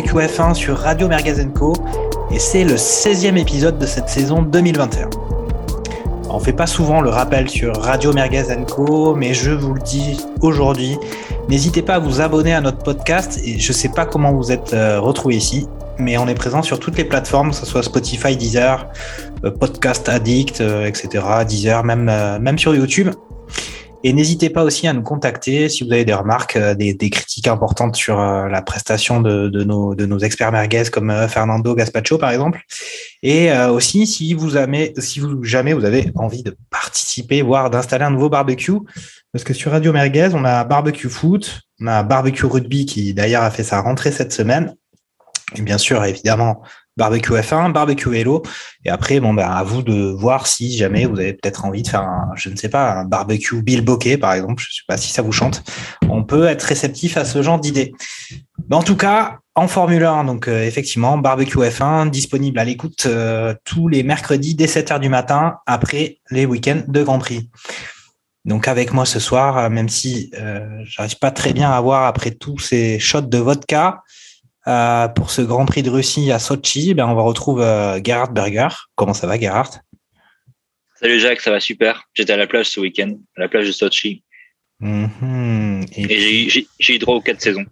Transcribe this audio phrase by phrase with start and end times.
[0.00, 1.74] chez Barbecue F1 sur Radio Mergazenco
[2.30, 5.10] et c'est le 16e épisode de cette saison 2021.
[6.30, 10.96] On fait pas souvent le rappel sur Radio Mergazenco, mais je vous le dis aujourd'hui,
[11.48, 14.72] n'hésitez pas à vous abonner à notre podcast et je sais pas comment vous êtes
[14.72, 15.66] euh, retrouvés ici,
[15.98, 18.86] mais on est présent sur toutes les plateformes, que ce soit Spotify, Deezer,
[19.44, 23.10] euh, Podcast Addict, euh, etc., Deezer, même, même sur YouTube.
[24.02, 27.96] Et n'hésitez pas aussi à nous contacter si vous avez des remarques, des critiques importantes
[27.96, 32.62] sur euh, la prestation de, nos, experts merguez comme euh, Fernando Gaspacho par exemple.
[33.22, 38.04] Et euh, aussi si vous jamais, si jamais vous avez envie de participer, voire d'installer
[38.04, 38.78] un nouveau barbecue,
[39.32, 43.42] parce que sur Radio Merguez on a barbecue foot, on a barbecue rugby qui d'ailleurs
[43.42, 44.74] a fait sa rentrée cette semaine.
[45.56, 46.62] Et bien sûr, évidemment,
[47.00, 48.42] barbecue F1, barbecue Hello.
[48.84, 51.88] Et après, bon, ben, à vous de voir si jamais vous avez peut-être envie de
[51.88, 54.62] faire un, je ne sais pas, un barbecue Bill Bokeh, par exemple.
[54.62, 55.64] Je ne sais pas si ça vous chante.
[56.10, 57.94] On peut être réceptif à ce genre d'idées.
[58.68, 63.06] Mais en tout cas, en Formule 1, donc euh, effectivement, barbecue F1 disponible à l'écoute
[63.06, 67.48] euh, tous les mercredis dès 7 heures du matin après les week-ends de Grand Prix.
[68.44, 72.06] Donc avec moi ce soir, euh, même si euh, j'arrive pas très bien à voir
[72.06, 74.02] après tous ces shots de vodka,
[74.66, 78.32] euh, pour ce Grand Prix de Russie à Sochi, ben on va retrouver euh, Gerhard
[78.32, 78.68] Berger.
[78.94, 79.80] Comment ça va, Gerhard?
[80.96, 82.04] Salut Jacques, ça va super.
[82.14, 84.22] J'étais à la plage ce week-end, à la plage de Sochi,
[84.82, 85.84] Mhm.
[85.94, 87.66] Et, et j'ai eu- j'ai j'ai eu droit aux quatre saisons.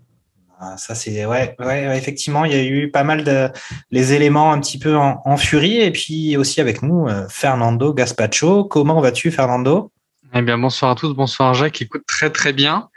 [0.60, 3.48] ah, ça c'est ouais, ouais, ouais, effectivement, il y a eu pas mal de
[3.90, 7.94] les éléments un petit peu en, en furie et puis aussi avec nous euh, Fernando
[7.94, 8.64] Gaspacho.
[8.64, 9.90] Comment vas-tu, Fernando?
[10.34, 11.80] Eh bien, bonsoir à tous, bonsoir Jacques.
[11.80, 12.88] Écoute, très très bien.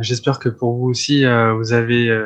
[0.00, 2.24] J'espère que pour vous aussi, euh, vous avez euh,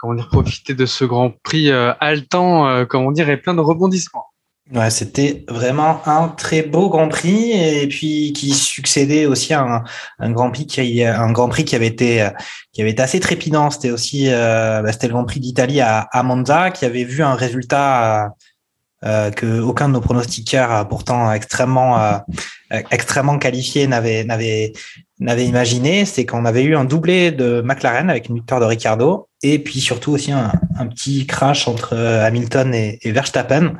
[0.00, 3.60] comment dire profité de ce Grand Prix euh, haletant, euh, comment dire, et plein de
[3.60, 4.26] rebondissements.
[4.72, 9.82] Ouais, c'était vraiment un très beau Grand Prix et puis qui succédait aussi à
[10.20, 12.28] un, Grand Prix qui un Grand Prix qui avait été
[12.72, 13.70] qui avait été assez trépidant.
[13.70, 17.24] C'était aussi euh, bah, c'était le Grand Prix d'Italie à, à Monza qui avait vu
[17.24, 18.28] un résultat
[19.04, 22.18] euh, euh, que aucun de nos pronostiqueurs euh, pourtant extrêmement euh,
[22.90, 24.72] extrêmement qualifiés n'avait n'avait
[25.18, 26.04] n'avait imaginé.
[26.04, 29.80] C'est qu'on avait eu un doublé de McLaren avec une victoire de Ricardo et puis
[29.80, 30.50] surtout aussi un,
[30.88, 33.74] petit crash entre euh, Hamilton et, Verstappen.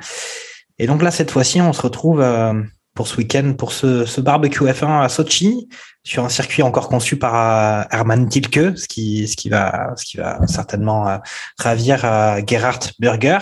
[0.79, 2.55] Et donc là, cette fois-ci, on se retrouve euh,
[2.95, 5.69] pour ce week-end, pour ce, ce barbecue F1 à Sochi,
[6.03, 10.05] sur un circuit encore conçu par euh, Hermann Tilke, ce qui, ce qui va, ce
[10.05, 11.19] qui va certainement euh,
[11.59, 13.39] ravir euh, Gerhard Berger.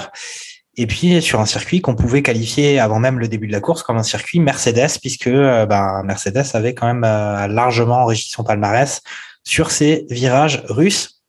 [0.81, 3.83] Et puis sur un circuit qu'on pouvait qualifier avant même le début de la course
[3.83, 8.44] comme un circuit Mercedes, puisque euh, ben, Mercedes avait quand même euh, largement enrichi son
[8.44, 9.03] palmarès
[9.43, 11.25] sur ses virages russes.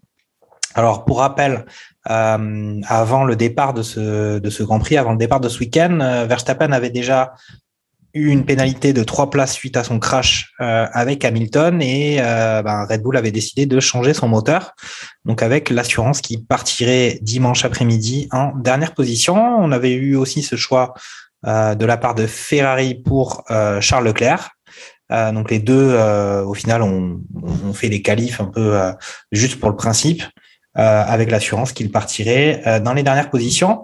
[0.76, 1.66] Alors pour rappel,
[2.12, 6.72] euh, avant le départ de ce, Grand Prix, avant le départ de ce week-end, Verstappen
[6.72, 7.34] avait déjà
[8.14, 12.62] eu une pénalité de trois places suite à son crash euh, avec Hamilton et euh,
[12.64, 14.74] ben, Red Bull avait décidé de changer son moteur,
[15.26, 19.36] donc avec l'assurance qui partirait dimanche après-midi en dernière position.
[19.36, 20.94] On avait eu aussi ce choix
[21.46, 23.44] euh, de la part de Ferrari pour
[23.80, 24.50] Charles Leclerc.
[25.10, 25.98] Donc les deux,
[26.46, 27.20] au final, ont,
[27.74, 28.80] fait les qualifs un peu
[29.32, 30.22] juste pour le principe
[30.76, 33.84] avec l'assurance qu'il partirait dans les dernières positions.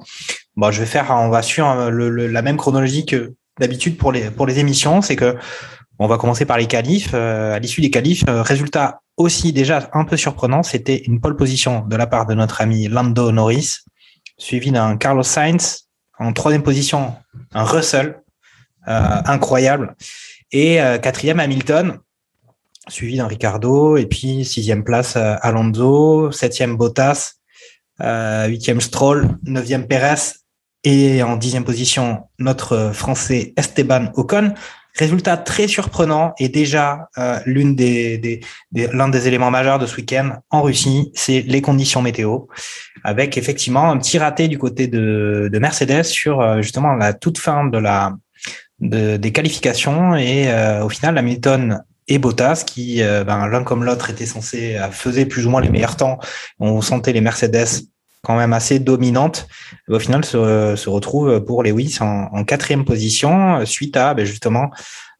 [0.56, 4.46] Bon, je vais faire, on va suivre la même chronologie que d'habitude pour les pour
[4.46, 5.36] les émissions, c'est que
[6.00, 7.12] on va commencer par les qualifs.
[7.14, 11.38] Euh, à l'issue des qualifs, euh, résultat aussi déjà un peu surprenant, c'était une pole
[11.38, 13.78] position de la part de notre ami Lando Norris,
[14.38, 15.88] suivi d'un Carlos Sainz
[16.20, 17.16] en troisième position,
[17.54, 18.22] un Russell
[18.88, 19.96] euh, incroyable
[20.52, 22.00] et euh, quatrième Hamilton
[22.88, 27.34] suivi d'un Ricardo, et puis sixième place euh, Alonso, septième Bottas,
[28.48, 30.36] huitième Stroll, neuvième Perez,
[30.86, 34.54] et en dixième position notre Français Esteban Ocon.
[34.98, 38.40] Résultat très surprenant et déjà euh, l'une des, des,
[38.72, 42.46] des l'un des éléments majeurs de ce week-end en Russie, c'est les conditions météo,
[43.04, 47.40] avec effectivement un petit raté du côté de, de Mercedes sur euh, justement la toute
[47.40, 48.14] fin de la
[48.80, 50.16] de, des qualifications.
[50.16, 54.78] Et euh, au final Hamilton et Bottas qui euh, ben, l'un comme l'autre était censé
[54.78, 56.20] euh, faisait plus ou moins les meilleurs temps.
[56.60, 57.68] On sentait les Mercedes
[58.26, 59.48] quand même assez dominantes
[59.88, 64.72] au final se, se retrouve pour Lewis en, en quatrième position suite à ben, justement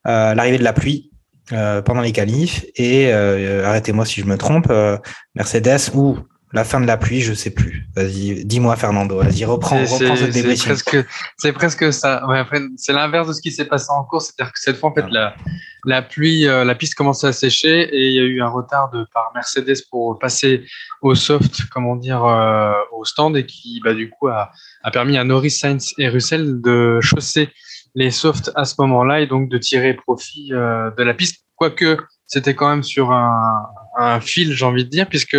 [0.08, 1.12] euh, l'arrivée de la pluie
[1.52, 2.66] euh, pendant les qualifs.
[2.76, 4.98] Et euh, arrêtez-moi si je me trompe euh,
[5.36, 6.18] Mercedes ou
[6.56, 7.86] la fin de la pluie, je sais plus.
[7.98, 10.98] Vas-y, dis-moi Fernando, vas-y, reprends, reprends ce C'est presque,
[11.38, 12.26] c'est presque ça.
[12.28, 12.44] Ouais,
[12.78, 15.06] c'est l'inverse de ce qui s'est passé en course, c'est-à-dire que cette fois, en fait,
[15.12, 15.36] la,
[15.84, 18.90] la pluie, euh, la piste commençait à sécher et il y a eu un retard
[18.92, 20.64] de, par Mercedes pour passer
[21.02, 24.50] au soft, comment dire, euh, au stand et qui, bah, du coup, a,
[24.84, 27.50] a permis à Norris, Sainz et Russell de chausser
[27.96, 31.98] les softs à ce moment-là et donc de tirer profit euh, de la piste, quoique
[32.28, 33.66] c'était quand même sur un,
[33.98, 35.38] un fil, j'ai envie de dire, puisque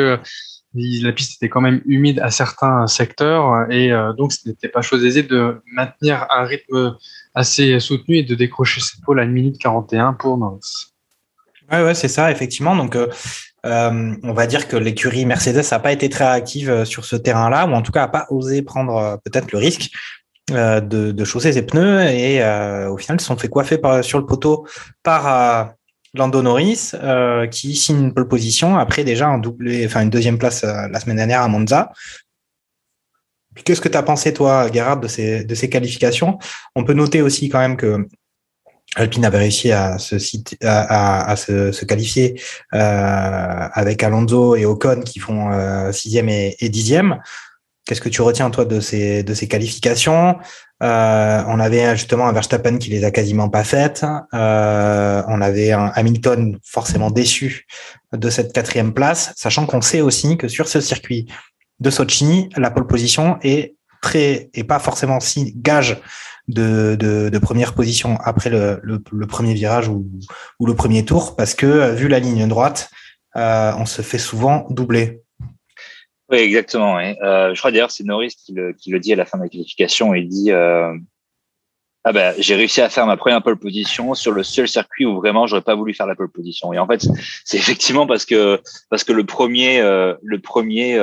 [0.77, 4.83] la piste était quand même humide à certains secteurs et euh, donc ce n'était pas
[4.83, 6.97] chose aisée de maintenir un rythme
[7.35, 10.93] assez soutenu et de décrocher cette pole à 1 minute 41 pour Norris.
[11.71, 12.77] Ouais, ouais, c'est ça, effectivement.
[12.77, 13.09] Donc, euh,
[13.65, 17.67] euh, on va dire que l'écurie Mercedes n'a pas été très active sur ce terrain-là,
[17.67, 19.91] ou en tout cas n'a pas osé prendre peut-être le risque
[20.49, 22.41] de, chausser ses pneus et
[22.87, 24.65] au final, ils se sont fait coiffer sur le poteau
[25.03, 25.75] par
[26.17, 30.39] Lando Norris, euh, qui signe une pole position après déjà un doublé, enfin une deuxième
[30.39, 31.93] place euh, la semaine dernière à Monza.
[33.65, 36.39] Qu'est-ce que tu as pensé, toi, Gerhard, de ces, de ces qualifications?
[36.75, 38.07] On peut noter aussi quand même que
[38.97, 40.17] Alpine avait réussi à se,
[40.63, 42.41] à, à, se, se, qualifier
[42.75, 47.19] euh, avec Alonso et Ocon qui font euh, sixième et, et dixième.
[47.87, 50.37] Qu'est-ce que tu retiens, toi, de ces, de ces qualifications?
[50.83, 54.05] Euh, On avait justement un Verstappen qui les a quasiment pas faites.
[54.35, 57.67] Euh, on avait un Hamilton forcément déçu
[58.13, 61.27] de cette quatrième place, sachant qu'on sait aussi que sur ce circuit
[61.81, 66.01] de Sochi, la pole position est très et pas forcément si gage
[66.49, 68.81] de, première position après le,
[69.27, 70.07] premier virage ou,
[70.61, 72.91] ou, le premier tour, parce que vu la ligne droite,
[73.37, 75.23] euh, on se fait souvent doubler.
[76.31, 76.99] Oui, exactement.
[76.99, 80.13] Euh, je crois d'ailleurs c'est Norris qui le, dit à la fin de la qualification.
[80.15, 80.93] Il dit euh,
[82.05, 85.17] ah ben j'ai réussi à faire ma première pole position sur le seul circuit où
[85.17, 86.73] vraiment j'aurais pas voulu faire la pole position.
[86.73, 87.07] Et en fait
[87.45, 90.95] c'est effectivement parce que parce que le premier euh, le premier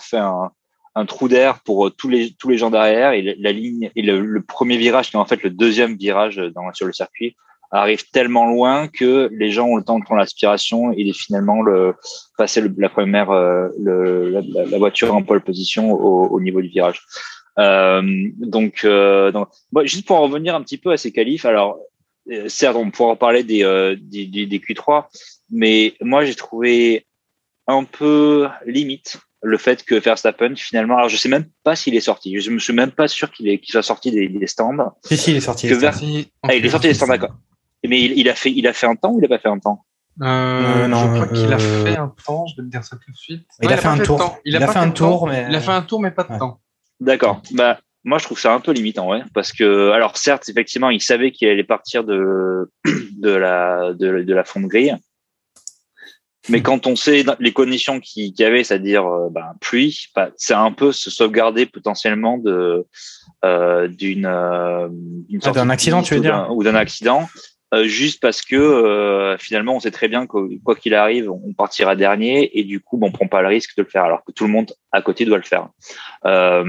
[0.00, 0.50] fait un,
[0.96, 4.42] un trou d'air pour tous les tous les gens derrière et la ligne et le,
[4.42, 6.40] premier virage qui est en fait le deuxième virage
[6.72, 7.36] sur le circuit
[7.70, 11.94] arrive tellement loin que les gens ont le temps de prendre l'aspiration et finalement le,
[12.38, 16.60] passer le, la première euh, le, la, la, voiture en pole position au, au niveau
[16.60, 17.02] du virage.
[17.58, 18.02] Euh,
[18.38, 19.48] donc, euh, donc
[19.84, 21.78] juste pour en revenir un petit peu à ces qualifs, alors
[22.48, 25.06] certes on pourra parler des, euh, des, des, des Q3,
[25.50, 27.06] mais moi j'ai trouvé
[27.66, 32.00] un peu limite le fait que Verstappen finalement, alors je sais même pas s'il est
[32.00, 34.92] sorti, je me suis même pas sûr qu'il soit sorti des, des stands.
[35.04, 35.68] Si si, il est sorti.
[35.68, 35.94] Que Ver...
[36.42, 37.34] ah, il est sorti des stands, d'accord.
[37.84, 39.48] Mais il, il, a fait, il a fait un temps ou il a pas fait
[39.48, 39.84] un temps?
[40.22, 42.46] Euh, euh, non, je crois qu'il a fait un temps.
[42.46, 43.46] Je vais te dire ça tout de suite.
[43.62, 44.38] Il, a, fait un tour.
[44.44, 46.38] Il, a, fait un tour, mais il a fait un tour, mais pas de ouais.
[46.38, 46.60] temps.
[47.00, 47.42] D'accord.
[47.52, 51.00] Bah, moi, je trouve ça un peu limitant, ouais, parce que, alors, certes, effectivement, il
[51.00, 52.70] savait qu'il allait partir de
[53.18, 54.92] de la de, de la fonderie,
[56.50, 60.54] mais quand on sait les conditions qu'il y avait, c'est-à-dire euh, bah, pluie, bah, c'est
[60.54, 62.86] un peu se sauvegarder potentiellement de
[63.44, 64.88] euh, d'une euh,
[65.42, 67.26] ah, d'un accident, tu veux dire, ou d'un accident.
[67.72, 71.52] Euh, juste parce que euh, finalement on sait très bien que quoi qu'il arrive, on
[71.54, 74.22] partira dernier et du coup bon, on prend pas le risque de le faire alors
[74.24, 75.68] que tout le monde à côté doit le faire.
[76.26, 76.64] Euh,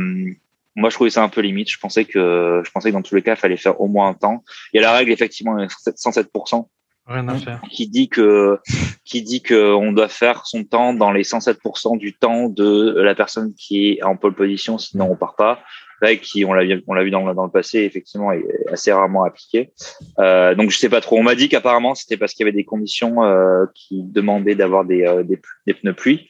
[0.75, 1.69] moi je trouvais ça un peu limite.
[1.69, 4.09] Je pensais que je pensais que dans tous les cas il fallait faire au moins
[4.09, 4.43] un temps.
[4.73, 6.65] Il y a la règle effectivement 107%.
[7.07, 7.61] Rien à faire.
[7.69, 8.59] Qui dit que
[9.03, 13.13] qui dit que on doit faire son temps dans les 107% du temps de la
[13.13, 15.59] personne qui est en pole position, sinon on part pas
[16.01, 19.23] règle qui, on l'a on l'a vu dans, dans le passé, effectivement, est assez rarement
[19.23, 19.71] appliquée.
[20.19, 21.17] Euh, donc je sais pas trop.
[21.17, 24.85] On m'a dit qu'apparemment c'était parce qu'il y avait des conditions euh, qui demandaient d'avoir
[24.85, 26.29] des, euh, des, des, pneus pluie.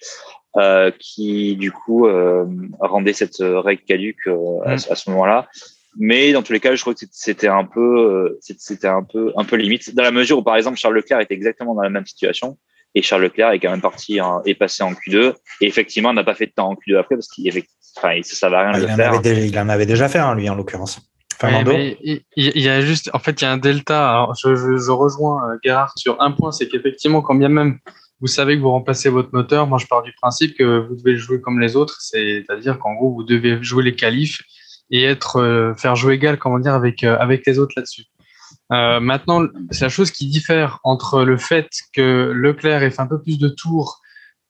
[0.58, 2.46] Euh, qui du coup euh,
[2.80, 5.50] rendait cette règle caduque euh, à, à, ce moment-là.
[5.98, 9.44] Mais dans tous les cas, je crois que c'était un peu, c'était un peu, un
[9.44, 12.06] peu limite dans la mesure où, par exemple, Charles Leclerc était exactement dans la même
[12.06, 12.58] situation
[12.96, 16.24] et Charles Leclerc est quand même parti, en, est passé en Q2 et effectivement n'a
[16.24, 17.48] pas fait de temps en Q2 après parce qu'il
[17.98, 19.14] enfin, ça va rien ah, de il, en faire.
[19.14, 21.00] Avait, il en avait déjà fait, hein, lui, en l'occurrence.
[21.44, 24.10] Il, y a juste, en fait, il y a un delta.
[24.10, 27.80] Alors, je, je, je rejoins euh, Gérard sur un point, c'est qu'effectivement, quand bien même
[28.22, 31.18] vous savez que vous remplacez votre moteur, moi je pars du principe que vous devez
[31.18, 34.42] jouer comme les autres, c'est-à-dire qu'en gros vous devez jouer les qualifs
[34.90, 38.04] et être euh, faire jouer égal, comment dire, avec euh, avec les autres là-dessus.
[38.72, 43.08] Euh, maintenant, c'est la chose qui diffère entre le fait que Leclerc ait fait un
[43.08, 44.02] peu plus de tours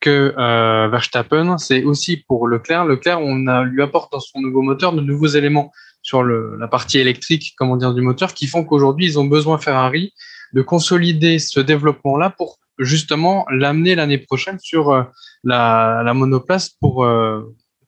[0.05, 2.85] que euh, Verstappen, c'est aussi pour Leclerc.
[2.85, 5.71] Leclerc, on lui apporte dans son nouveau moteur de nouveaux éléments
[6.03, 10.13] sur la partie électrique, comment dire, du moteur, qui font qu'aujourd'hui, ils ont besoin Ferrari
[10.53, 15.03] de consolider ce développement-là pour justement l'amener l'année prochaine sur euh,
[15.43, 17.41] la, la, monoplace pour, euh,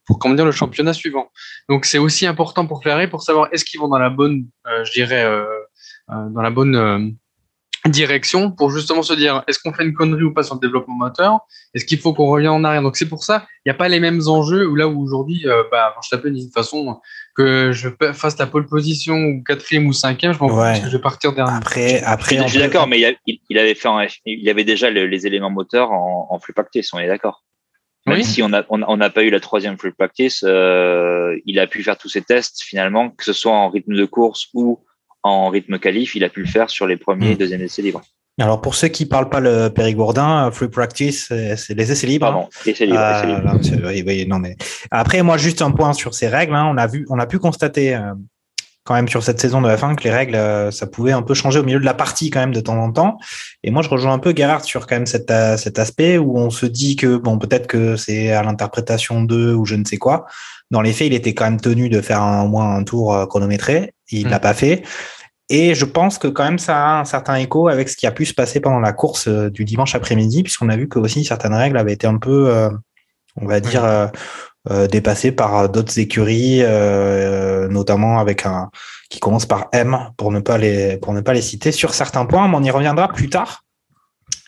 [0.08, 1.30] pour comment dire, le championnat suivant.
[1.70, 4.92] Donc c'est aussi important pour Ferrari pour savoir est-ce qu'ils vont dans la bonne, je
[4.92, 5.24] dirais,
[6.08, 7.16] dans la bonne
[7.88, 10.96] direction pour justement se dire est-ce qu'on fait une connerie ou pas sur le développement
[10.96, 11.40] moteur?
[11.74, 12.82] Est-ce qu'il faut qu'on revienne en arrière?
[12.82, 15.44] Donc c'est pour ça, il n'y a pas les mêmes enjeux où là où aujourd'hui,
[15.46, 17.00] euh, bah, Verstappen dit de toute façon
[17.36, 20.98] que je fasse la pole position ou quatrième ou cinquième, je m'en fous que je
[20.98, 21.56] vais partir dernier.
[21.56, 25.28] Après, après, je suis d'accord, mais il, il, avait fait, en, il avait déjà les
[25.28, 27.44] éléments moteurs en, en flux practice, on est d'accord.
[28.08, 31.68] Même si on n'a on, on pas eu la troisième free practice, euh, il a
[31.68, 34.84] pu faire tous ses tests finalement, que ce soit en rythme de course ou
[35.24, 37.38] en rythme qualif, il a pu le faire sur les premiers et hmm.
[37.38, 38.02] deuxièmes essais libres.
[38.40, 42.28] Alors pour ceux qui parlent pas le périgourdin, free practice, c'est les essais libres.
[42.28, 43.00] Pardon, essais libres.
[43.00, 44.30] Euh, essais libres.
[44.30, 44.56] non mais
[44.92, 46.54] après moi juste un point sur ces règles.
[46.54, 48.14] Hein, on a vu, on a pu constater euh,
[48.88, 51.34] quand même sur cette saison de F1 que les règles, euh, ça pouvait un peu
[51.34, 53.18] changer au milieu de la partie quand même de temps en temps.
[53.64, 56.38] Et moi, je rejoins un peu Gerhard sur quand même cet, euh, cet aspect où
[56.38, 59.98] on se dit que bon, peut-être que c'est à l'interprétation d'eux ou je ne sais
[59.98, 60.26] quoi.
[60.72, 63.26] Dans les faits, il était quand même tenu de faire au moins un tour euh,
[63.26, 63.94] chronométré.
[64.12, 64.30] Il mm.
[64.30, 64.84] l'a pas fait.
[65.50, 68.12] Et je pense que quand même ça a un certain écho avec ce qui a
[68.12, 71.54] pu se passer pendant la course du dimanche après-midi, puisqu'on a vu que aussi certaines
[71.54, 72.70] règles avaient été un peu,
[73.38, 74.10] on va dire,
[74.70, 78.70] euh, dépassé par euh, d'autres écuries, euh, notamment avec un
[79.10, 82.26] qui commence par M pour ne pas les pour ne pas les citer sur certains
[82.26, 83.64] points, mais on y reviendra plus tard.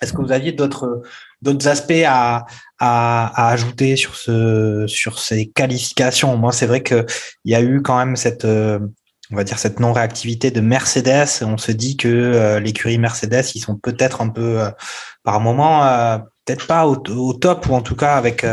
[0.01, 1.03] Est-ce que vous aviez d'autres
[1.41, 2.45] d'autres aspects à,
[2.79, 6.35] à, à, ajouter sur ce sur ces qualifications?
[6.35, 7.05] Moi, c'est vrai que
[7.45, 8.45] il y a eu quand même cette
[9.31, 11.43] on va dire cette non réactivité de Mercedes.
[11.43, 14.59] On se dit que l'écurie Mercedes, ils sont peut-être un peu
[15.23, 15.81] par moment
[16.45, 18.43] peut-être pas au, au, top ou en tout cas avec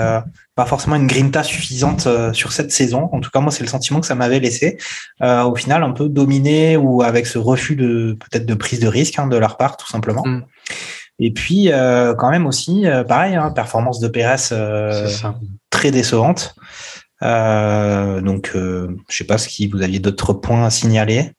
[0.56, 3.10] pas forcément une grinta suffisante euh, sur cette saison.
[3.12, 4.78] En tout cas, moi, c'est le sentiment que ça m'avait laissé.
[5.22, 8.88] Euh, au final, un peu dominé ou avec ce refus de peut-être de prise de
[8.88, 10.22] risque hein, de leur part, tout simplement.
[10.24, 10.44] Mm.
[11.18, 15.08] Et puis, euh, quand même aussi, euh, pareil, hein, performance de Pérez euh,
[15.70, 16.54] très décevante.
[17.20, 21.32] Donc, je sais pas si vous aviez d'autres points à signaler.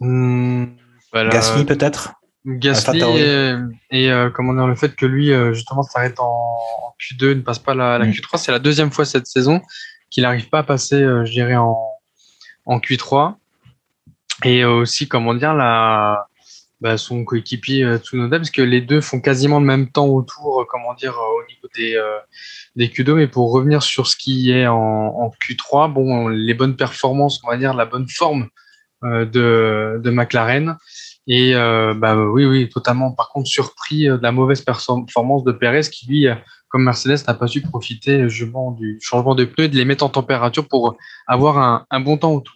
[0.00, 0.66] Mmh,
[1.12, 2.14] Gasly peut-être?
[2.46, 3.02] Gasly
[3.90, 7.58] et, euh, comment dire le fait que lui euh, justement s'arrête en, Q2 ne passe
[7.58, 8.10] pas la, la mm.
[8.10, 9.60] Q3 c'est la deuxième fois cette saison
[10.10, 11.76] qu'il n'arrive pas à passer euh, je dirais en,
[12.64, 13.34] en Q3
[14.44, 16.26] et aussi comment dire la
[16.80, 20.94] bah, son coéquipier Tsunoda parce que les deux font quasiment le même temps autour comment
[20.94, 22.00] dire au niveau des
[22.76, 26.76] des Q2 mais pour revenir sur ce qui est en, en Q3 bon les bonnes
[26.76, 28.48] performances on va dire la bonne forme
[29.02, 30.76] de de McLaren
[31.28, 33.12] et euh, bah oui, oui, totalement.
[33.12, 36.34] Par contre, surpris euh, de la mauvaise performance de Perez qui, lui, euh,
[36.70, 40.04] comme Mercedes, n'a pas su profiter justement du changement de pneus et de les mettre
[40.04, 42.54] en température pour avoir un, un bon temps autour.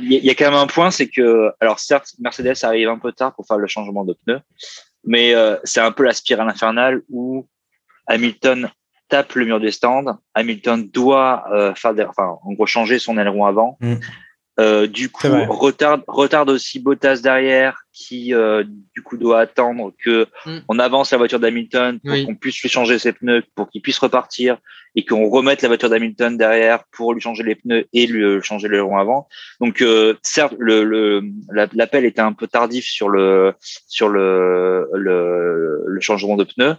[0.00, 3.12] Il y a quand même un point, c'est que, alors certes, Mercedes arrive un peu
[3.12, 4.40] tard pour faire le changement de pneus,
[5.04, 7.46] mais euh, c'est un peu la spirale infernale où
[8.06, 8.70] Hamilton
[9.08, 10.18] tape le mur des stands.
[10.34, 13.76] Hamilton doit euh, faire, des, enfin, en gros, changer son aileron avant.
[13.80, 13.94] Mm.
[14.60, 18.62] Euh, du coup, retarde, retarde aussi Bottas derrière, qui euh,
[18.94, 20.58] du coup doit attendre que mm.
[20.68, 23.98] on avance la voiture d'Hamilton pour qu'on puisse lui changer ses pneus, pour qu'il puisse
[23.98, 24.58] repartir
[24.94, 28.40] et qu'on remette la voiture d'Hamilton derrière pour lui changer les pneus et lui euh,
[28.42, 29.28] changer le rond avant.
[29.60, 35.82] Donc euh, certes, le, le l'appel était un peu tardif sur le sur le, le,
[35.86, 36.76] le changement de pneus.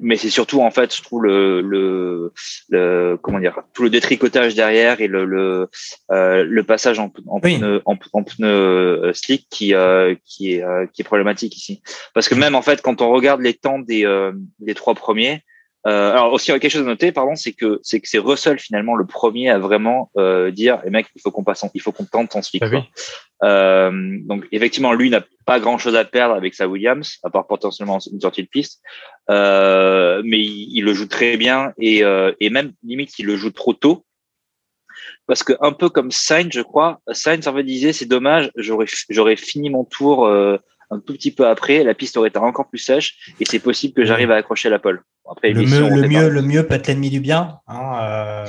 [0.00, 2.32] Euh, mais c'est surtout en fait je trouve le, le,
[2.68, 5.68] le, comment dire tout le détricotage derrière et le le,
[6.10, 10.62] euh, le passage en, en pneu en, en pneu euh, slick qui euh, qui est
[10.62, 11.82] euh, qui est problématique ici.
[12.14, 14.06] Parce que même en fait quand on regarde les temps des
[14.58, 15.42] des trois premiers
[15.86, 18.96] euh, alors aussi quelque chose à noter, pardon, c'est que c'est que c'est Russell finalement
[18.96, 21.92] le premier à vraiment euh, dire, et eh mec, il faut qu'on passe, il faut
[21.92, 22.62] qu'on tente son slick.
[22.62, 22.82] Ah
[23.42, 27.46] euh, donc effectivement, lui n'a pas grand chose à perdre avec sa Williams, à part
[27.46, 28.82] potentiellement une sortie de piste,
[29.30, 33.36] euh, mais il, il, le joue très bien et, euh, et même limite il le
[33.36, 34.04] joue trop tôt.
[35.26, 38.86] Parce que un peu comme Sainz, je crois, Sainz en fait disait c'est dommage, j'aurais
[39.08, 40.58] j'aurais fini mon tour euh,
[40.90, 43.94] un tout petit peu après, la piste aurait été encore plus sèche et c'est possible
[43.94, 45.02] que j'arrive à accrocher la pole.
[45.30, 47.60] Après, le, mieux, le, mieux, le mieux peut être l'ennemi du bien.
[47.68, 48.46] Hein, euh...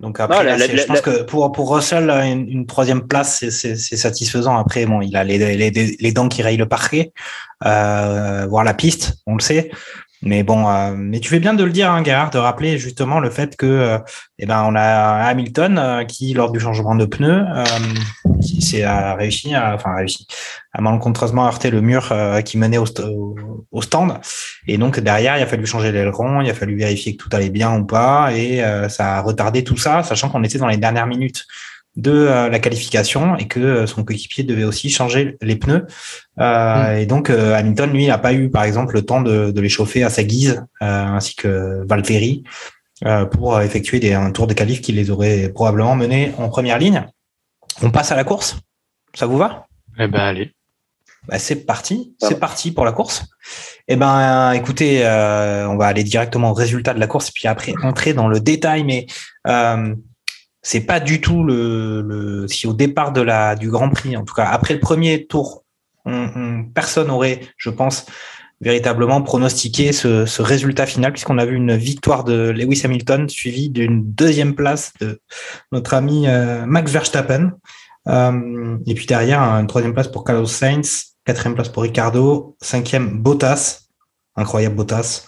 [0.00, 4.56] Donc après, je pense que pour pour Russell, une, une troisième place, c'est satisfaisant.
[4.56, 7.12] Après, bon, il a les, les, les dents qui rayent le parquet,
[7.66, 9.70] euh, voir la piste, on le sait.
[10.22, 13.18] Mais bon, euh, mais tu fais bien de le dire, hein, Gerhard, de rappeler justement
[13.18, 13.98] le fait que, euh,
[14.38, 17.44] eh ben, on a Hamilton euh, qui, lors du changement de pneus,
[18.60, 20.26] s'est réussi, à, enfin réussi,
[20.72, 22.12] à malencontreusement heurter le mur
[22.44, 22.86] qui menait au,
[23.72, 24.14] au, stand.
[24.68, 27.50] Et donc derrière, il a fallu changer l'aileron, il a fallu vérifier que tout allait
[27.50, 31.06] bien ou pas, et ça a retardé tout ça, sachant qu'on était dans les dernières
[31.06, 31.46] minutes
[31.96, 35.86] de euh, la qualification et que euh, son coéquipier devait aussi changer les pneus.
[36.40, 36.98] Euh, mm.
[36.98, 40.02] Et donc Hamilton, lui, n'a pas eu, par exemple, le temps de, de les chauffer
[40.02, 42.44] à sa guise, ainsi que Valtteri,
[43.32, 47.06] pour effectuer des, un tour de qualif qui les aurait probablement menés en première ligne.
[47.82, 48.56] On passe à la course.
[49.14, 49.66] Ça vous va?
[49.98, 50.52] Eh ben allez.
[51.28, 53.24] Bah, c'est parti, c'est parti pour la course.
[53.86, 57.74] Eh ben, écoutez, euh, on va aller directement au résultat de la course, puis après
[57.84, 58.82] entrer dans le détail.
[58.82, 59.06] Mais
[59.46, 59.94] euh,
[60.62, 64.74] c'est pas du tout le, si au départ du Grand Prix, en tout cas après
[64.74, 65.64] le premier tour,
[66.04, 68.06] on, on, personne aurait, je pense,
[68.62, 73.70] véritablement pronostiqué ce, ce résultat final, puisqu'on a vu une victoire de Lewis Hamilton suivie
[73.70, 75.20] d'une deuxième place de
[75.72, 77.52] notre ami euh, Max Verstappen.
[78.08, 83.20] Euh, et puis derrière, une troisième place pour Carlos Sainz, quatrième place pour Ricardo, cinquième
[83.20, 83.80] Bottas,
[84.36, 85.26] incroyable Bottas,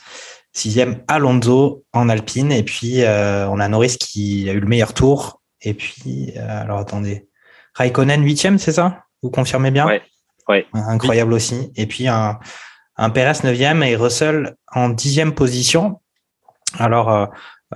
[0.55, 4.95] sixième Alonso en Alpine, et puis euh, on a Norris qui a eu le meilleur
[4.95, 7.29] tour, et puis euh, alors attendez,
[7.75, 9.05] Raikkonen huitième, c'est ça?
[9.23, 9.87] Vous confirmez bien?
[9.87, 10.03] Ouais.
[10.49, 10.67] Ouais.
[10.73, 11.37] Incroyable oui.
[11.37, 11.73] aussi.
[11.75, 12.39] Et puis un,
[12.97, 16.01] un Perez neuvième et Russell en dixième position.
[16.79, 17.27] Alors euh,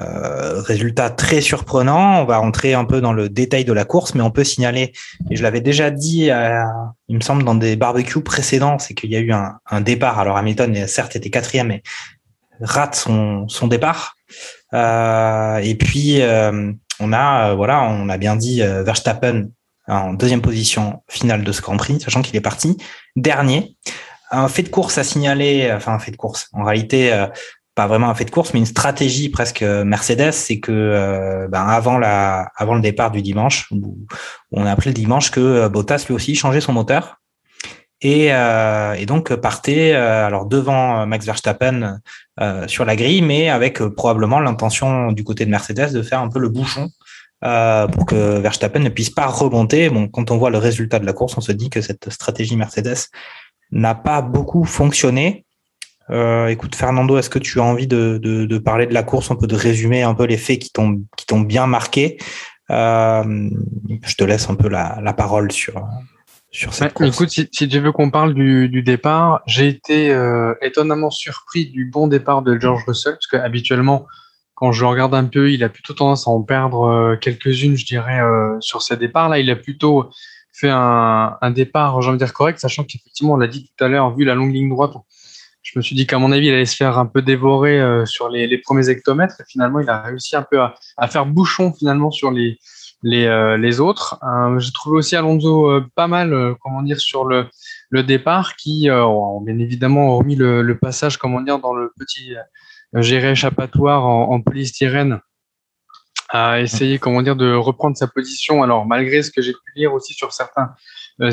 [0.00, 2.22] euh, résultat très surprenant.
[2.22, 4.92] On va rentrer un peu dans le détail de la course, mais on peut signaler,
[5.30, 6.62] et je l'avais déjà dit, euh,
[7.08, 10.20] il me semble, dans des barbecues précédents, c'est qu'il y a eu un, un, départ.
[10.20, 11.82] Alors Hamilton, certes, était quatrième, mais
[12.60, 14.16] rate son, son départ.
[14.74, 16.20] Euh, et puis,
[17.00, 19.48] on a, voilà, on a bien dit Verstappen
[19.86, 22.76] en deuxième position finale de ce Grand Prix, sachant qu'il est parti
[23.16, 23.76] dernier.
[24.30, 26.48] Un fait de course à signaler, enfin un fait de course.
[26.52, 27.26] En réalité,
[27.78, 31.64] pas vraiment un fait de course, mais une stratégie presque Mercedes, c'est que euh, ben
[31.64, 33.72] avant la, avant le départ du dimanche,
[34.50, 37.20] on a appris le dimanche que Bottas lui aussi changeait son moteur
[38.00, 41.98] et, euh, et donc partait euh, alors devant Max Verstappen
[42.40, 46.28] euh, sur la grille, mais avec probablement l'intention du côté de Mercedes de faire un
[46.28, 46.90] peu le bouchon
[47.40, 49.90] pour que Verstappen ne puisse pas remonter.
[49.90, 52.56] Bon, quand on voit le résultat de la course, on se dit que cette stratégie
[52.56, 52.96] Mercedes
[53.70, 55.44] n'a pas beaucoup fonctionné.
[56.10, 59.30] Euh, écoute, Fernando, est-ce que tu as envie de, de, de, parler de la course,
[59.30, 62.18] un peu de résumer un peu les faits qui t'ont qui t'ont bien marqué?
[62.70, 63.50] Euh,
[64.02, 65.86] Je te laisse un peu la, la parole sur
[66.50, 67.14] sur cette course.
[67.14, 71.66] Écoute, si, si, tu veux qu'on parle du, du départ, j'ai été euh, étonnamment surpris
[71.66, 74.06] du bon départ de George Russell, parce que habituellement,
[74.54, 77.86] quand je regarde un peu, il a plutôt tendance à en perdre euh, quelques-unes, je
[77.86, 79.28] dirais, euh, sur ses départs.
[79.28, 80.10] Là, il a plutôt
[80.52, 83.84] fait un, un départ, j'ai envie de dire correct, sachant qu'effectivement, on l'a dit tout
[83.84, 84.94] à l'heure, vu la longue ligne droite,
[85.62, 88.06] je me suis dit qu'à mon avis, il allait se faire un peu dévorer euh,
[88.06, 89.40] sur les, les, premiers hectomètres.
[89.40, 92.58] Et finalement, il a réussi un peu à, à faire bouchon finalement sur les
[93.02, 94.18] les, euh, les autres.
[94.22, 97.46] Euh, J'ai trouvé aussi Alonso euh, pas mal, comment dire, sur le
[97.90, 102.34] le départ, qui bien évidemment hormis le, le, passage, comment dire, dans le petit
[102.92, 105.20] géré échappatoire en, en polystyrène
[106.28, 108.62] a essayé, comment dire, de reprendre sa position.
[108.62, 110.74] Alors, malgré ce que j'ai pu lire aussi sur certains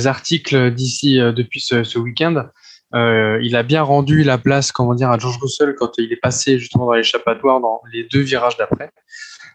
[0.05, 2.47] articles d'ici depuis ce, ce week-end,
[2.93, 6.17] euh, il a bien rendu la place, comment dire, à George Russell quand il est
[6.17, 8.91] passé justement dans l'échappatoire dans les deux virages d'après.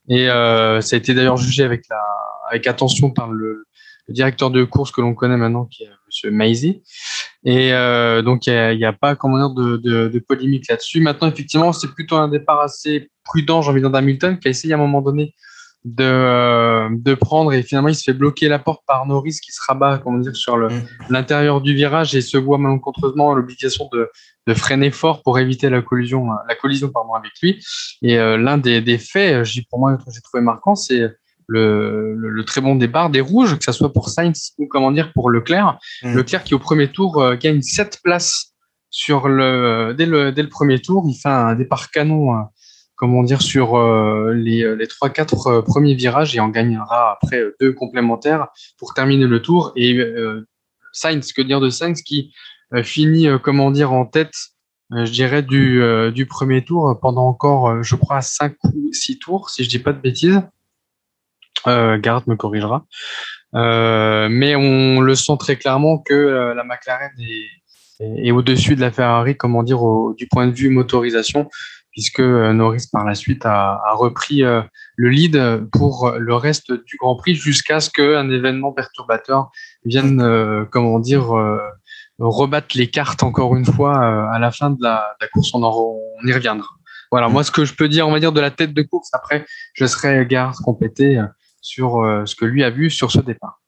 [0.08, 2.02] Et euh, ça a été d'ailleurs jugé avec la,
[2.48, 3.64] avec attention par le,
[4.08, 6.82] le directeur de course que l'on connaît maintenant, qui est Monsieur Maisie.
[7.44, 11.00] Et euh, donc il n'y a, pas, comment dire, de, de, de polémique là-dessus.
[11.00, 14.76] Maintenant, effectivement, c'est plutôt un départ assez prudent, j'ai envie d'Hamilton, qui a essayé à
[14.76, 15.34] un moment donné
[15.84, 19.50] de, euh, de prendre et finalement il se fait bloquer la porte par Norris qui
[19.50, 20.68] se rabat comment dire sur le
[21.08, 24.10] l'intérieur du virage et se voit malencontreusement l'obligation de,
[24.46, 27.64] de freiner fort pour éviter la collision la collision pardon avec lui.
[28.02, 31.00] Et euh, l'un des, des faits dis pour moi que j'ai trouvé marquant c'est
[31.46, 34.92] le, le, le, très bon départ des rouges que ça soit pour Sainz ou comment
[34.92, 35.78] dire pour Leclerc.
[36.02, 36.14] Mmh.
[36.14, 38.52] Leclerc qui au premier tour euh, gagne sept places
[38.90, 42.36] sur le dès le dès le premier tour il fait un départ canon
[43.00, 47.72] comment dire, sur euh, les, les 3-4 euh, premiers virages et en gagnera après deux
[47.72, 49.72] complémentaires pour terminer le tour.
[49.74, 50.46] Et euh,
[50.92, 52.30] Sainz, que dire de Sainz qui
[52.74, 54.34] euh, finit, euh, comment dire, en tête,
[54.92, 59.64] euh, je dirais, du, premier tour pendant encore, je crois, 5 ou 6 tours, si
[59.64, 60.42] je dis pas de bêtises.
[61.66, 62.84] Euh, Gareth me corrigera.
[63.54, 69.62] mais on le sent très clairement que la McLaren est, au-dessus de la Ferrari, comment
[69.62, 69.80] dire,
[70.16, 71.48] du point de vue motorisation
[71.92, 74.62] puisque Norris par la suite a, a repris euh,
[74.96, 79.50] le lead pour le reste du Grand Prix jusqu'à ce qu'un événement perturbateur
[79.84, 81.58] vienne, euh, comment dire, euh,
[82.18, 83.98] rebattre les cartes encore une fois
[84.32, 85.52] à la fin de la, de la course.
[85.54, 86.68] On, en, on, y reviendra.
[87.10, 89.08] Voilà, moi ce que je peux dire, on va dire de la tête de course.
[89.12, 91.20] Après, je serai garde complété
[91.60, 93.59] sur ce que lui a vu sur ce départ.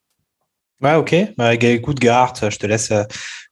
[0.83, 1.15] Ouais, ok.
[1.37, 2.93] Bah, écoute, Gerhardt, je te laisse.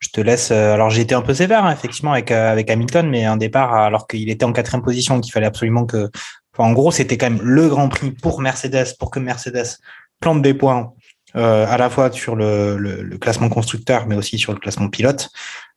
[0.01, 0.51] Je te laisse.
[0.51, 4.07] Alors, j'ai été un peu sévère, hein, effectivement, avec avec Hamilton, mais un départ alors
[4.07, 6.11] qu'il était en quatrième position, qu'il fallait absolument que.
[6.53, 9.79] Enfin, en gros, c'était quand même le Grand Prix pour Mercedes, pour que Mercedes
[10.21, 10.93] plante des points
[11.37, 15.29] euh, à la fois sur le, le, classement constructeur, mais aussi sur le classement pilote,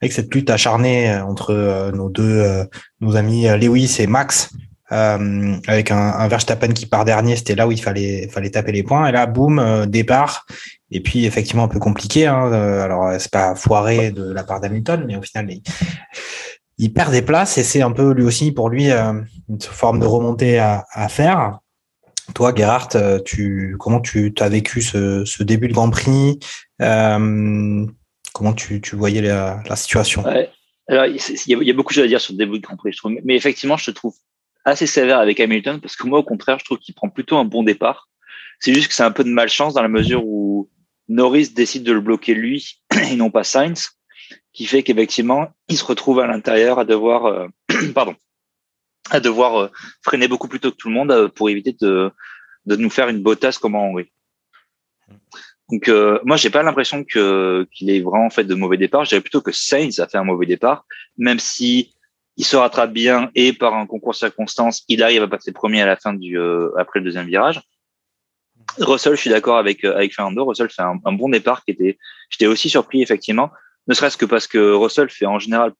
[0.01, 2.65] avec cette lutte acharnée entre euh, nos deux, euh,
[3.01, 4.49] nos amis Lewis et Max.
[4.93, 8.71] Euh, avec un, un Verstappen qui part dernier, c'était là où il fallait, fallait taper
[8.71, 9.07] les points.
[9.07, 10.45] Et là, boum, euh, départ.
[10.91, 12.27] Et puis effectivement un peu compliqué.
[12.27, 15.49] Hein, euh, alors c'est pas foiré de la part d'Hamilton, mais au final,
[16.77, 20.05] il, perd des places et c'est un peu lui aussi pour lui une forme de
[20.05, 21.57] remontée à, faire.
[22.35, 26.39] Toi, Gerhardt, tu, comment tu as vécu ce, début de Grand Prix?
[26.77, 30.23] Comment tu, voyais la, situation?
[30.89, 30.97] Il
[31.47, 32.95] y, a, beaucoup de choses à dire sur le début de Grand Prix.
[33.23, 34.13] Mais effectivement, je te trouve
[34.65, 37.45] assez sévère avec Hamilton parce que moi, au contraire, je trouve qu'il prend plutôt un
[37.45, 38.09] bon départ.
[38.59, 40.69] C'est juste que c'est un peu de malchance dans la mesure où
[41.09, 42.79] Norris décide de le bloquer lui
[43.11, 43.99] et non pas Sainz,
[44.53, 47.47] qui fait qu'effectivement, il se retrouve à l'intérieur à devoir, euh,
[47.93, 48.15] pardon,
[49.09, 49.71] à devoir euh,
[50.01, 52.11] freiner beaucoup plus tôt que tout le monde euh, pour éviter de,
[52.65, 54.11] de nous faire une bottasse comme en Hongrie.
[55.69, 59.05] Donc euh, moi j'ai pas l'impression que qu'il ait vraiment fait de mauvais départ.
[59.05, 60.85] Je dirais plutôt que Sainz a fait un mauvais départ,
[61.17, 61.95] même si
[62.37, 65.81] il se rattrape bien et par un concours de circonstances, il arrive à passer premier
[65.81, 67.61] à la fin du euh, après le deuxième virage.
[68.79, 70.45] Russell, je suis d'accord avec avec Fernando.
[70.45, 71.97] Russell fait un, bon départ qui était.
[72.29, 73.51] J'étais aussi surpris effectivement,
[73.87, 75.73] ne serait-ce que parce que Russell fait en général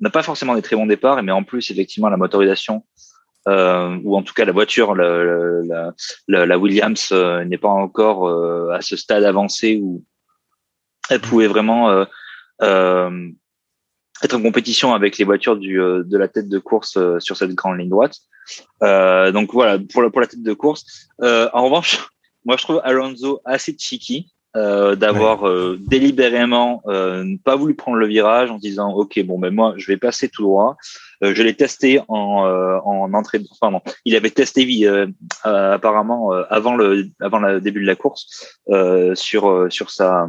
[0.00, 2.84] n'a pas forcément des très bons départs, mais en plus effectivement la motorisation
[3.48, 5.24] euh, ou en tout cas la voiture, la,
[5.64, 5.94] la,
[6.28, 10.04] la, la Williams euh, n'est pas encore euh, à ce stade avancé où
[11.08, 12.04] elle pouvait vraiment euh,
[12.62, 13.28] euh,
[14.22, 17.78] être en compétition avec les voitures du, de la tête de course sur cette grande
[17.78, 18.16] ligne droite.
[18.80, 21.08] donc voilà pour la, pour la tête de course.
[21.20, 22.08] en revanche,
[22.44, 24.30] moi je trouve Alonso assez cheeky.
[24.56, 25.48] Euh, d'avoir ouais.
[25.48, 29.86] euh, délibérément euh, pas voulu prendre le virage en disant ok bon ben moi je
[29.86, 30.76] vais passer tout droit
[31.22, 32.42] euh, je l'ai testé en
[32.84, 34.66] en entrée pardon il avait testé
[35.44, 38.58] apparemment avant le avant le début de la course
[39.14, 40.28] sur sur sa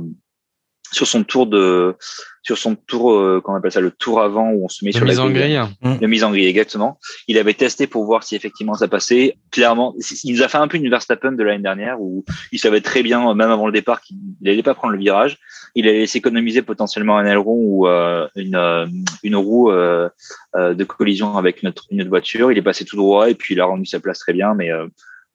[0.92, 1.96] sur son tour de
[2.44, 4.92] sur son tour euh, comment on appelle ça le tour avant où on se met
[4.92, 7.00] de sur mise la en grille de mise en grille exactement.
[7.28, 9.38] Il avait testé pour voir si effectivement ça passait.
[9.52, 12.82] Clairement il nous a fait un peu une Verstappen de l'année dernière où il savait
[12.82, 15.38] très bien même avant le départ qu'il n'allait pas prendre le virage.
[15.76, 18.88] Il allait s'économiser potentiellement un aileron ou euh, une euh,
[19.24, 20.10] une roue euh,
[20.56, 22.52] de collision avec notre une autre voiture.
[22.52, 24.56] Il est passé tout droit et puis il a rendu sa place très bien.
[24.56, 24.72] Mais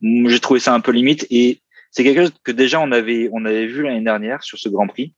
[0.02, 1.26] j'ai trouvé ça un peu limite.
[1.30, 4.68] Et c'est quelque chose que déjà on avait on avait vu l'année dernière sur ce
[4.68, 5.14] Grand Prix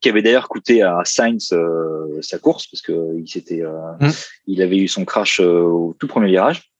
[0.00, 4.10] qui avait d'ailleurs coûté à Sainz euh, sa course parce que il s'était, euh, mmh.
[4.46, 6.70] il avait eu son crash euh, au tout premier virage.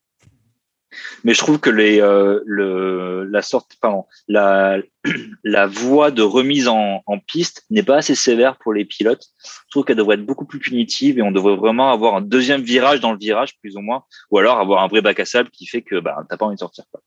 [1.24, 4.78] Mais je trouve que les, euh, le, la sorte, pardon, la,
[5.44, 9.26] la voie de remise en, en piste n'est pas assez sévère pour les pilotes.
[9.44, 12.62] Je trouve qu'elle devrait être beaucoup plus punitive et on devrait vraiment avoir un deuxième
[12.62, 15.50] virage dans le virage, plus ou moins, ou alors avoir un vrai bac à sable
[15.50, 16.84] qui fait que bah, t'as pas envie de sortir.
[16.90, 17.00] Quoi.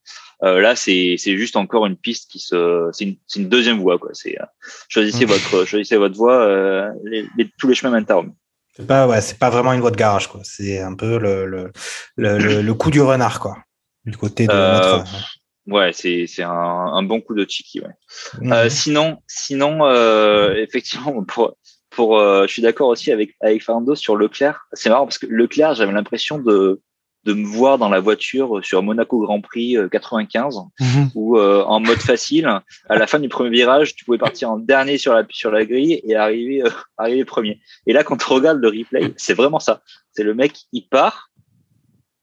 [0.44, 4.10] Euh, là, c'est juste encore une piste qui se, c'est une, une deuxième voie quoi.
[4.14, 4.46] C'est euh,
[4.90, 5.30] choisissez mmh.
[5.30, 8.34] votre choisissez votre voie, les, les, tous les chemins mènent à Rome.
[8.76, 10.42] C'est pas ouais, c'est pas vraiment une voie de garage quoi.
[10.44, 11.72] C'est un peu le le,
[12.16, 13.58] le, le, le coup du renard quoi
[14.06, 15.40] du côté de euh, notre...
[15.68, 17.82] Ouais, c'est c'est un, un, bon coup de Chiki.
[17.82, 17.94] Ouais.
[18.40, 18.54] Mmh.
[18.54, 21.56] Euh, sinon, sinon, euh, effectivement, pour
[21.92, 24.68] pour, euh, je suis d'accord aussi avec avec Fernando sur Leclerc.
[24.74, 26.82] C'est marrant parce que Leclerc, j'avais l'impression de
[27.24, 30.86] de me voir dans la voiture sur Monaco Grand Prix 95 mmh.
[31.14, 32.48] où euh, en mode facile
[32.90, 35.66] à la fin du premier virage tu pouvais partir en dernier sur la sur la
[35.66, 39.60] grille et arriver euh, arriver premier et là quand tu regardes le replay c'est vraiment
[39.60, 39.82] ça
[40.14, 41.30] c'est le mec il part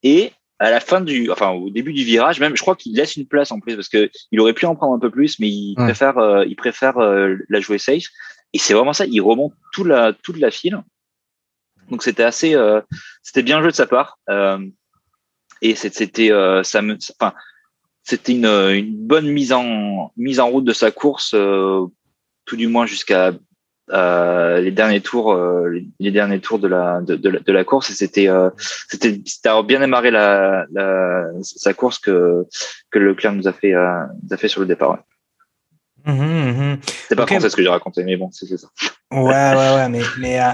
[0.03, 3.17] et à la fin du, enfin au début du virage, même, je crois qu'il laisse
[3.17, 5.49] une place en plus parce que il aurait pu en prendre un peu plus, mais
[5.49, 5.85] il ouais.
[5.85, 8.07] préfère, euh, il préfère euh, la jouer safe.
[8.53, 10.83] Et c'est vraiment ça, il remonte toute la toute la file.
[11.91, 12.81] Donc c'était assez, euh,
[13.23, 14.19] c'était bien joué de sa part.
[15.63, 16.31] et c'était,
[16.65, 17.35] ça me, enfin,
[18.03, 22.87] c'était une, une bonne mise en mise en route de sa course, tout du moins
[22.87, 23.33] jusqu'à
[23.93, 27.91] euh, les derniers tours, euh, les, derniers tours de la de, de, de la course,
[27.91, 28.51] et c'était euh,
[28.89, 32.47] c'était c'était bien démarré la, la sa course que
[32.91, 34.91] que Leclerc nous a fait euh, nous a fait sur le départ.
[34.91, 36.13] Ouais.
[36.13, 36.79] Mmh, mmh.
[37.09, 37.35] C'est pas okay.
[37.35, 38.69] français ce que j'ai raconté, mais bon, c'est ça.
[39.11, 40.53] Ouais, ouais, ouais, mais mais euh,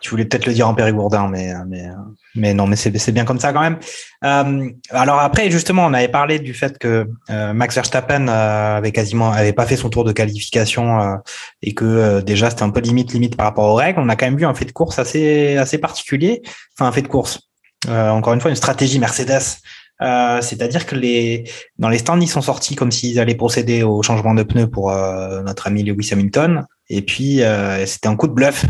[0.00, 1.84] tu voulais peut-être le dire en périgourdin, mais mais
[2.36, 3.78] mais non, mais c'est bien comme ça quand même.
[4.24, 8.92] Euh, alors après, justement, on avait parlé du fait que euh, Max Verstappen euh, avait
[8.92, 11.16] quasiment avait pas fait son tour de qualification euh,
[11.62, 13.98] et que euh, déjà c'était un peu limite limite par rapport aux règles.
[14.00, 16.42] On a quand même vu un fait de course assez assez particulier,
[16.74, 17.40] enfin un fait de course.
[17.88, 19.58] Euh, encore une fois, une stratégie Mercedes.
[19.98, 24.34] C'est-à-dire que les dans les stands ils sont sortis comme s'ils allaient procéder au changement
[24.34, 27.42] de pneus pour notre ami Lewis Hamilton et puis
[27.86, 28.64] c'était un coup de bluff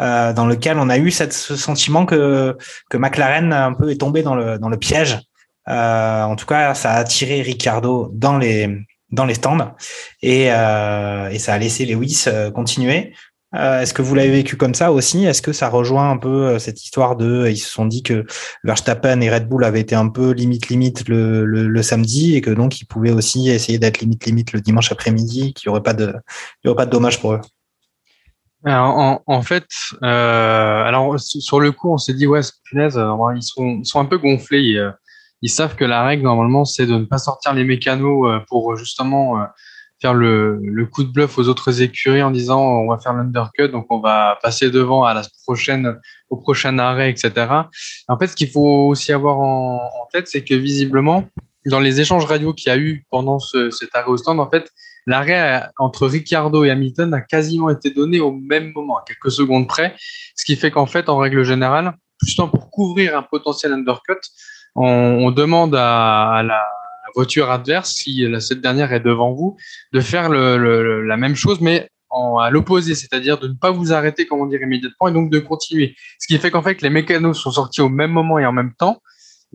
[0.00, 2.56] euh, dans lequel on a eu ce sentiment que,
[2.88, 5.20] que McLaren un peu est tombé dans le, dans le piège.
[5.68, 8.68] Euh, en tout cas, ça a attiré Ricardo dans les,
[9.10, 9.74] dans les stands
[10.22, 13.12] et, euh, et ça a laissé Lewis continuer.
[13.54, 15.24] Euh, est-ce que vous l'avez vécu comme ça aussi?
[15.24, 18.24] Est-ce que ça rejoint un peu euh, cette histoire de ils se sont dit que
[18.64, 22.50] Verstappen et Red Bull avaient été un peu limite limite le, le, samedi et que
[22.50, 25.92] donc ils pouvaient aussi essayer d'être limite limite le dimanche après-midi, qu'il n'y aurait pas
[25.92, 26.14] de
[26.64, 27.40] il y aurait pas de dommages pour eux?
[28.64, 29.66] en, en, fait,
[30.02, 32.96] euh, alors sur le coup, on s'est dit ouais, punaise,
[33.36, 34.60] ils sont, ils sont un peu gonflés.
[34.60, 34.94] Ils,
[35.42, 39.44] ils savent que la règle normalement, c'est de ne pas sortir les mécanos pour justement
[40.02, 43.86] faire le, coup de bluff aux autres écuries en disant on va faire l'undercut, donc
[43.88, 45.96] on va passer devant à la prochaine,
[46.28, 47.46] au prochain arrêt, etc.
[48.08, 49.80] En fait, ce qu'il faut aussi avoir en,
[50.12, 51.28] tête, c'est que visiblement,
[51.66, 54.50] dans les échanges radio qu'il y a eu pendant ce, cet arrêt au stand, en
[54.50, 54.70] fait,
[55.06, 59.68] l'arrêt entre Ricciardo et Hamilton a quasiment été donné au même moment, à quelques secondes
[59.68, 59.94] près,
[60.36, 64.20] ce qui fait qu'en fait, en règle générale, justement pour couvrir un potentiel undercut,
[64.74, 66.62] on, on demande à, à la
[67.14, 69.56] voiture adverse, si cette dernière est devant vous,
[69.92, 71.88] de faire la même chose, mais
[72.40, 75.94] à l'opposé, c'est-à-dire de ne pas vous arrêter, comment dire, immédiatement, et donc de continuer.
[76.18, 78.74] Ce qui fait qu'en fait, les mécanos sont sortis au même moment et en même
[78.74, 79.00] temps.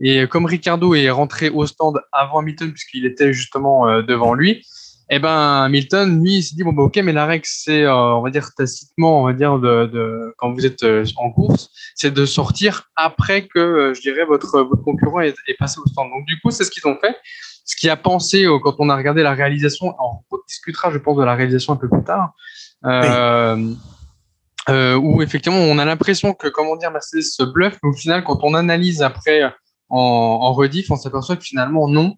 [0.00, 4.64] Et comme Ricardo est rentré au stand avant Hamilton, puisqu'il était justement euh, devant lui,
[5.10, 7.94] eh ben Hamilton, lui, il s'est dit bon bah, ok, mais la règle c'est, euh,
[7.94, 11.70] on va dire tacitement, on va dire de, de quand vous êtes euh, en course,
[11.94, 16.10] c'est de sortir après que je dirais votre votre concurrent est, est, passé au stand.
[16.10, 17.16] Donc du coup, c'est ce qu'ils ont fait
[17.68, 21.18] ce qui a pensé euh, quand on a regardé la réalisation, on discutera, je pense,
[21.18, 22.32] de la réalisation un peu plus tard,
[22.86, 23.74] euh,
[24.70, 28.24] euh, où effectivement on a l'impression que, comment dire, Mercedes se bluffe, mais au final,
[28.24, 29.44] quand on analyse après
[29.90, 32.14] en, en rediff, on s'aperçoit que finalement non,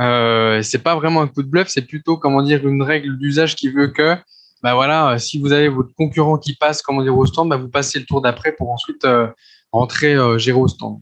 [0.00, 3.56] euh, c'est pas vraiment un coup de bluff, c'est plutôt, comment dire, une règle d'usage
[3.56, 4.16] qui veut que,
[4.62, 7.68] bah voilà, si vous avez votre concurrent qui passe, comment dire, au stand, bah vous
[7.68, 9.28] passez le tour d'après pour ensuite euh,
[9.72, 11.00] rentrer gérer au stand.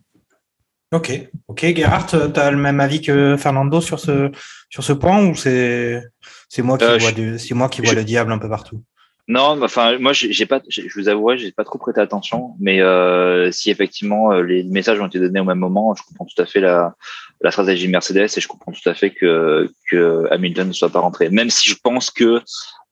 [0.93, 1.13] Ok,
[1.47, 1.77] ok.
[1.77, 4.33] Gerhard, tu as le même avis que Fernando sur ce,
[4.71, 6.03] sur ce point ou c'est
[6.49, 8.83] c'est moi qui euh, moi qui vois le diable un peu partout?
[9.31, 13.53] Non, enfin moi j'ai pas, je vous avouerai, j'ai pas trop prêté attention, mais euh,
[13.53, 16.47] si effectivement euh, les messages ont été donnés au même moment, je comprends tout à
[16.47, 16.97] fait la,
[17.41, 20.99] la stratégie Mercedes et je comprends tout à fait que que Hamilton ne soit pas
[20.99, 21.31] rentré.
[21.31, 22.43] Même si je pense que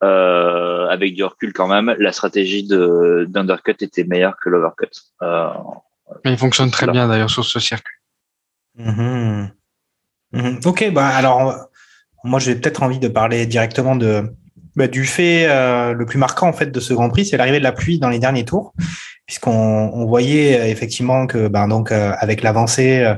[0.05, 4.87] euh, avec du recul quand même, la stratégie de d'undercut était meilleure que l'overcut.
[5.23, 5.51] Euh,
[6.25, 7.97] il fonctionne très bien d'ailleurs sur ce circuit.
[8.77, 9.51] Mhm.
[10.65, 11.69] Ok, bah alors
[12.23, 14.31] moi j'ai peut-être envie de parler directement de
[14.79, 17.59] bah, du fait euh, le plus marquant en fait de ce Grand Prix, c'est l'arrivée
[17.59, 18.75] de la pluie dans les derniers tours,
[19.27, 19.51] puisqu'on
[19.93, 23.13] on voyait euh, effectivement que ben donc euh, avec l'avancée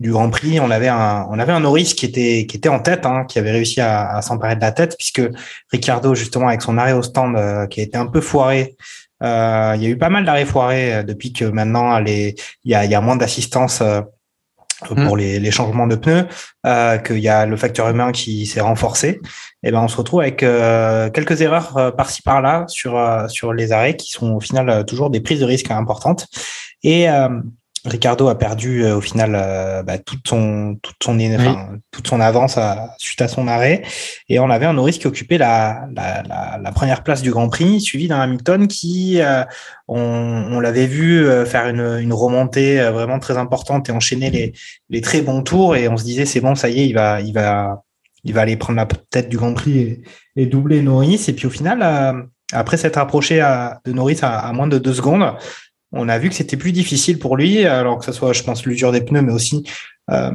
[0.00, 2.80] du Grand Prix, on avait un on avait un Norris qui était qui était en
[2.80, 5.22] tête, hein, qui avait réussi à, à s'emparer de la tête, puisque
[5.70, 7.36] Ricardo justement avec son arrêt au stand
[7.68, 8.76] qui a été un peu foiré
[9.22, 12.74] euh, il y a eu pas mal d'arrêts foirés euh, depuis que maintenant il y
[12.74, 14.00] a, y a moins d'assistance euh,
[14.88, 15.18] pour mm.
[15.18, 16.26] les, les, changements de pneus,
[16.66, 19.20] euh, qu'il y a le facteur humain qui s'est renforcé,
[19.62, 23.96] et ben on se retrouve avec euh, quelques erreurs par-ci par-là sur sur les arrêts
[23.96, 26.26] qui sont au final toujours des prises de risque importantes.
[26.82, 27.06] Et
[27.84, 32.20] Ricardo a perdu euh, au final euh, bah, toute son toute son enfin, toute son
[32.20, 33.82] avance à, suite à son arrêt.
[34.28, 37.48] Et on avait un Norris qui occupait la, la, la, la première place du Grand
[37.48, 39.42] Prix suivi d'un Hamilton qui euh,
[39.88, 44.52] on, on l'avait vu faire une, une remontée vraiment très importante et enchaîner les,
[44.88, 45.74] les très bons tours.
[45.74, 47.82] Et on se disait c'est bon ça y est il va il va
[48.22, 50.02] il va aller prendre la tête du Grand Prix et,
[50.36, 51.24] et doubler Norris.
[51.26, 54.92] Et puis au final après s'être approché à, de Norris à, à, moins de deux
[54.94, 55.34] secondes,
[55.92, 58.64] on a vu que c'était plus difficile pour lui, alors que ce soit, je pense,
[58.64, 59.64] l'usure des pneus, mais aussi,
[60.10, 60.30] euh,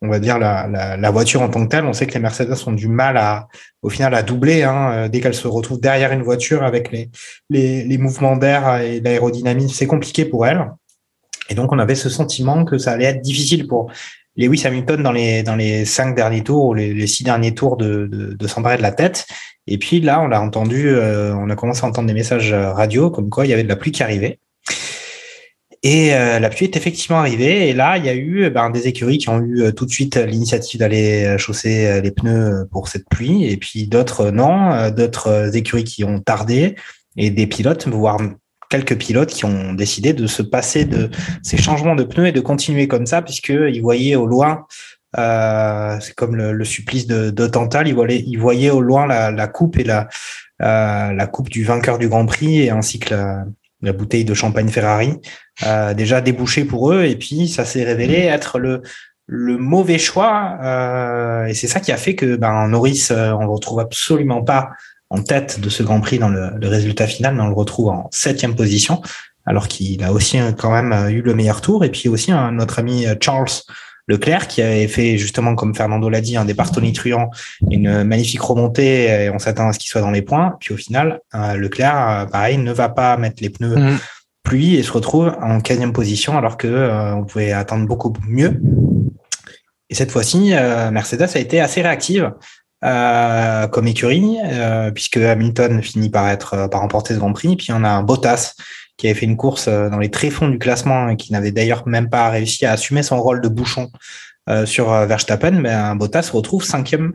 [0.00, 1.84] on va dire, la, la, voiture en tant que telle.
[1.84, 3.48] On sait que les Mercedes ont du mal à,
[3.82, 7.10] au final, à doubler hein, euh, dès qu'elles se retrouvent derrière une voiture avec les,
[7.50, 9.74] les, les mouvements d'air et l'aérodynamisme.
[9.74, 10.64] C'est compliqué pour elles.
[11.50, 13.92] Et donc, on avait ce sentiment que ça allait être difficile pour
[14.36, 18.06] Lewis Hamilton dans les, dans les cinq derniers tours ou les, six derniers tours de,
[18.06, 19.26] de, de s'emparer de la tête.
[19.66, 23.10] Et puis là, on a entendu, euh, on a commencé à entendre des messages radio
[23.10, 24.38] comme quoi il y avait de la pluie qui arrivait.
[25.84, 27.68] Et euh, la pluie est effectivement arrivée.
[27.68, 29.90] Et là, il y a eu ben, des écuries qui ont eu euh, tout de
[29.90, 33.46] suite l'initiative d'aller euh, chausser les pneus pour cette pluie.
[33.50, 34.90] Et puis d'autres, non.
[34.90, 36.76] D'autres écuries qui ont tardé.
[37.16, 38.18] Et des pilotes, voire
[38.70, 41.10] quelques pilotes qui ont décidé de se passer de
[41.42, 44.66] ces changements de pneus et de continuer comme ça, puisqu'ils voyaient au loin,
[45.18, 49.46] euh, c'est comme le, supplice de, Tantal, ils voyaient, ils voyaient au loin la, la
[49.46, 50.08] coupe et la,
[50.62, 53.44] euh, la coupe du vainqueur du Grand Prix, et ainsi que la,
[53.82, 55.14] la bouteille de champagne Ferrari,
[55.64, 58.82] euh, déjà débouché pour eux, et puis ça s'est révélé être le,
[59.26, 63.44] le mauvais choix, euh, et c'est ça qui a fait que ben, Norris, euh, on
[63.44, 64.70] le retrouve absolument pas
[65.10, 67.88] en tête de ce Grand Prix dans le, le résultat final, mais on le retrouve
[67.88, 69.02] en septième position,
[69.44, 73.06] alors qu'il a aussi quand même eu le meilleur tour, et puis aussi notre ami
[73.20, 73.50] Charles
[74.08, 77.30] Leclerc qui avait fait justement, comme Fernando l'a dit, un départ tonitruant,
[77.70, 80.56] une magnifique remontée et on s'attend à ce qu'il soit dans les points.
[80.60, 83.98] Puis au final, euh, Leclerc, euh, pareil, ne va pas mettre les pneus Mhm.
[84.42, 88.60] pluie et se retrouve en 15 position alors que euh, on pouvait attendre beaucoup mieux.
[89.88, 92.32] Et cette fois-ci, euh, Mercedes a été assez réactive
[92.84, 94.36] euh, comme écurie,
[94.94, 97.54] puisque Hamilton finit par être par remporter ce Grand Prix.
[97.54, 98.54] Puis on a un Bottas
[99.02, 101.88] qui avait fait une course euh, dans les tréfonds du classement et qui n'avait d'ailleurs
[101.88, 103.90] même pas réussi à assumer son rôle de bouchon
[104.48, 105.64] euh, sur euh, Verstappen.
[105.64, 107.14] Un Bottas se retrouve cinquième.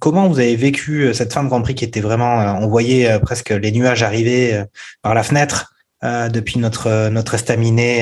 [0.00, 3.50] Comment vous avez vécu cette fin de Grand Prix qui était vraiment, on voyait presque
[3.50, 4.64] les nuages arriver
[5.02, 8.00] par la fenêtre depuis notre notre estaminet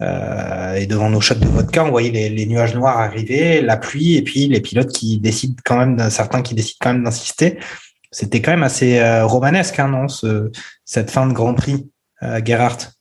[0.00, 4.14] et devant nos shots de vodka, on voyait les, les nuages noirs arriver, la pluie
[4.14, 7.58] et puis les pilotes qui décident quand même, certains qui décident quand même d'insister.
[8.14, 10.48] C'était quand même assez euh, romanesque, hein, non, ce,
[10.84, 11.90] cette fin de Grand Prix,
[12.22, 12.92] euh, Gerhardt?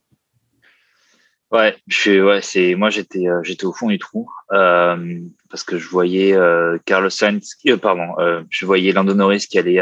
[1.51, 1.75] Ouais,
[2.41, 6.35] c'est moi j'étais euh, j'étais au fond du trou parce que je voyais
[6.85, 8.15] Carlos Sainz, pardon,
[8.49, 9.81] je voyais Lando Norris qui allait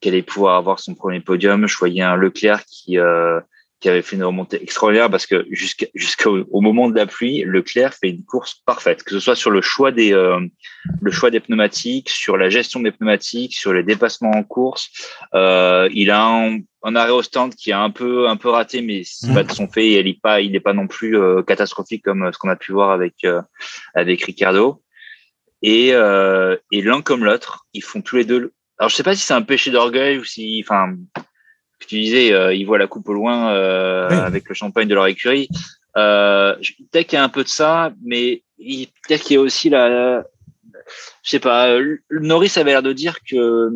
[0.00, 1.68] qui allait pouvoir avoir son premier podium.
[1.68, 2.96] Je voyais un Leclerc qui
[3.80, 7.94] qui avait fait une remontée extraordinaire parce que jusqu'au au moment de la pluie, Leclerc
[7.94, 10.40] fait une course parfaite, que ce soit sur le choix des euh,
[11.00, 14.90] le choix des pneumatiques, sur la gestion des pneumatiques, sur les dépassements en course.
[15.34, 18.82] Euh, il a un, un arrêt au stand qui est un peu un peu raté,
[18.82, 19.34] mais c'est Mhm.
[19.34, 19.92] pas de son fait.
[19.92, 22.72] Il est pas il n'est pas non plus euh, catastrophique comme ce qu'on a pu
[22.72, 23.42] voir avec euh,
[23.94, 24.82] avec Ricardo.
[25.62, 28.52] Et euh, et l'un comme l'autre, ils font tous les deux.
[28.78, 30.94] Alors je sais pas si c'est un péché d'orgueil ou si, enfin,
[31.86, 34.16] tu disais, euh, ils voient la coupe au loin euh, Oui.
[34.16, 35.48] avec le champagne de leur écurie.
[35.96, 36.54] Euh,
[36.92, 39.68] peut-être qu'il y a un peu de ça, mais il- peut-être qu'il y a aussi
[39.70, 40.24] la,
[41.22, 41.68] je sais pas.
[41.70, 43.70] euh, Norris avait l'air de dire que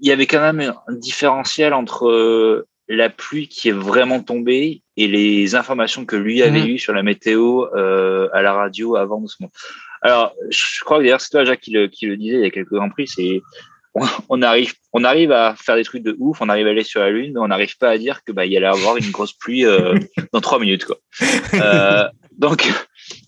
[0.00, 4.82] il y avait quand même un différentiel entre euh, la pluie qui est vraiment tombée
[4.96, 6.66] et les informations que lui avait Mhm.
[6.70, 9.52] eues sur la météo euh, à la radio avant de ce moment.
[10.02, 12.46] Alors, je crois que d'ailleurs c'est toi Jacques qui le, qui le disait il y
[12.46, 13.40] a quelques grands prix, c'est
[13.94, 16.84] on, on arrive on arrive à faire des trucs de ouf, on arrive à aller
[16.84, 18.96] sur la lune, mais on n'arrive pas à dire que bah il y allait avoir
[18.96, 19.94] une grosse pluie euh,
[20.32, 20.98] dans trois minutes quoi.
[21.54, 22.70] Euh, donc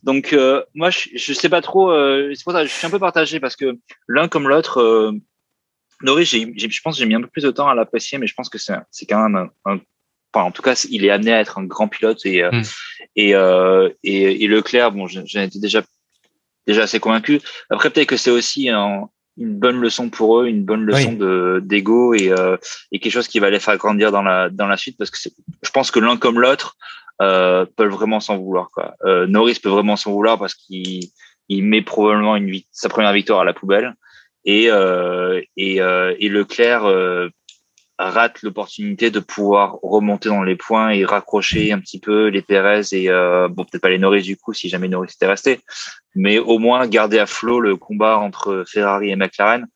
[0.02, 2.86] donc euh, moi je, je sais pas trop, euh, c'est pour ça que je suis
[2.86, 3.76] un peu partagé parce que
[4.08, 4.80] l'un comme l'autre.
[4.80, 5.12] Euh,
[6.02, 8.18] Norris, j'ai, j'ai- je pense que j'ai mis un peu plus de temps à l'apprécier,
[8.18, 9.80] mais je pense que c'est, c'est quand même un, un-
[10.34, 12.62] enfin, en tout cas, il est amené à être un grand pilote et, euh, Mm.
[13.16, 15.82] et, euh, et, et Leclerc, bon, j'en j'en étais déjà,
[16.66, 17.40] déjà assez convaincu.
[17.70, 21.16] Après, peut-être que c'est aussi un- une bonne leçon pour eux, une bonne leçon Oui.
[21.16, 22.56] de, d'ego et, euh,
[22.92, 25.18] et quelque chose qui va les faire grandir dans la, dans la suite parce que
[25.62, 26.76] je pense que l'un comme l'autre,
[27.22, 28.94] euh, peuvent vraiment s'en vouloir, quoi.
[29.04, 31.10] Euh, Norris peut vraiment s'en vouloir parce qu'il,
[31.48, 33.94] il met probablement une, sa première victoire à la poubelle
[34.44, 37.28] et euh, et, euh, et Leclerc euh,
[37.98, 42.82] rate l'opportunité de pouvoir remonter dans les points et raccrocher un petit peu les Pérez
[42.92, 45.60] et euh, bon peut-être pas les Norris du coup si jamais Norris était resté
[46.14, 49.66] mais au moins garder à flot le combat entre Ferrari et McLaren.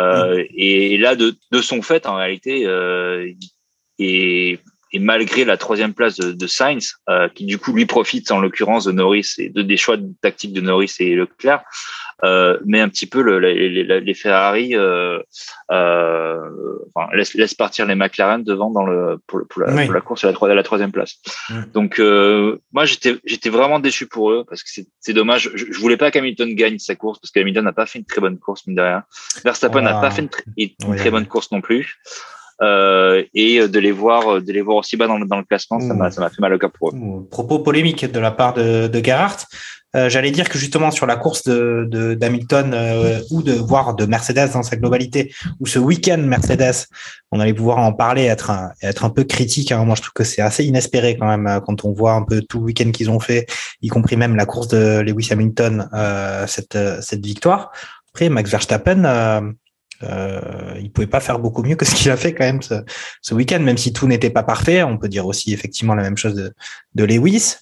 [0.00, 3.30] Euh, et, là de, de son fait en réalité euh,
[4.00, 4.58] et,
[4.94, 8.40] et malgré la troisième place de, de Sainz euh, qui du coup lui profite en
[8.40, 11.62] l'occurrence de Norris et de des choix tactiques de Norris et Leclerc
[12.22, 15.18] euh, mais un petit peu le, les, les, les Ferrari euh,
[15.72, 16.38] euh,
[16.94, 19.84] enfin, laisse, laisse partir les McLaren devant dans le pour, le, pour, la, Oui.
[19.84, 21.16] pour la course à la, troisième place.
[21.50, 21.62] Mm.
[21.74, 25.50] Donc euh, moi j'étais j'étais vraiment déçu pour eux parce que c'est dommage.
[25.54, 28.20] Je, je voulais pas qu'Hamilton gagne sa course parce qu'Hamilton n'a pas fait une très
[28.20, 29.02] bonne course mine de rien.
[29.44, 30.00] Verstappen n'a Oh.
[30.00, 31.10] pas fait une, une Oui, très oui.
[31.10, 31.98] bonne course non plus.
[32.62, 35.80] Euh, et de les voir de les voir aussi bas dans le, dans le classement,
[35.80, 36.94] ça m'a ça m'a fait mal au cœur pour eux.
[36.94, 39.44] Ouh, Propos polémiques de la part de, de Gerhardt.
[39.96, 43.94] Euh, J'allais dire que justement sur la course de de- d'Hamilton euh, ou de voir
[43.94, 46.86] de Mercedes dans sa globalité, ou ce week-end Mercedes,
[47.32, 49.70] on allait pouvoir en parler, être un, être un peu critique.
[49.72, 49.84] hein.
[49.84, 52.40] Moi, je trouve que c'est assez inespéré quand même euh, quand on voit un peu
[52.48, 53.46] tout le week-end qu'ils ont fait,
[53.82, 57.70] y compris même la course de Lewis Hamilton, euh, cette euh, cette victoire.
[58.12, 59.04] Après, Max Verstappen.
[60.04, 62.74] Euh, il pouvait pas faire beaucoup mieux que ce qu'il a fait quand même ce,
[63.22, 64.82] ce week-end, même si tout n'était pas parfait.
[64.82, 66.52] On peut dire aussi effectivement la même chose de,
[66.94, 67.56] de Lewis,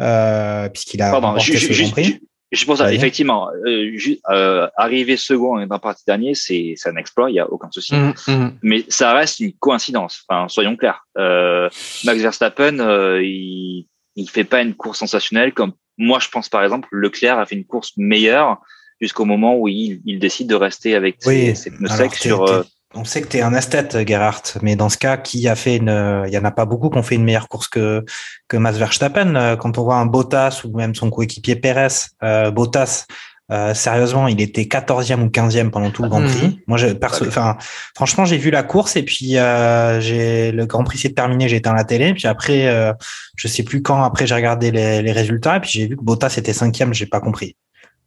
[0.00, 2.20] euh, puisqu'il a Pardon, remporté ju- ce Prix.
[2.52, 6.88] juste pour ça, effectivement, euh, ju- euh, arriver second et d'un parti dernier, c'est c'est
[6.88, 7.94] un exploit, il y a aucun souci.
[7.94, 8.52] Mhm, mhm.
[8.62, 10.24] mais ça reste une coïncidence.
[10.28, 11.04] Enfin, soyons clairs.
[11.18, 11.68] Euh,
[12.04, 13.86] Max Verstappen, euh, il
[14.16, 17.54] il fait pas une course sensationnelle comme moi je pense par exemple Leclerc a fait
[17.54, 18.58] une course meilleure
[19.00, 22.10] jusqu'au moment où il, il décide de rester avec ses, Oui, ses pneus alors secs
[22.20, 22.44] t'es- sur.
[22.44, 22.62] euh,
[22.94, 25.76] On sait que tu es un esthète, Gerhardt, mais dans ce cas, qui a fait
[25.76, 28.02] une, il y en a pas beaucoup qui ont fait une meilleure course que
[28.48, 29.34] que Max Verstappen.
[29.36, 31.88] Euh, Quand on voit un Bottas ou même son coéquipier Perez,
[32.22, 33.06] euh, Bottas
[33.50, 36.48] Euh, sérieusement, il était 14e ou 15e pendant tout le Grand Prix.
[36.48, 36.56] Mhm.
[36.66, 37.56] Moi, je, perso, enfin,
[37.96, 41.56] franchement, j'ai vu la course et puis euh, j'ai le Grand Prix s'est terminé, j'ai
[41.56, 42.12] éteint la télé.
[42.12, 42.92] Puis après, euh,
[43.36, 44.02] je sais plus quand.
[44.02, 46.92] Après, j'ai regardé les, les résultats et puis j'ai vu que Bottas était cinquième.
[46.92, 47.56] J'ai pas compris.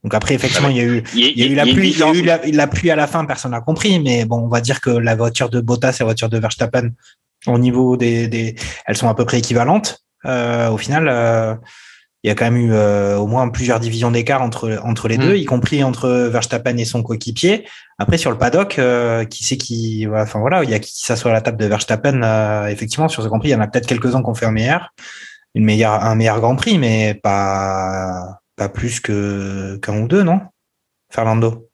[0.03, 2.03] Donc après, effectivement, il y a eu, il y a eu la pluie, il y
[2.03, 3.23] a eu la, la pluie à la fin.
[3.25, 6.05] Personne n'a compris, mais bon, on va dire que la voiture de Bottas et la
[6.05, 6.89] voiture de Verstappen,
[7.47, 9.99] au niveau des, des elles sont à peu près équivalentes.
[10.25, 11.07] Euh, au final.
[11.07, 11.55] euh,
[12.23, 15.17] il y a quand même eu euh, au moins plusieurs divisions d'écart entre entre les
[15.17, 15.21] Mm.
[15.21, 17.65] deux, y compris entre Verstappen et son coéquipier.
[17.97, 21.31] Après sur le paddock, euh, qui c'est qui, enfin voilà, il y a qui s'assoit
[21.31, 22.21] à la table de Verstappen.
[22.21, 24.35] euh, effectivement, sur ce Grand Prix, il y en a peut-être quelques uns qui ont
[24.35, 24.89] fait un meilleur,
[25.55, 30.39] une meilleure, un meilleur Grand Prix, mais pas pas plus qu'un ou deux, non?
[31.09, 31.67] Fernando?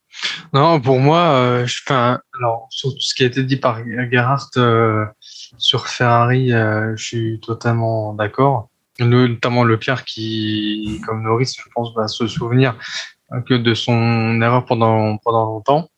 [0.53, 5.05] Non, pour moi, euh, je, alors sur ce qui a été dit par Gerhardt euh,
[5.19, 8.69] sur Ferrari, euh, je suis totalement d'accord.
[8.99, 12.77] Le- Notamment Leclerc qui, comme Norris, je pense, va se souvenir
[13.45, 15.89] que de son erreur pendant pendant longtemps.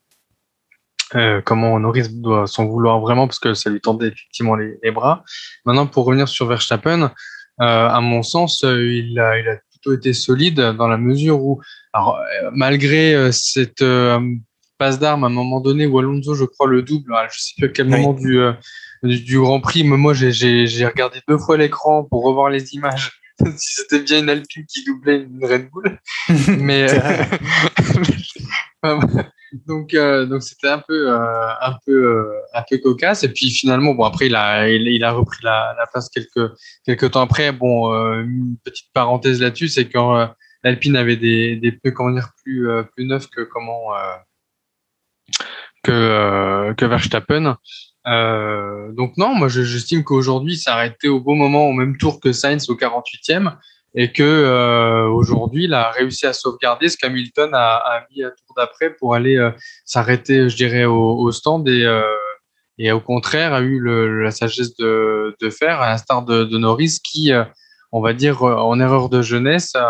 [1.13, 5.23] Euh, comment Norris doit s'en vouloir vraiment parce que ça lui tendait effectivement les, bras.
[5.65, 7.11] Maintenant, pour revenir sur Verstappen,
[7.59, 9.37] à mon sens, il a
[9.82, 11.61] plutôt été solide dans la mesure où,
[11.93, 14.19] alors, euh, malgré euh, cette euh,
[14.77, 17.53] passe d'armes à un moment donné où Alonso, je crois, le double, alors, je sais
[17.57, 18.01] plus à quel Oui.
[18.01, 18.39] moment du,
[19.03, 23.11] du, du Grand Prix, mais moi j'ai regardé deux fois l'écran pour revoir les images.
[23.57, 25.99] si c'était bien une Alpine qui doublait une Red Bull.
[26.57, 27.23] mais euh,
[29.67, 33.23] donc euh, donc c'était un peu euh, un peu euh, un peu cocasse.
[33.23, 36.51] Et puis finalement bon après il a il, il a repris la, la place quelques
[36.85, 37.51] quelques temps après.
[37.51, 40.27] Bon euh, une petite parenthèse là-dessus c'est quand euh,
[40.63, 44.15] l'Alpine avait des des pneus comment dire plus euh, plus neufs que comment euh,
[45.83, 47.57] que euh, que Verstappen
[48.08, 52.32] euh, donc non moi je- j'estime qu'aujourd'hui arrêté au bon moment au même tour que
[52.32, 53.56] Sainz au 48e
[53.93, 58.30] et que euh, aujourd'hui il a réussi à sauvegarder ce qu'Hamilton a, a mis à
[58.30, 59.52] tour d'après pour aller euh,
[59.84, 62.04] s'arrêter je dirais au, au stand et euh,
[62.78, 66.58] et au contraire a eu le, la sagesse de, de faire à l'instar de, de
[66.58, 67.43] Norris qui euh,
[67.91, 69.82] on va dire en erreur de jeunesse a,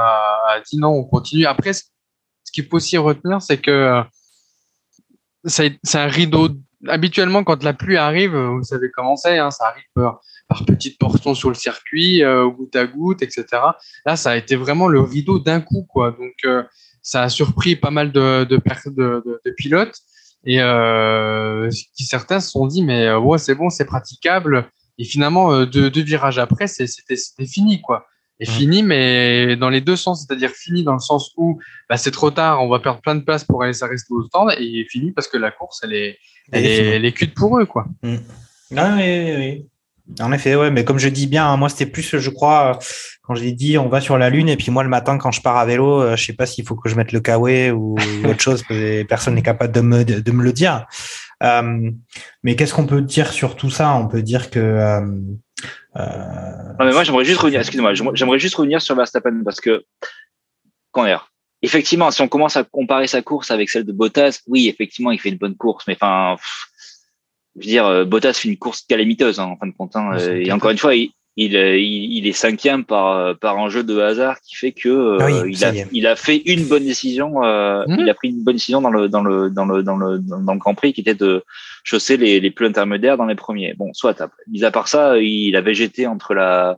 [0.48, 1.46] a dit non on continue.
[1.46, 1.84] Après ce
[2.52, 4.02] qu'il faut aussi retenir c'est que
[5.46, 6.50] c'est un rideau
[6.88, 10.66] habituellement quand la pluie arrive euh, vous savez comment c'est hein, ça arrive par, par
[10.66, 13.46] petites portions sur le circuit euh, goutte à goutte etc
[14.06, 16.12] là ça a été vraiment le rideau d'un coup quoi.
[16.12, 16.64] Donc euh,
[17.02, 20.00] ça a surpris pas mal de de, de, de, pilotes.
[20.46, 24.70] Et euh, certains se sont dit mais euh, ouais c'est bon c'est praticable.
[24.98, 27.16] Et finalement euh, deux, deux virages après c'était
[27.46, 28.06] fini quoi
[28.40, 28.54] et Mhm.
[28.56, 31.60] fini mais dans les deux sens c'est-à-dire fini dans le sens où
[31.90, 34.52] bah, c'est trop tard on va perdre plein de place pour aller s'arrêter au stand
[34.58, 36.18] et fini parce que la course elle est
[36.52, 39.66] elle, est est, est cuite pour eux quoi Ah oui, oui, oui.
[40.22, 42.80] En effet, ouais, mais comme je dis bien, hein, moi c'était plus, je crois,
[43.22, 45.40] quand j'ai dit on va sur la lune, et puis moi le matin quand je
[45.40, 47.96] pars à vélo, euh, je sais pas s'il faut que je mette le kawaii ou,
[47.96, 50.88] ou autre chose, que personne n'est capable de me de me le dire.
[51.44, 51.92] Euh,
[52.44, 53.94] mais qu'est-ce qu'on peut dire sur tout ça?
[53.96, 55.02] On peut dire que euh,
[55.96, 59.84] Non, mais moi, j'aimerais juste revenir, excusez-moi, j'aimerais juste revenir sur Verstappen parce que,
[60.92, 61.30] quand dire,
[61.62, 65.20] effectivement, si on commence à comparer sa course avec celle de Bottas, oui, effectivement, il
[65.20, 66.38] fait une bonne course, mais enfin,
[67.56, 70.12] je veux dire, euh, Bottas fait une course calamiteuse, hein, en fin de compte, hein,
[70.14, 71.12] euh, et encore une fois, il,
[71.46, 74.72] il, euh, il, il est cinquième par, euh, par un jeu de hasard qui fait
[74.72, 77.98] que euh, Ah oui, il, a, il a fait une bonne décision, euh, Mhm.
[78.02, 80.54] il a pris une bonne décision dans le, dans le, dans le, dans le, dans
[80.54, 81.44] le Grand Prix qui était de
[81.84, 83.74] chausser les, les plus intermédiaires dans les premiers.
[83.76, 84.44] Bon, soit après.
[84.52, 86.78] Mis à part ça, il a végété entre la,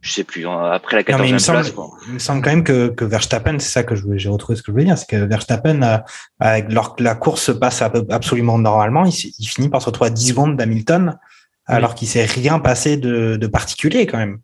[0.00, 1.70] je sais plus, hein, après la Non, mais il 14e me semble, place.
[1.72, 1.90] Quoi.
[2.08, 4.56] il me semble quand même que, que Verstappen, c'est ça que je voulais- j'ai retrouvé
[4.56, 6.02] ce que je voulais dire, c'est que Verstappen,
[6.38, 10.10] avec leur, la course se passe absolument normalement, il, il finit par se retrouver à
[10.10, 11.18] 10 secondes d'Hamilton,
[11.66, 14.40] alors qu'il s'est rien passé de, de particulier quand même.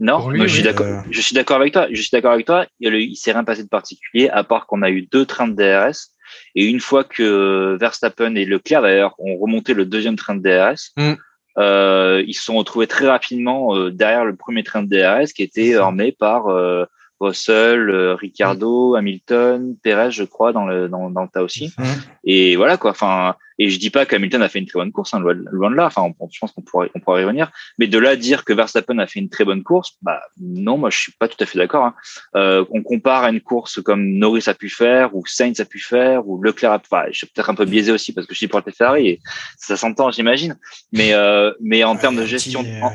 [0.00, 0.68] Non, lui, je suis.
[0.68, 1.88] Euh, Je suis d'accord avec toi.
[1.90, 2.66] Je suis d'accord avec toi.
[2.78, 5.54] Il, il s'est rien passé de particulier, à part qu'on a eu deux trains de
[5.54, 6.12] DRS.
[6.54, 10.92] Et une fois que Verstappen et Leclerc, d'ailleurs, ont remonté le deuxième train de DRS,
[10.96, 11.14] Mm.
[11.58, 15.42] euh, ils se sont retrouvés très rapidement euh, derrière le premier train de DRS qui
[15.42, 16.84] était emmené par euh,
[17.18, 21.72] Russell, euh, Ricardo, Hamilton, Perez, je crois, dans le dans, dans le tas aussi.
[21.76, 21.86] Mhm.
[22.24, 22.92] Et voilà quoi.
[22.92, 25.76] Enfin, et je dis pas qu'Hamilton a fait une très bonne course, hein, loin, de
[25.76, 25.86] là.
[25.86, 27.50] Enfin, on- je pense qu'on pourrait on pourrait y revenir.
[27.78, 30.78] Mais de là à dire que Verstappen a fait une très bonne course, bah non,
[30.78, 31.84] moi je suis pas tout à fait d'accord.
[31.84, 31.94] Hein.
[32.36, 35.80] Euh, on compare à une course comme Norris a pu faire, ou Sainz a pu
[35.80, 36.76] faire, ou Leclerc a.
[36.90, 39.08] Enfin, je suis peut-être un peu biaisé aussi parce que je suis pour le Ferrari
[39.08, 39.20] et
[39.56, 40.56] ça s'entend, j'imagine.
[40.92, 42.92] Mais euh, mais en termes de Ouais, gestion, petit, en.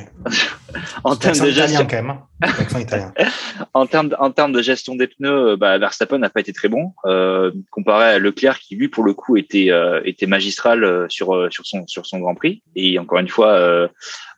[1.04, 2.10] En termes de gestion, quand même.
[2.10, 2.80] hein.
[2.80, 3.14] Italien.
[3.74, 6.68] en termes, en termes de gestion des pneus, euh, bah, Verstappen n'a pas été très
[6.68, 11.06] bon euh, comparé à Leclerc qui lui pour le coup était euh, était magistral euh,
[11.10, 13.88] sur euh, sur son sur son Grand Prix et encore une fois euh,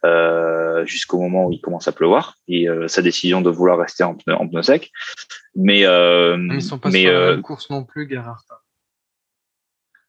[0.06, 4.04] euh, jusqu'au moment où il commence à pleuvoir et euh, sa décision de vouloir rester
[4.04, 4.92] en pneu en pneu sec.
[5.56, 8.44] Mais euh, Mais ils sont pas mais sur la euh, même course non plus, Gerhardt.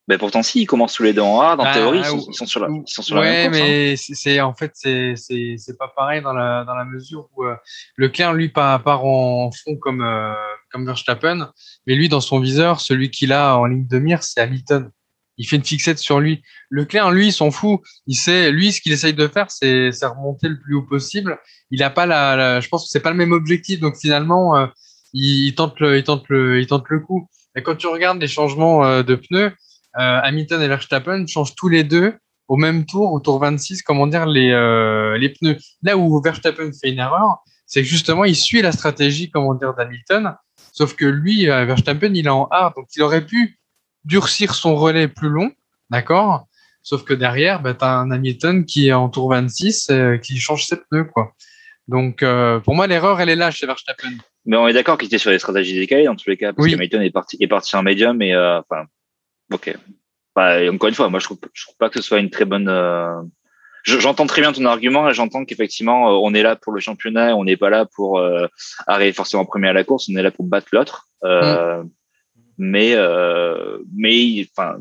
[0.09, 2.19] Ben pourtant si ils commencent tous les deux en hard en Bah, théorie ils sont,
[2.19, 3.61] ou- ils sont sur la ils sont sur la Ouais, même course.
[3.61, 3.65] hein.
[3.67, 7.29] mais c'est- c'est en fait c'est c'est c'est pas pareil dans la dans la mesure
[7.37, 7.57] où euh,
[7.97, 10.33] Leclerc lui part, part en fond comme euh,
[10.71, 11.51] comme Verstappen,
[11.87, 14.91] mais lui dans son viseur, celui qu'il a en ligne de mire, c'est Hamilton.
[15.39, 16.43] Il fait une fixette sur lui.
[16.71, 17.81] Leclerc, lui, il s'en fout.
[18.07, 21.39] Il sait, lui, ce qu'il essaye de faire, c'est c'est remonter le plus haut possible.
[21.71, 24.57] Il a pas la, la- je pense que c'est pas le même objectif, donc finalement,
[24.57, 24.67] euh,
[25.13, 27.29] il, il tente le, il tente le, il tente le coup.
[27.55, 29.53] Et quand tu regardes les changements euh, de pneus,
[29.97, 32.15] Hamilton et Verstappen changent tous les deux
[32.49, 35.57] au même tour, au tour 26, comment dire, les, euh, les pneus.
[35.83, 39.75] Là où Verstappen fait une erreur, c'est que justement, il suit la stratégie, comment dire,
[39.75, 40.35] d'Hamilton.
[40.73, 42.75] Sauf que lui, euh, Verstappen, il est en hard.
[42.77, 43.59] Donc, il aurait pu
[44.05, 45.51] durcir son relais plus long.
[45.91, 46.47] D'accord?
[46.83, 50.39] Sauf que derrière, bah, tu as un Hamilton qui est en tour 26, euh, qui
[50.39, 51.33] change ses pneus, quoi.
[51.89, 54.11] Donc, euh, pour moi, l'erreur, elle est là chez Verstappen.
[54.45, 56.65] Mais on est d'accord qu'il était sur des stratégies décalées dans tous les cas, parce
[56.65, 56.71] Oui.
[56.73, 58.85] que Hamilton est parti, est parti en médium et euh, enfin,
[59.53, 59.77] ok.
[60.35, 62.31] Bah, et encore une fois, moi je trouve, je trouve pas que ce soit une
[62.31, 62.69] très bonne.
[62.69, 63.23] euh,
[63.85, 66.81] je- J'entends très bien ton argument et j'entends qu'effectivement euh, on est là pour le
[66.81, 68.47] championnat, et on n'est pas là pour euh,
[68.87, 71.09] arriver forcément premier à la course, on est là pour battre l'autre.
[71.25, 71.83] Euh,
[72.59, 74.79] Mais euh, mais enfin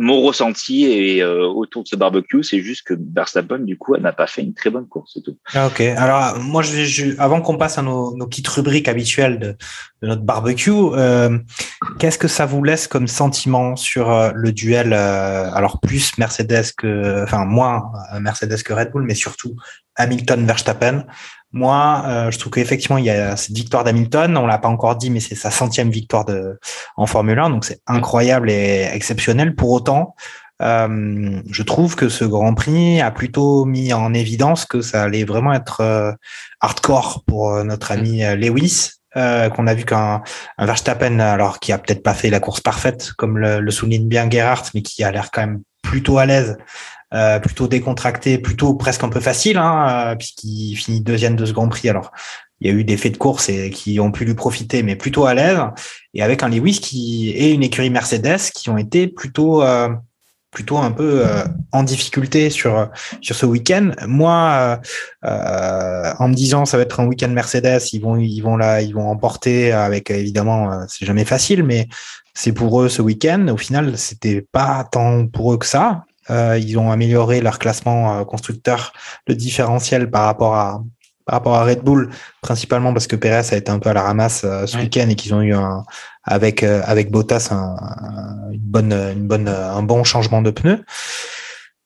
[0.00, 4.02] mon ressenti et euh, autour de ce barbecue, c'est juste que Verstappen du coup elle
[4.02, 5.36] n'a pas fait une très bonne course, c'est tout.
[5.54, 5.80] Ah, ok.
[5.80, 9.56] Alors, moi, je, je- avant qu'on passe à nos, nos petites rubriques habituelles de,
[10.02, 11.36] de notre barbecue, euh,
[11.98, 16.72] qu'est-ce que ça vous laisse comme sentiment sur euh, le duel euh, Alors, plus Mercedes
[16.76, 19.56] que, enfin, moins euh, Mercedes que Red Bull, mais surtout
[19.96, 21.04] Hamilton-Verstappen.
[21.52, 24.36] Moi, euh, je trouve qu'effectivement, il y a cette victoire d'Hamilton.
[24.36, 26.58] On l'a pas encore dit, mais c'est sa centième victoire de,
[26.96, 29.54] en Formule 1, donc c'est incroyable et exceptionnel.
[29.54, 30.14] Pour autant,
[30.60, 35.24] euh, je trouve que ce Grand Prix a plutôt mis en évidence que ça allait
[35.24, 36.12] vraiment être euh,
[36.60, 40.22] hardcore pour notre ami euh, Lewis, qu'on a vu qu'un
[40.58, 44.06] un Verstappen, alors qui a peut-être pas fait la course parfaite, comme le, le souligne
[44.06, 46.56] bien Gerhardt, mais qui a l'air quand même plutôt à l'aise,
[47.14, 51.52] euh, plutôt décontracté, plutôt presque un peu facile, hein, euh, puisqu'il finit deuxième de ce
[51.52, 51.88] Grand Prix.
[51.88, 52.12] Alors,
[52.60, 54.96] il y a eu des faits de course et qui ont pu lui profiter, mais
[54.96, 55.60] plutôt à l'aise.
[56.14, 59.88] Et avec un Lewis qui et une écurie Mercedes qui ont été plutôt euh,
[60.50, 62.90] plutôt un peu euh, en difficulté sur
[63.20, 63.92] sur ce week-end.
[64.06, 64.80] Moi,
[65.24, 68.56] euh, euh, en me disant ça va être un week-end Mercedes, ils vont ils vont
[68.56, 71.86] là ils vont emporter avec évidemment euh, c'est jamais facile, mais
[72.34, 73.46] c'est pour eux ce week-end.
[73.48, 76.04] Au final, c'était pas tant pour eux que ça.
[76.30, 78.92] Euh, ils ont amélioré leur classement euh, constructeur,
[79.26, 80.82] le différentiel par rapport à
[81.24, 82.08] par rapport à Red Bull,
[82.40, 85.14] principalement parce que Perez a été un peu à la ramasse euh, ce week-end et
[85.14, 85.84] qu'ils ont eu un,
[86.24, 90.82] avec euh, avec Bottas un, un- une bonne une bonne un bon changement de pneus.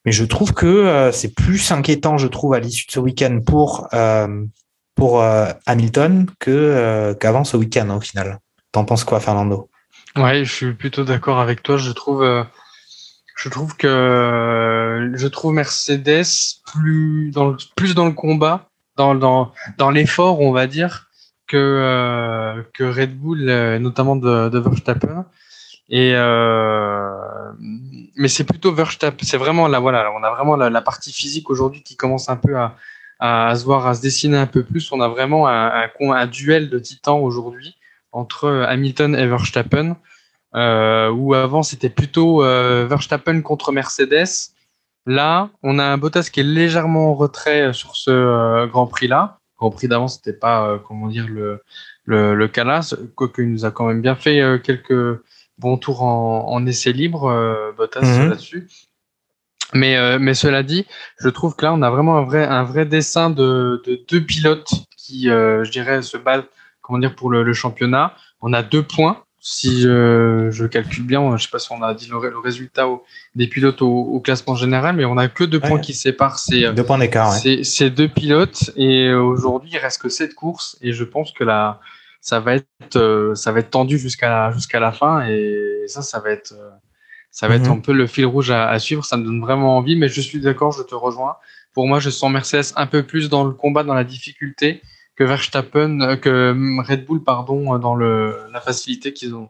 [0.04, 3.40] Mais je trouve que euh, c'est plus inquiétant, je trouve, à l'issue de ce week-end
[3.44, 3.88] pour
[4.94, 5.24] pour
[5.66, 8.38] Hamilton que qu'avant ce week-end au final.
[8.72, 9.68] T'en penses quoi, Fernando?
[10.16, 11.76] Ouais, je suis plutôt d'accord avec toi.
[11.78, 12.22] Je trouve,
[13.36, 16.24] je trouve que je trouve Mercedes
[16.72, 21.08] plus dans le, plus dans le combat, dans dans dans l'effort, on va dire,
[21.46, 25.26] que euh, que Red Bull, euh, notamment de, de Verstappen.
[25.88, 27.10] Et euh,
[28.16, 29.24] mais c'est plutôt Verstappen.
[29.26, 32.36] C'est vraiment là, voilà, on a vraiment la, la partie physique aujourd'hui qui commence un
[32.36, 32.76] peu à,
[33.18, 34.90] à, se voir, à se dessiner un peu plus.
[34.92, 37.76] On a vraiment un, un, duel de titans aujourd'hui
[38.12, 39.96] entre Hamilton et Verstappen,
[40.54, 44.50] euh, où avant c'était plutôt euh, Verstappen contre Mercedes.
[45.06, 48.86] Là, on a un Bottas qui est légèrement en retrait euh, sur ce euh, Grand
[48.86, 49.38] Prix-là.
[49.58, 51.60] Grand Prix d'avant, c'était pas euh, comment dire le
[52.04, 52.80] le, le cas là,
[53.14, 55.20] quoique il nous a quand même bien fait euh, quelques
[55.58, 58.28] bons tours en, en essai libre, euh, Bottas Mhm.
[58.30, 58.68] là-dessus.
[59.74, 60.84] Mais, euh, mais cela dit,
[61.20, 64.20] je trouve que là, on a vraiment un vrai, un vrai dessin de, de deux
[64.20, 66.48] pilotes qui, euh, je dirais, se battent
[66.82, 68.14] comment dire, pour le, le championnat.
[68.40, 69.22] On a deux points.
[69.44, 72.38] Si je, je calcule bien, je sais pas si on a dit le, ré- le
[72.38, 73.02] résultat au-
[73.34, 75.68] des pilotes au, au classement général, mais on a que deux Ouais.
[75.68, 77.32] points qui séparent ces, Deux points d'écart.
[77.32, 77.38] Ouais.
[77.38, 78.70] ces, ces deux pilotes.
[78.76, 80.78] Et euh, aujourd'hui, il reste que sept courses.
[80.80, 81.80] Et je pense que là,
[82.20, 85.26] ça va être, euh, ça va être tendu jusqu'à la, jusqu'à la fin.
[85.26, 86.70] Et ça, ça va être, euh,
[87.32, 87.78] ça va être Mhm.
[87.78, 89.04] un peu le fil rouge à, à suivre.
[89.04, 89.96] Ça me donne vraiment envie.
[89.96, 91.34] Mais je suis d'accord, je te rejoins.
[91.74, 94.82] Pour moi, je sens Mercedes un peu plus dans le combat, dans la difficulté
[95.22, 99.48] que Verstappen, euh, que hum, Red Bull, pardon, dans le, la facilité qu'ils ont.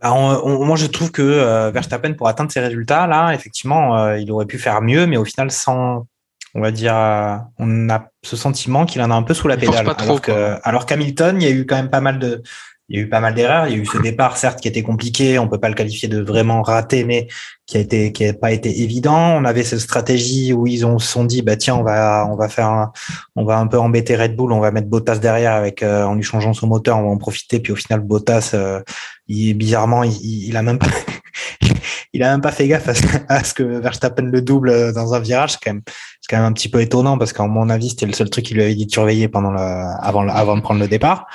[0.00, 3.96] Bah, on- on- moi, je trouve que euh, Verstappen, pour atteindre ses résultats, là, effectivement,
[3.98, 6.06] euh, il aurait pu faire mieux, mais au final, sans,
[6.54, 9.56] on va dire, euh, on a ce sentiment qu'il en a un peu sous la
[9.56, 9.86] pédale.
[9.86, 10.60] pas trop, alors que, quoi.
[10.64, 12.42] alors qu'Hamilton, il y a eu quand même pas mal de,
[12.88, 13.66] il y a eu pas mal d'erreurs.
[13.66, 15.38] Il y a eu ce départ, certes, qui était compliqué.
[15.38, 17.26] On peut pas le qualifier de vraiment raté, mais
[17.66, 19.36] qui a été, qui a pas été évident.
[19.36, 22.48] On avait cette stratégie où ils ont sont dit, bah tiens, on va, on va
[22.48, 22.92] faire, un,
[23.34, 24.52] on va un peu embêter Red Bull.
[24.52, 26.98] On va mettre Bottas derrière avec, euh, en lui changeant son moteur.
[26.98, 27.58] On va en profiter.
[27.58, 28.80] Puis au final, Bottas, euh,
[29.28, 30.86] bizarrement, il, il a même pas,
[32.12, 32.88] il a même pas fait gaffe
[33.28, 35.52] à ce, que Verstappen le double dans un virage.
[35.52, 35.82] C'est quand même,
[36.20, 38.44] c'est quand même un petit peu étonnant parce qu'à mon avis, c'était le seul truc
[38.44, 41.26] qu'il lui avait dit de surveiller pendant le, avant, avant de prendre le départ.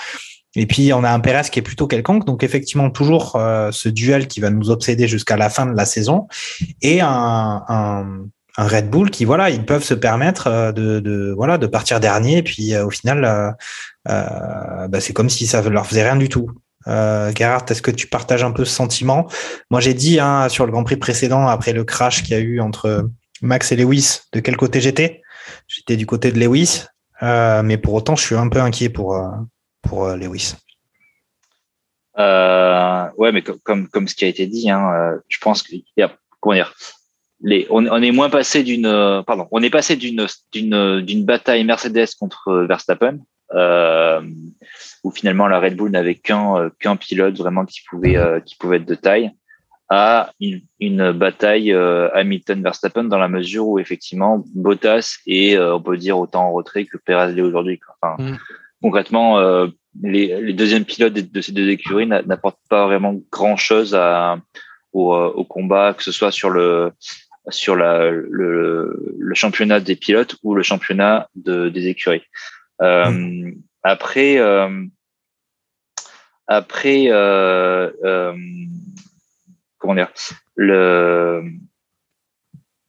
[0.56, 3.88] Et puis on a un Perez qui est plutôt quelconque, donc effectivement toujours euh, ce
[3.88, 6.28] duel qui va nous obséder jusqu'à la fin de la saison,
[6.82, 8.26] et un, un,
[8.58, 12.02] un Red Bull qui voilà, ils peuvent se permettre euh, de, de voilà de partir
[12.02, 13.52] dernier, et puis euh, au final, euh,
[14.10, 16.50] euh, bah, c'est comme si ça leur faisait rien du tout.
[16.88, 19.30] Euh, Gerhard, est-ce que tu partages un peu ce sentiment?
[19.70, 22.40] Moi j'ai dit hein, sur le Grand Prix précédent, après le crash qu'il y a
[22.42, 23.10] eu entre
[23.42, 25.22] Max et Lewis, de quel côté j'étais?
[25.68, 26.88] J'étais du côté de Lewis,
[27.24, 29.16] euh, mais pour autant je suis un peu inquiet pour
[29.82, 30.56] pour euh, Lewis.
[32.18, 35.64] Euh, ouais, mais comme, comme, comme ce qui a été dit, hein, euh, je pense
[35.64, 36.74] qu'il y a, comment dire,
[37.42, 41.26] les, on, on est moins passé d'une, euh, pardon, on est passé d'une, d'une, d'une
[41.26, 43.20] bataille Mercedes contre Verstappen,
[43.54, 44.22] euh,
[45.04, 48.56] où finalement la Red Bull n'avait qu'un, euh, qu'un pilote vraiment qui pouvait, euh, qui
[48.58, 49.32] pouvait être de taille,
[49.90, 55.82] à une, une bataille euh, Hamilton-Verstappen dans la mesure où effectivement Bottas est, euh, on
[55.82, 57.80] peut dire, autant en retrait que Perez l'est aujourd'hui.
[57.80, 57.96] quoi.
[58.02, 58.38] Enfin, Mm.
[58.82, 59.68] Concrètement, euh,
[60.02, 64.40] les, les deuxièmes pilotes de, ces deux écuries n'a- n'apportent pas vraiment grand chose à,
[64.94, 66.92] au, euh, au combat, que ce soit sur le
[67.50, 72.22] sur la, le, le championnat des pilotes ou le championnat de, des écuries.
[72.82, 73.52] Euh,
[73.84, 74.86] Après, euh,
[76.46, 78.36] après, euh, euh,
[79.80, 80.12] comment dire,
[80.56, 81.44] le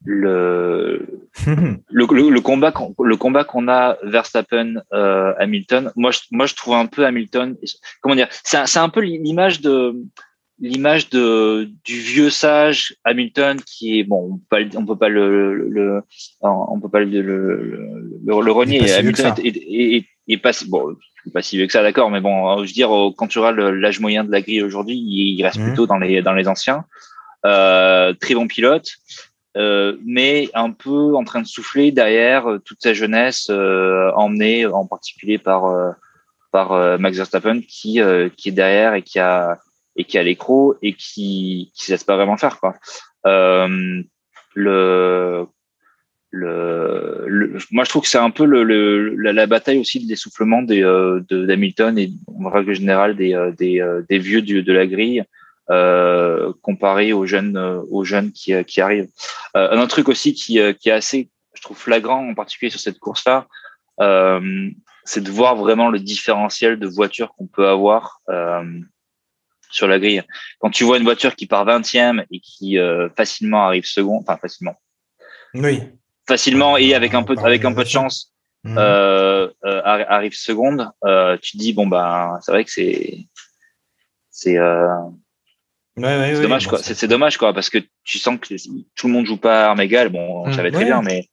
[0.05, 1.05] le
[1.47, 5.91] le, le, le combat qu'on le combat qu'on a Verstappen euh, Hamilton.
[5.95, 7.55] Moi je moi je trouve un peu Hamilton
[8.01, 9.95] comment dire c'est un, c'est un peu l'image de
[10.59, 14.97] l'image de du vieux sage Hamilton qui est bon on peut pas le- on peut
[14.97, 16.01] pas le, le, le-
[16.41, 18.91] on peut pas le le, le, le renier.
[18.93, 20.95] Hamilton est, est, est, est pas si- bon
[21.33, 23.99] pas si vieux que ça d'accord mais bon je veux dire quand tu le- l'âge
[23.99, 25.67] moyen de la grille aujourd'hui il, reste Mhm.
[25.67, 26.85] plutôt dans les dans les anciens.
[27.45, 28.87] Euh, très bon pilote
[29.55, 34.65] euh, mais un peu en train de souffler derrière euh, toute sa jeunesse, euh, emmenée
[34.65, 35.91] en particulier par euh,
[36.51, 37.99] par euh, Max Verstappen qui
[38.37, 39.59] qui est derrière et qui a
[39.95, 42.73] et qui a l'écro et qui qui se laisse pas vraiment faire quoi.
[44.55, 45.45] Le
[46.31, 50.03] le, le- moi je trouve que c'est un peu le, le la, la bataille aussi
[50.03, 54.63] de l'essoufflement des euh, de d'Hamilton et en règle générale des des, des vieux du,
[54.63, 55.23] de la grille
[55.69, 59.09] comparé aux jeunes euh, aux jeunes qui euh, qui arrivent
[59.55, 62.69] euh, un autre truc aussi qui, euh, qui est assez, je trouve, flagrant, en particulier
[62.71, 63.47] sur cette course-là,
[64.01, 64.69] euh,
[65.05, 68.63] c'est de voir vraiment le différentiel de voitures qu'on peut avoir euh,
[69.69, 70.23] sur la grille.
[70.59, 74.37] Quand tu vois une voiture qui part 20e et qui euh, facilement arrive second, enfin
[74.37, 74.75] facilement,
[75.53, 75.83] Oui.
[76.27, 78.29] facilement et avec un peu avec un peu de chance
[78.65, 78.77] Mhm.
[78.77, 83.17] euh, euh, arri- arrive seconde, euh, tu te dis bon ben c'est vrai que c'est
[84.31, 84.87] c'est euh,
[85.95, 86.79] Ouais, ouais, c'est dommage bon, quoi.
[86.79, 88.55] c'est- dommage quoi parce que tu sens que
[88.95, 90.09] tout le monde joue pas armes égales.
[90.09, 90.53] Bon, on Mm.
[90.53, 90.85] savait très Ouais.
[90.85, 91.27] bien, mais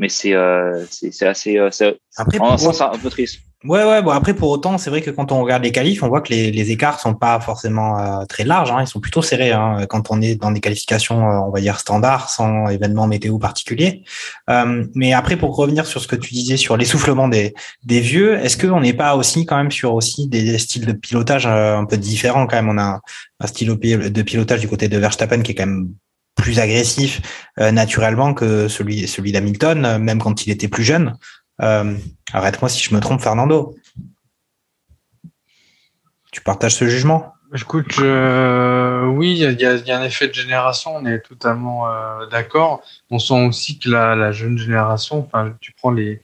[0.00, 1.70] mais c'est euh, c'est assez euh,
[2.16, 3.38] Après, en un pour- sens un peu triste.
[3.62, 6.08] Ouais, ouais, bon, après, pour autant, c'est vrai que quand on regarde les qualifs, on
[6.08, 9.20] voit que les, les écarts sont pas forcément euh, très larges, hein, ils sont plutôt
[9.20, 13.06] serrés, hein, quand on est dans des qualifications, euh, on va dire, standards, sans événement
[13.06, 14.02] météo particulier.
[14.48, 17.52] Euh, mais après, pour revenir sur ce que tu disais sur l'essoufflement des,
[17.84, 21.44] des vieux, est-ce qu'on n'est pas aussi quand même sur aussi des styles de pilotage
[21.46, 22.70] euh, un peu différents quand même?
[22.70, 23.00] On a un,
[23.40, 25.90] un style de pilotage du côté de Verstappen qui est quand même
[26.40, 27.20] plus agressif
[27.58, 31.16] euh, naturellement que celui, celui d'Hamilton, euh, même quand il était plus jeune.
[31.62, 31.94] Euh,
[32.32, 33.76] Arrête-moi si je me trompe, Fernando.
[36.32, 37.34] Tu partages ce jugement?
[37.54, 41.88] Écoute, oui, il y a, un effet de génération, on est totalement
[42.30, 42.80] d'accord.
[43.10, 46.22] On sent aussi que la, la jeune génération, enfin, tu prends les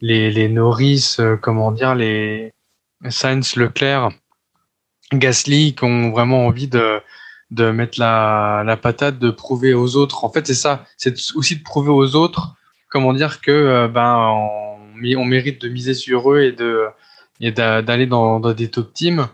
[0.00, 2.54] les, les Norris, comment dire, les
[3.10, 4.12] Sainz, Leclerc,
[5.12, 7.02] Gasly, qui ont vraiment envie de
[7.52, 10.24] de mettre la, la patate, de prouver aux autres.
[10.24, 12.54] En fait, c'est ça, c'est aussi de prouver aux autres,
[12.88, 14.78] comment dire que euh, ben on,
[15.18, 16.86] on mérite de miser sur eux et de
[17.40, 19.26] et d'a- d'aller dans, dans des top teams.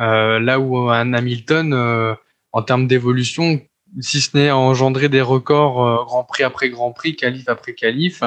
[0.00, 2.14] Euh, là où un Hamilton, euh,
[2.52, 3.60] en termes d'évolution,
[4.00, 8.22] si ce n'est engendrer des records Grand Prix après Grand Prix, qualif après qualif,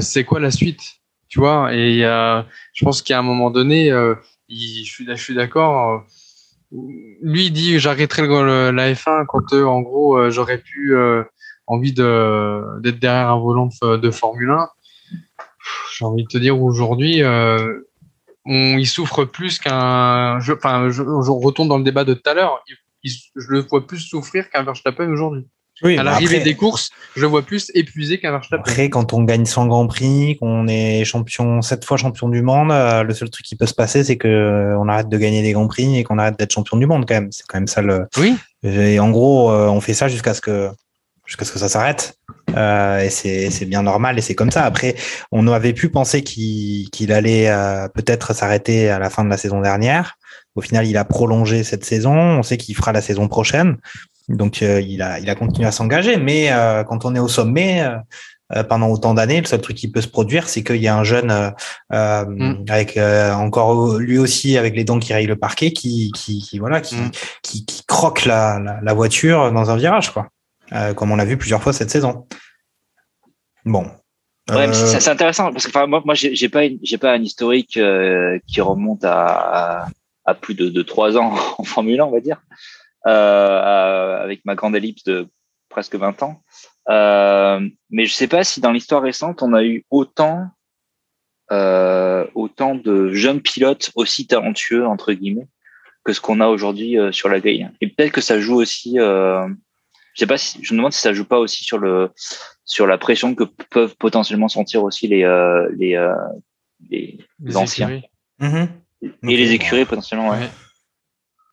[0.00, 0.82] c'est quoi la suite
[1.28, 1.74] Tu vois?
[1.74, 6.04] Et je pense qu'à un moment donné, je suis, je suis d'accord.
[7.20, 8.26] Lui dit j'arrêterai
[8.72, 11.22] la F1 quand euh, en gros euh, j'aurais pu euh,
[11.66, 14.68] envie de d'être derrière un volant de, Formule 1.
[15.96, 20.38] J'ai envie de te dire aujourd'hui, on, il souffre plus qu'un.
[20.38, 22.64] Enfin, je, je retourne dans le débat de tout à l'heure.
[23.04, 25.46] Je le vois plus souffrir qu'un Verstappen aujourd'hui.
[25.82, 28.62] Oui, À l'arrivée après- des courses, je le vois plus épuisé qu'un Verstappen.
[28.62, 32.70] Après, quand on gagne 100 grands prix, qu'on est champion, sept fois champion du monde,
[32.70, 35.42] euh, le seul truc qui peut se passer, c'est que euh, on arrête de gagner
[35.42, 37.32] des grands prix et qu'on arrête d'être champion du monde quand même.
[37.32, 38.06] C'est quand même ça le.
[38.16, 38.36] Oui.
[38.62, 40.68] Et en gros, euh, on fait ça jusqu'à ce que
[41.26, 42.18] jusqu'à ce que ça s'arrête.
[42.56, 44.64] Euh, et c'est bien normal et c'est comme ça.
[44.64, 44.94] Après,
[45.30, 49.60] on avait pu penser qu'il allait euh, peut-être s'arrêter à la fin de la saison
[49.60, 50.16] dernière.
[50.54, 52.14] Au final, il a prolongé cette saison.
[52.14, 53.76] On sait qu'il fera la saison prochaine.
[54.28, 56.16] Donc, euh, il a il a continué à s'engager.
[56.16, 57.82] Mais euh, quand on est au sommet.
[57.82, 57.98] euh,
[58.68, 61.04] pendant autant d'années, le seul truc qui peut se produire, c'est qu'il y a un
[61.04, 61.32] jeune
[61.90, 62.64] Mm.
[62.68, 66.58] avec euh, encore lui aussi avec les dents qui rayent le parquet, qui, qui, qui
[66.58, 67.10] voilà, qui, Mm.
[67.42, 70.28] qui, qui croque la, la, la voiture dans un virage, quoi,
[70.74, 72.26] Euh, comme on l'a vu plusieurs fois cette saison.
[73.64, 73.86] Bon.
[74.50, 77.76] Ouais, mais c'est intéressant parce que enfin, moi, moi, j'ai pas, j'ai pas un historique
[77.78, 79.88] euh, qui remonte à, à,
[80.26, 82.42] à plus de, de trois ans en Formule 1, on va dire,
[83.04, 85.28] avec ma grande ellipse de
[85.68, 86.42] presque 20 ans.
[86.88, 90.48] Euh, mais je sais pas si dans l'histoire récente, on a eu autant,
[91.50, 95.48] euh, autant de jeunes pilotes aussi talentueux entre guillemets
[96.04, 97.68] que ce qu'on a aujourd'hui euh, sur la grille.
[97.80, 98.98] Et peut-être que ça joue aussi.
[98.98, 99.46] Euh,
[100.14, 102.10] je sais pas si, je me demande si ça joue pas aussi sur le
[102.64, 106.14] sur la pression que peuvent potentiellement sentir aussi les les, euh, les, euh,
[106.90, 108.02] les Les anciens.
[108.40, 108.68] mhm.
[109.02, 110.30] et Ok, les écuries potentiellement.
[110.30, 110.38] Ouais.
[110.38, 110.50] Ouais,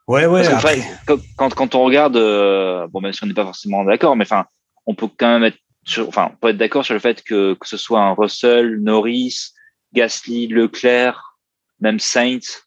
[0.10, 0.44] ouais.
[0.44, 3.34] Parce que, après- enfin, quand, quand, quand on regarde, euh, bon, même si on n'est
[3.34, 4.46] pas forcément d'accord, mais enfin,
[4.86, 7.54] on peut quand même être, sur, enfin, on peut être d'accord sur le fait que
[7.56, 9.52] que ce soit un Russell, Norris,
[9.94, 11.38] Gasly, Leclerc,
[11.80, 12.64] même Sainz.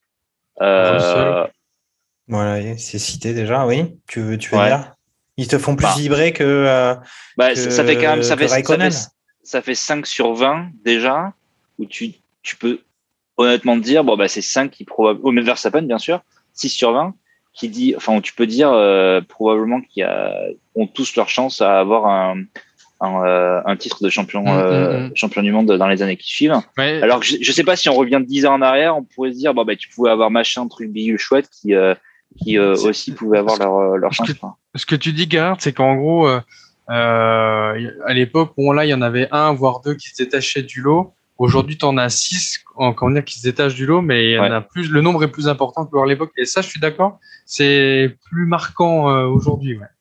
[0.60, 1.46] Euh.
[2.28, 3.96] Voilà, c'est cité déjà, oui.
[4.06, 4.68] Tu veux, tu veux Ouais.
[4.68, 4.94] dire?
[5.36, 5.94] Ils te font plus Bah.
[5.96, 6.44] vibrer que.
[6.44, 6.94] euh,
[7.36, 8.90] bah, que- ça, fait quand même, ça fait, ça fait,
[9.42, 11.32] ça fait 5 sur 20 déjà,
[11.78, 12.12] où tu,
[12.42, 12.80] tu peux
[13.36, 16.22] honnêtement te dire, bon, bah, c'est 5 qui probablement, au même Verstappen, bien sûr,
[16.54, 17.14] 6 sur 20,
[17.54, 20.06] qui dit, enfin, tu peux dire, euh, probablement qu'ils
[20.74, 22.42] ont tous leur chance à avoir un,
[23.00, 25.12] un, euh, un titre de champion, Mm, euh, mm, mm.
[25.16, 26.54] champion du monde dans les années qui suivent.
[26.78, 29.02] Ouais, Alors je, je sais pas si on revient de 10 ans en arrière, on
[29.04, 31.94] pourrait se dire, bon, bah, tu pouvais avoir machin, truc bidule chouette qui, euh,
[32.42, 34.32] qui euh, aussi pouvaient avoir leur, euh, leur chance.
[34.32, 34.38] que-
[34.76, 36.26] ce que tu dis, Gerhard, c'est qu'en gros,
[36.88, 37.74] à
[38.14, 41.12] l'époque, bon, là, il y en avait un, voire deux qui se détachaient du lot.
[41.42, 44.32] Aujourd'hui, tu en as six en- comment dire, qui se détachent du lot, mais il
[44.34, 46.30] y en a plus, le nombre est plus important que à l'époque.
[46.36, 49.78] Et ça, je suis d'accord, c'est plus marquant euh, aujourd'hui.
[49.78, 49.92] Ouais.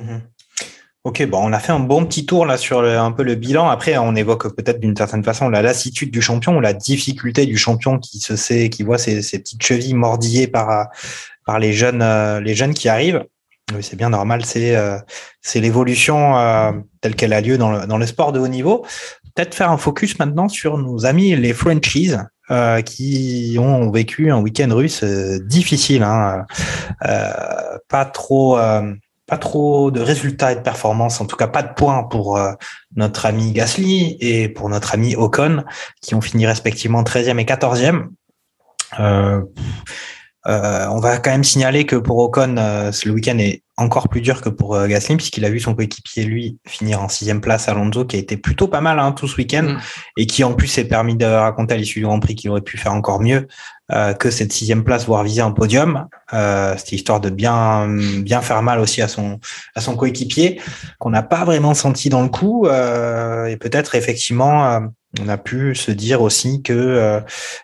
[0.00, 0.22] Mhm.
[1.04, 3.34] Ok, bon, on a fait un bon petit tour là sur le- un peu le
[3.34, 3.68] bilan.
[3.68, 7.58] Après, on évoque peut-être d'une certaine façon la lassitude du champion ou la difficulté du
[7.58, 10.88] champion qui se sait, qui voit ses, ses petites chevilles mordillées par
[11.44, 13.22] par les jeunes, euh, les jeunes qui arrivent.
[13.74, 14.46] Oui, c'est bien normal.
[14.46, 14.96] C'est euh,
[15.42, 18.86] c'est l'évolution euh, telle qu'elle a lieu dans le dans le sport de haut niveau.
[19.34, 22.14] Peut-être faire un focus maintenant sur nos amis les Frenchies.
[22.50, 26.44] euh, qui ont vécu un week-end russe euh, difficile, hein,
[27.06, 28.58] euh, pas trop,
[29.26, 32.38] pas trop de résultats et de performances, en tout cas pas de points pour
[32.96, 35.64] notre ami Gasly et pour notre ami Ocon,
[36.02, 38.08] qui ont fini respectivement 13e et 14e.
[40.46, 44.20] Euh, on va quand même signaler que pour Ocon, euh, le week-end est encore plus
[44.20, 47.68] dur que pour euh, Gasly, puisqu'il a vu son coéquipier, lui, finir en sixième place,
[47.68, 49.78] Alonso, qui a été plutôt pas mal hein, tout ce week-end, Mm.
[50.18, 52.60] et qui en plus s'est permis de raconter à l'issue du Grand Prix qu'il aurait
[52.60, 53.48] pu faire encore mieux
[53.90, 56.06] euh, que cette sixième place, voire viser un podium.
[56.32, 57.88] Euh, C'était histoire de bien
[58.22, 59.40] bien faire mal aussi à son
[59.74, 60.60] à son coéquipier,
[60.98, 64.80] qu'on n'a pas vraiment senti dans le coup, euh, et peut-être effectivement
[65.20, 67.20] on a pu se dire aussi que, euh,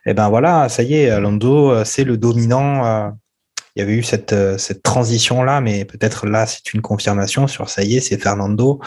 [0.07, 2.85] eh ben voilà, ça y est, Lando, euh, c'est le dominant.
[2.87, 3.11] euh,
[3.77, 7.47] il y avait eu cette, euh, cette transition là, mais peut-être là c'est une confirmation
[7.47, 8.81] sur ça y est, c'est Fernando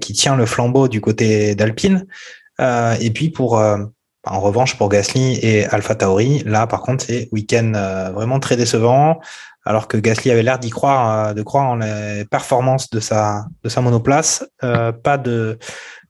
[0.00, 2.06] qui tient le flambeau du côté d'Alpine.
[2.58, 7.72] Et puis pour, en revanche pour Gasly et Alpha Tauri, là par contre c'est week-end
[8.12, 9.20] vraiment très décevant.
[9.64, 14.44] Alors que Gasly avait l'air d'y croire, de croire en les performances de sa monoplace,
[14.60, 15.58] pas de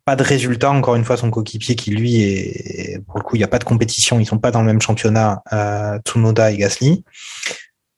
[0.05, 0.70] pas de résultat.
[0.70, 3.59] Encore une fois, son coéquipier qui lui est pour le coup, il n'y a pas
[3.59, 7.05] de compétition, ils sont pas dans le même championnat, euh, Tsunoda et Gasly.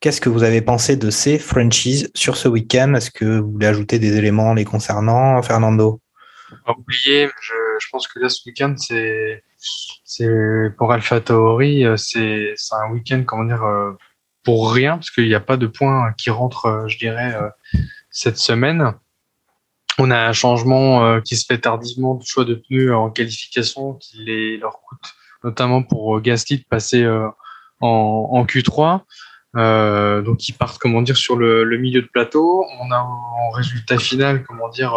[0.00, 2.94] Qu'est-ce que vous avez pensé de ces franchises sur ce week-end?
[2.94, 6.00] Est-ce que vous voulez ajouter des éléments les concernant, Fernando?
[6.66, 9.42] Pas oublier, je, je pense que là, ce week-end, c'est,
[10.76, 13.92] pour Alpha Tauri, euh, c'est, un week-end, comment dire, euh,
[14.42, 17.34] pour rien, parce qu'il n'y a pas de points qui rentrent, euh, je dirais,
[18.10, 18.92] cette semaine.
[19.98, 23.94] On a un changement euh, qui se fait tardivement de choix de pneus en qualification
[23.94, 25.14] qui les, leur coûte,
[25.44, 27.28] notamment pour euh, Gasly de passer euh,
[27.80, 29.02] en, en Q3.
[29.56, 32.64] Euh, donc ils partent, comment dire, sur le, milieu de plateau.
[32.80, 34.96] On a en résultat final, comment dire,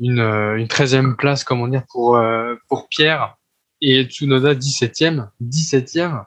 [0.00, 2.20] une, une 13e place, comment dire, pour,
[2.68, 3.36] pour Pierre
[3.80, 5.28] et Tsunoda 17e.
[5.40, 6.24] 17e.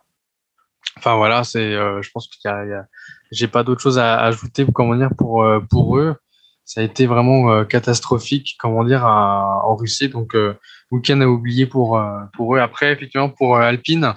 [0.97, 2.85] Enfin voilà, c'est, je pense qu'il y a, il y a
[3.31, 6.15] j'ai pas d'autre chose à ajouter, comment dire, pour, pour eux.
[6.65, 10.09] Ça a été vraiment catastrophique, comment dire, à, en Russie.
[10.09, 10.35] Donc,
[10.91, 12.01] week-end à oublier pour,
[12.35, 12.59] pour eux.
[12.59, 14.13] Après, effectivement, pour Alpine,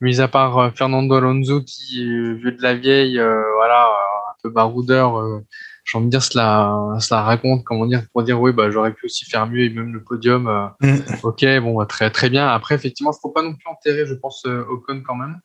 [0.00, 4.50] mis à part euh, Fernando Alonso qui, vieux de la vieille, euh, voilà, un peu
[4.50, 5.44] baroudeur, euh,
[5.84, 9.06] j'ai envie de dire, cela, cela raconte, comment dire, pour dire, oui, bah, j'aurais pu
[9.06, 10.72] aussi faire mieux et même le podium.
[10.80, 10.96] Mm.
[11.22, 12.48] Ok, bon, bah, très, très bien.
[12.48, 15.38] Après, effectivement, il faut pas non plus enterrer, je pense, Ocon quand même.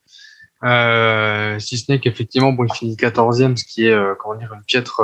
[0.63, 4.63] Euh, si ce n'est qu'effectivement, bon, il finit 14e, ce qui est, comment dire, une
[4.63, 5.01] piètre,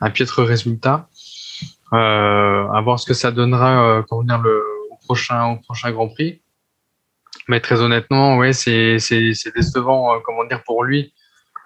[0.00, 1.08] un piètre résultat.
[1.92, 6.08] Euh, à voir ce que ça donnera, comment dire, le, au prochain, au prochain Grand
[6.08, 6.40] Prix.
[7.48, 8.98] Mais très honnêtement, ouais, c'est
[9.54, 11.12] décevant, euh, comment dire, pour lui.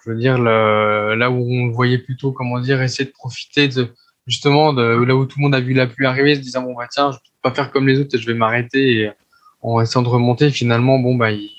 [0.04, 3.88] Je veux dire, le, là où on voyait plutôt, comment dire, essayer de profiter de,
[4.26, 6.74] justement, de là où tout le monde a vu la pluie arriver, se disant, bon,
[6.74, 9.10] bah, tiens, je peux pas faire comme les autres et je vais m'arrêter
[9.60, 10.50] en essayant de remonter.
[10.50, 11.50] Finalement, bon, bah, il,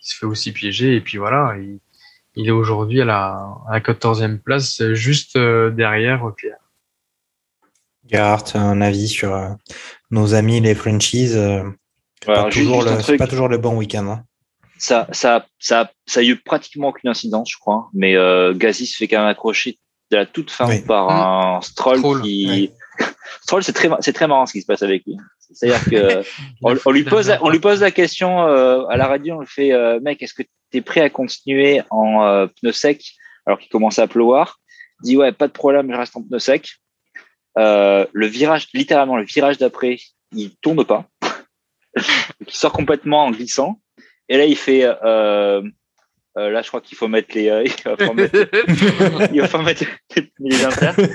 [0.00, 1.80] se fait aussi piéger et puis voilà, il,
[2.36, 6.58] il est aujourd'hui à la, à la 14e place, juste euh, derrière Pierre.
[8.08, 9.48] Gerhard, un avis sur euh,
[10.10, 11.34] nos amis les Frenchies
[12.20, 14.06] c'est pas, toujours le, pas toujours le bon week-end.
[14.06, 14.24] Hein.
[14.78, 17.88] Ça, ça, ça, ça a eu pratiquement aucune incidence, je crois.
[17.94, 19.78] Mais euh, Gazi se fait quand même accrocher
[20.10, 21.56] de la toute fin par mmh.
[21.56, 22.70] un Stroll, qui.
[23.42, 25.16] Stroll, c'est très, c'est très marrant ce qui se passe avec lui.
[25.52, 26.26] C'est-à-dire que
[26.62, 29.46] on, lui pose, la, on lui pose la question euh, à la radio, on lui
[29.46, 30.42] fait, euh, mec, est-ce que
[30.80, 33.14] prêt à continuer en euh, pneu sec
[33.46, 34.60] alors qu'il commence à pleuvoir
[35.02, 36.76] Il dit ouais, pas de problème, je reste en pneu sec.
[37.58, 39.98] Euh, le virage, littéralement le virage d'après,
[40.32, 41.06] il tourne pas
[42.46, 43.80] qui sort complètement en glissant.
[44.28, 44.84] Et là, il fait.
[46.38, 47.48] Euh, là, je crois qu'il faut mettre les.
[47.48, 47.64] Euh,
[47.98, 48.48] il faut mettre,
[49.32, 49.84] il faut mettre
[50.38, 51.08] les internes.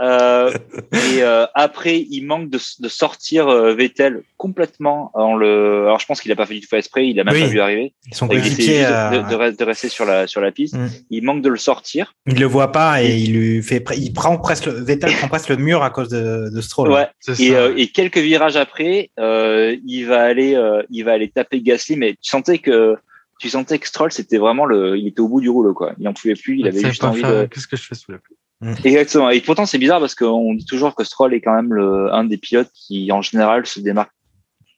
[0.00, 0.50] Euh,
[0.92, 5.84] et euh, après, il manque de, de sortir euh, Vettel complètement en le.
[5.84, 7.08] Alors, je pense qu'il a pas fait du tout esprit.
[7.08, 7.92] Il a même pas vu arriver.
[8.12, 10.74] Son coéquipier de, de, de, rester sur la sur la piste.
[10.74, 10.88] Mm.
[11.10, 12.14] Il manque de le sortir.
[12.26, 13.84] Il le voit pas et, il lui fait.
[13.96, 14.72] Il prend presque le...
[14.72, 16.92] Vettel prend presque le mur à cause de, de Stroll.
[16.92, 17.08] Ouais.
[17.38, 20.58] Et, et, quelques virages après, il va aller
[20.90, 22.96] il va aller taper Gasly, mais tu sentais que
[23.42, 25.92] tu sentais que Stroll, c'était vraiment le, il était au bout du rouleau, quoi.
[25.98, 27.46] Il en pouvait plus, il avait juste envie de.
[27.46, 28.36] Qu'est-ce que je fais sous la pluie?
[28.60, 28.74] Mm.
[28.84, 29.30] Exactement.
[29.30, 32.22] Et pourtant, c'est bizarre parce qu'on dit toujours que Stroll est quand même le, un
[32.22, 34.12] des pilotes qui, en général, se démarque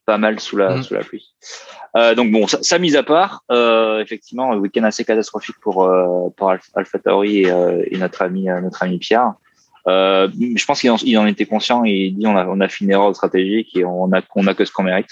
[0.06, 0.82] pas mal sous la, mm.
[0.82, 1.34] sous la pluie.
[1.96, 5.84] Euh, donc bon, ça, ça mise à part, euh, effectivement, un week-end assez catastrophique pour
[5.84, 9.34] euh, pour Alpha Tauri et, euh, et, notre ami euh, notre ami Pierre.
[9.86, 12.60] Euh, je pense qu'il en, il en était conscient et il dit on a on
[12.60, 15.10] a fait une erreur stratégique et on a on a que ce qu'on mérite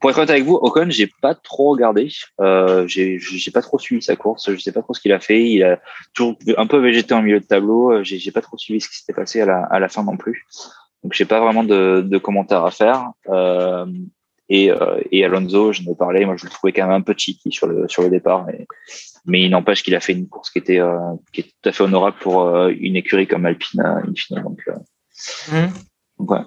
[0.00, 2.08] pour être honnête avec vous, Ocon, j'ai pas trop regardé.
[2.40, 4.50] Euh, j'ai, j'ai pas trop suivi sa course.
[4.50, 5.44] Je sais pas trop ce qu'il a fait.
[5.44, 5.78] Il a
[6.14, 7.92] toujours un peu végété en milieu de tableau.
[7.92, 10.02] Euh, j'ai, j'ai pas trop suivi ce qui s'était passé à la, à la fin
[10.02, 10.46] non plus.
[11.04, 13.10] Donc j'ai pas vraiment de, de commentaires à faire.
[13.28, 13.86] Euh,
[14.48, 16.24] et, euh, et Alonso, je ai parlé.
[16.24, 18.66] Moi, je le trouvais quand même un peu cheeky sur le sur le départ, mais
[19.26, 20.98] mais il n'empêche qu'il a fait une course qui était euh,
[21.32, 24.42] qui est tout à fait honorable pour euh, une écurie comme Alpine, in fine.
[24.42, 24.60] Donc,
[25.52, 25.66] mmh.
[26.18, 26.40] donc ouais.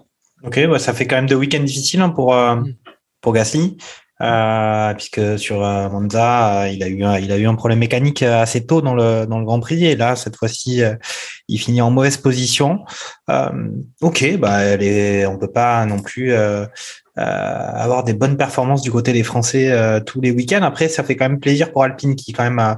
[0.43, 2.33] Ok, bah, ça fait quand même deux week-ends difficiles hein, pour.
[2.33, 2.73] Mmh
[3.23, 3.77] pour Gasly.
[4.21, 7.79] Euh, puisque sur euh, Monza, euh, il a eu un, il a eu un problème
[7.79, 10.81] mécanique euh, assez tôt dans le dans le Grand Prix et là cette fois-ci
[11.47, 12.85] il finit en mauvaise position.
[14.01, 16.33] ok, bah les, on peut pas non plus
[17.15, 19.71] avoir des bonnes performances du côté des Français
[20.05, 20.63] tous les week-ends.
[20.63, 22.75] Après, ça fait quand même plaisir pour Alpine qui quand même a euh,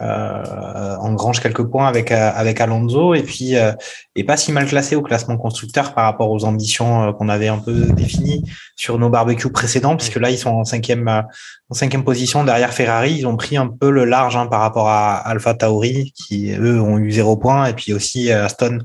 [0.00, 3.72] engrange quelques points avec euh, avec Alonso et puis euh,
[4.14, 7.58] est pas si mal classé au classement constructeur par rapport aux ambitions qu'on avait un
[7.58, 8.44] peu définies
[8.76, 13.16] sur nos barbecues précédents puisque là ils sont en cinquième en cinquième position derrière Ferrari.
[13.18, 16.80] Ils ont pris un peu le large hein, par rapport à Alpha Tauri qui eux
[16.80, 18.78] ont eu zéro point et puis aussi Aston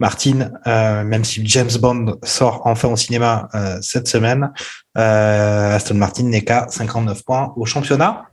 [0.00, 4.50] Martin, euh, même si James Bond sort enfin au cinéma euh, cette semaine,
[4.96, 8.29] euh, Aston Martin n'est qu'à 59 points au championnat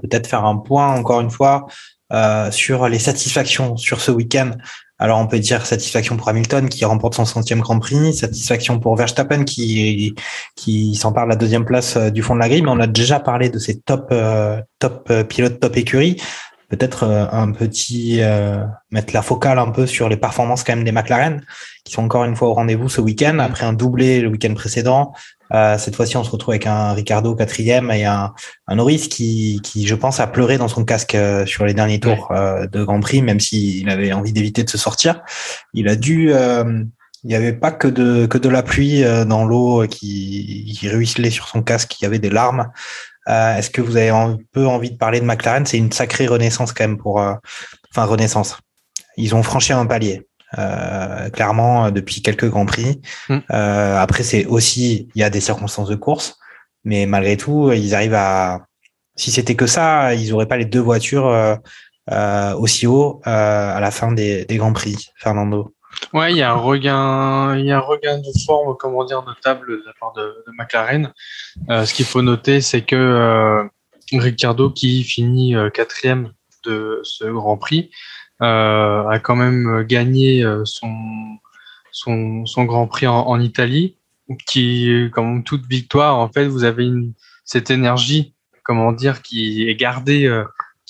[0.00, 1.66] peut-être faire un point encore une fois
[2.12, 4.50] euh, sur les satisfactions sur ce week-end.
[4.98, 8.96] Alors on peut dire satisfaction pour Hamilton qui remporte son centième Grand Prix, satisfaction pour
[8.96, 10.14] Verstappen qui
[10.54, 12.86] qui s'empare de la deuxième place euh, du fond de la grille, mais on a
[12.86, 16.20] déjà parlé de ces top euh, top pilotes, top écuries.
[16.68, 18.22] Peut-être un petit
[18.90, 21.42] mettre la focale un peu sur les performances quand même des McLaren
[21.84, 25.12] qui sont encore une fois au rendez-vous ce week-end après un doublé le week-end précédent,
[25.52, 28.32] euh, cette fois-ci, on se retrouve avec un Ricardo quatrième et un,
[28.66, 32.00] un Norris qui, qui, je pense, a pleuré dans son casque euh, sur les derniers
[32.00, 35.22] tours euh, de Grand Prix, même s'il avait envie d'éviter de se sortir.
[35.74, 36.32] Il a dû
[37.24, 41.30] il n'y avait pas que de, que de la pluie dans l'eau qui, qui ruisselait
[41.30, 42.72] sur son casque, il y avait des larmes.
[43.28, 45.64] Est-ce que vous avez un peu envie de parler de McLaren?
[45.64, 48.58] C'est une sacrée renaissance quand même pour, enfin renaissance.
[49.16, 50.26] Ils ont franchi un palier.
[51.32, 53.00] Clairement depuis quelques grands prix.
[53.28, 53.38] Mm.
[53.48, 56.38] après, c'est aussi il y a des circonstances de course,
[56.84, 58.66] mais malgré tout, ils arrivent à.
[59.14, 61.58] Si c'était que ça, ils n'auraient pas les deux voitures
[62.58, 65.10] aussi haut à la fin des, des grands prix.
[65.16, 65.74] Fernando.
[66.12, 69.22] Ouais, il y a un regain, il y a un regain de forme, comment dire,
[69.22, 71.12] notable de la part de, de McLaren.
[71.70, 73.64] Euh, ce qu'il faut noter, c'est que euh,
[74.12, 76.32] Ricardo, qui finit euh, quatrième
[76.64, 77.90] de ce Grand Prix,
[78.42, 80.94] euh, a quand même gagné son,
[81.90, 83.96] son, son Grand Prix en, Italie,
[84.46, 86.90] qui, comme toute victoire, en fait, vous avez
[87.44, 88.34] cette énergie,
[88.64, 90.28] comment dire, qui est gardée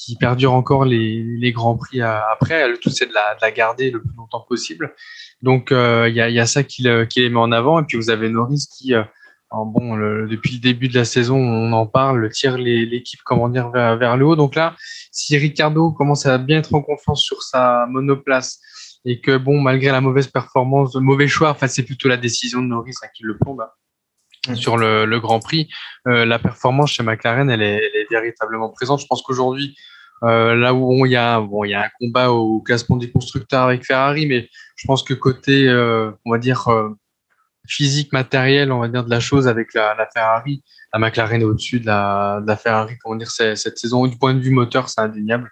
[0.03, 2.69] qui perdure encore les, les grands prix après.
[2.69, 4.95] Le tout, c'est de la, de la, garder le plus longtemps possible.
[5.43, 7.81] Donc, euh, il y, a, y, a, ça qui, qui les met en avant.
[7.81, 8.95] Et puis, vous avez Norris qui,
[9.55, 13.71] bon, le, depuis le début de la saison, on en parle, tire l'équipe, comment dire,
[13.71, 14.37] vers, vers, le haut.
[14.37, 14.77] Donc là,
[15.11, 18.61] si Ricardo commence à bien être en confiance sur sa monoplace
[19.05, 22.63] et que, bon, malgré la mauvaise performance, le mauvais choix, enfin, c'est plutôt la décision
[22.63, 23.61] de Norris hein, qui le plombe.
[23.61, 23.71] Hein
[24.55, 25.69] sur le, le, Grand Prix.
[26.09, 29.01] Euh, la performance chez McLaren, elle est, elle est véritablement présente.
[29.01, 29.77] Je pense qu'aujourd'hui,
[30.25, 33.11] euh, là où il y a bon, il y a un combat au classement des
[33.11, 36.91] constructeurs avec Ferrari, mais je pense que côté, euh, on va dire euh,
[37.67, 41.81] physique, matériel, on va dire de la chose avec la, la Ferrari, la McLaren au-dessus
[41.81, 42.95] de la, de la Ferrari.
[43.03, 45.51] Comment dire cette saison du point de vue moteur, c'est indéniable.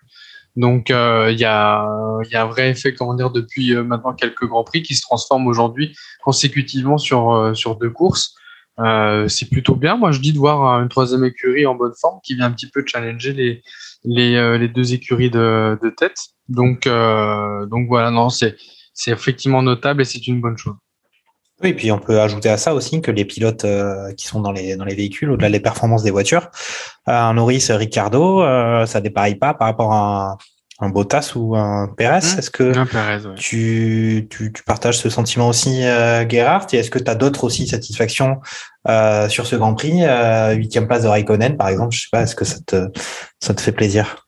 [0.56, 1.86] Donc euh, il y, a,
[2.30, 5.46] y a un vrai effet, comment dire, depuis maintenant quelques grands prix qui se transforment
[5.46, 8.34] aujourd'hui consécutivement sur sur deux courses.
[8.78, 9.96] Euh, c'est plutôt bien.
[9.96, 12.70] Moi, je dis de voir une troisième écurie en bonne forme qui vient un petit
[12.70, 13.62] peu challenger les,
[14.04, 16.16] les, euh, les deux écuries de, de tête.
[16.48, 18.56] Donc, euh, donc voilà, non, c'est
[19.06, 20.76] effectivement notable et c'est une bonne chose.
[21.62, 23.66] Oui, et puis on peut ajouter à ça aussi que les pilotes
[24.16, 26.50] qui sont dans les, dans les véhicules, au-delà des performances des voitures,
[27.06, 28.42] un Norris Ricardo,
[28.86, 30.38] ça dépareille pas par rapport à,
[30.80, 32.18] un Bottas ou un Perez.
[32.18, 32.38] Mmh.
[32.38, 37.10] Est-ce que tu, tu, tu, partages ce sentiment aussi, euh, Gerhardt Et est-ce que tu
[37.10, 38.40] as d'autres aussi satisfactions
[38.88, 42.22] euh, sur ce Grand Prix euh, Huitième place de Raikkonen, par exemple, je sais pas,
[42.22, 42.88] est-ce que ça te,
[43.40, 44.26] ça te fait plaisir?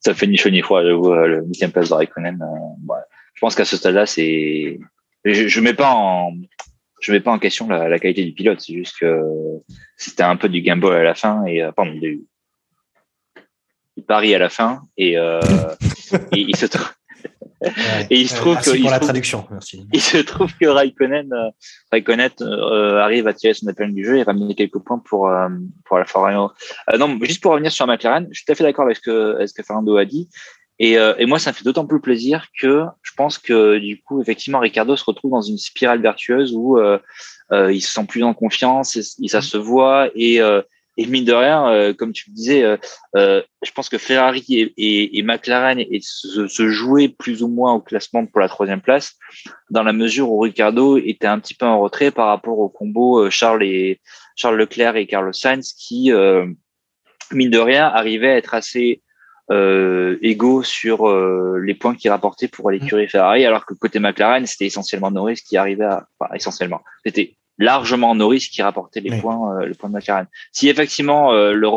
[0.00, 2.40] Ça fait ni chaud ni froid, le huitième place de Raikkonen.
[2.40, 3.00] Euh, ouais.
[3.34, 4.78] Je pense qu'à ce stade-là, c'est...
[5.26, 6.32] Je, je mets pas en
[7.00, 9.20] je mets pas en question la, la qualité du pilote, c'est juste que
[9.96, 12.24] c'était un peu du gamble à la fin et euh, pardon, du,
[14.06, 15.40] Paris à la fin et, euh,
[16.32, 16.90] et il se trouve
[18.10, 19.46] et il se trouve que pour la traduction.
[19.50, 19.86] Merci.
[19.92, 21.50] Il se trouve que Raikkonen, euh,
[21.90, 25.48] Raikkonen euh, arrive à tirer son appel du jeu et ramener quelques points pour euh,
[25.84, 26.34] pour la Ferrari.
[26.98, 29.36] Non, juste pour revenir sur McLaren, je suis tout à fait d'accord avec ce que,
[29.36, 30.28] avec ce que Fernando a dit.
[30.78, 34.02] Et, euh, et moi, ça me fait d'autant plus plaisir que je pense que du
[34.02, 36.78] coup, effectivement, Ricardo se retrouve dans une spirale vertueuse où
[37.50, 40.40] il se sent plus en confiance, et, ça se voit et
[40.96, 42.76] et mine de rien, euh, comme tu le disais, euh,
[43.16, 47.48] euh, je pense que Ferrari et, et, et McLaren et se, se, jouaient plus ou
[47.48, 49.14] moins au classement pour la troisième place,
[49.70, 53.28] dans la mesure où Ricardo était un petit peu en retrait par rapport au combo
[53.30, 54.00] Charles et
[54.36, 56.10] Charles Leclerc et Carlos Sainz, qui
[57.32, 59.02] mine de rien arrivaient à être assez
[59.50, 61.08] euh, égaux sur
[61.58, 65.56] les points qu'ils rapportaient pour l'écurie Ferrari, alors que côté McLaren, c'était essentiellement Norris qui
[65.56, 69.94] arrivait à, enfin, essentiellement, c'était largement Norris qui rapportait les points, euh, les points de
[69.94, 70.26] McLaren.
[70.52, 71.68] Si effectivement euh, le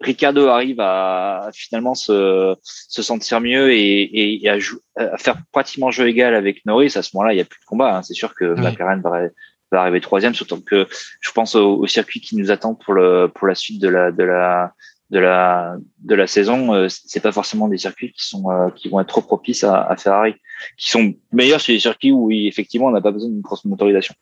[0.00, 4.56] Ricardo arrive à finalement se, se sentir mieux et, et, à,
[4.96, 7.66] à, faire pratiquement jeu égal avec Norris, à ce moment-là, il n'y a plus de
[7.66, 7.96] combat.
[7.96, 8.02] Hein.
[8.02, 9.24] C'est sûr que McLaren va,
[9.70, 10.86] va, arriver troisième, surtout que
[11.20, 14.24] je pense au, circuit qui nous attend pour le pour la suite de la de
[14.24, 14.72] la
[15.10, 16.74] de la de la saison.
[16.74, 19.82] Euh, c'est pas forcément des circuits qui sont euh, qui vont être trop propices à,
[19.82, 20.34] à Ferrari,
[20.76, 24.14] qui sont meilleurs sur les circuits où effectivement on n'a pas besoin d'une grosse motorisation.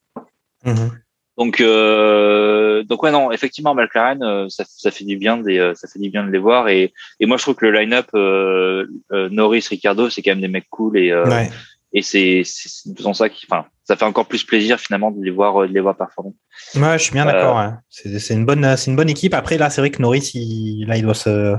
[0.65, 0.91] Mhm.
[1.39, 5.73] Donc, euh, donc ouais, non, effectivement, McLaren, euh, ça, ça, fait du bien, des, euh,
[5.75, 6.69] ça fait du bien de les voir.
[6.69, 10.41] Et, et moi, je trouve que le line-up euh, euh Norris, Ricardo, c'est quand même
[10.41, 11.49] des mecs cool et ouais.
[11.93, 15.31] et c'est c'est faisant ça qui, enfin, ça fait encore plus plaisir finalement de les
[15.31, 16.33] voir, de les voir performer.
[16.75, 17.57] Ouais, je suis bien d'accord.
[17.57, 17.71] Ouais.
[17.89, 19.33] C'est une bonne, c'est une bonne équipe.
[19.33, 21.57] Après, là, c'est vrai que Norris, il, là, il doit se,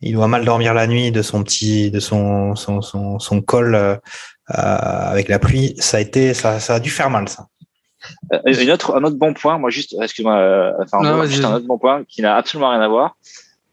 [0.00, 4.00] il doit mal dormir la nuit de son petit, de son, son, son, son col
[4.46, 5.74] avec la pluie.
[5.78, 7.48] Ça a été, ça, ça a dû faire mal, ça.
[8.32, 11.66] Euh, une autre, un autre bon point, moi juste, excuse-moi, euh, enfin, juste un autre
[11.66, 13.18] bon point qui n'a absolument rien à voir,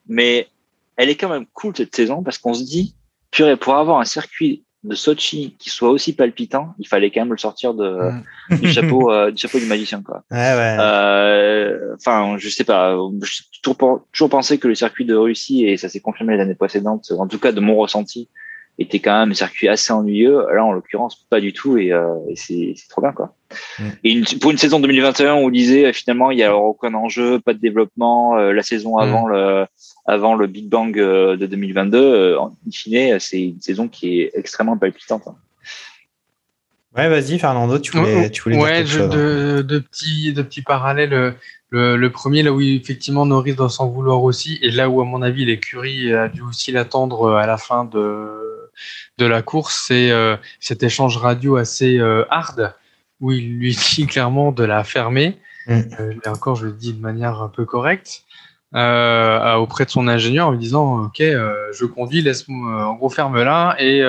[0.10, 0.50] mais
[0.98, 2.94] elle est quand même cool cette saison parce qu'on se dit,
[3.32, 7.32] purée, pour avoir un circuit de Sochi qui soit aussi palpitant, il fallait quand même
[7.32, 8.12] le sortir de,
[8.50, 8.58] mm.
[8.58, 10.24] du chapeau, euh, du chapeau du magicien, quoi.
[10.32, 10.78] Ouais, ouais.
[10.80, 15.78] Euh, enfin, je sais pas, j'ai toujours, toujours pensé que le circuit de Russie, et
[15.78, 18.30] ça s'est confirmé l'année précédente, en tout cas de mon ressenti,
[18.78, 20.46] était quand même un circuit assez ennuyeux.
[20.54, 23.34] Là, en l'occurrence, pas du tout, et, euh, et c'est trop bien, quoi.
[23.80, 23.84] Mm.
[24.04, 27.54] Et une, pour une saison 2021, on disait finalement il y a aucun enjeu, pas
[27.54, 28.36] de développement.
[28.36, 29.66] la saison avant le
[30.06, 35.24] avant le Big Bang de 2022, en fine, c'est une saison qui est extrêmement palpitante.
[35.28, 35.36] Hein.
[36.96, 39.10] Ouais, vas-y, Fernando, tu voulais, tu voulais ouais, dire quelque chose.
[39.10, 41.36] De, de, petits, de petits parallèles.
[41.72, 45.06] Le, le, premier, là où effectivement Norris doit s'en vouloir aussi, et là où, à
[45.06, 48.46] mon avis, l'écurie a dû aussi l'attendre à la fin de,
[49.18, 52.74] de la course, c'est euh, cet échange radio assez euh, hard,
[53.22, 55.38] où il lui dit clairement de la fermer.
[55.68, 55.82] Mm.
[56.00, 58.25] Euh, et encore, je le dis de manière un peu correcte.
[58.76, 63.42] Euh, auprès de son ingénieur en lui disant ok je conduis laisse-moi en gros ferme
[63.42, 64.04] là et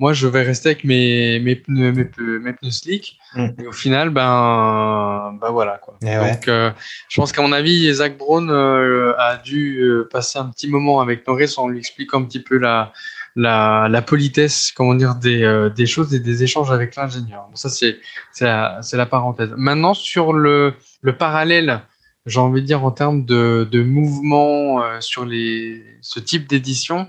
[0.00, 3.18] moi, je vais rester avec mes, mes pneus, mes, mes pneus slick.
[3.34, 3.48] Mm.
[3.62, 5.76] Et au final, ben, ben voilà.
[5.76, 5.98] Quoi.
[6.00, 6.70] Et Donc, euh,
[7.10, 11.02] je pense qu'à mon avis, Zach Brown euh, a dû euh, passer un petit moment
[11.02, 12.94] avec Norris en lui expliquant un petit peu la,
[13.36, 17.44] la, la politesse, comment dire, des, euh, des choses et des échanges avec l'ingénieur.
[17.48, 17.98] Donc ça, c'est
[18.40, 19.50] la, la parenthèse.
[19.54, 20.72] Maintenant, sur le,
[21.02, 21.82] le parallèle,
[22.26, 27.08] j'ai envie de dire en termes de, de mouvement euh, sur les, ce type d'édition,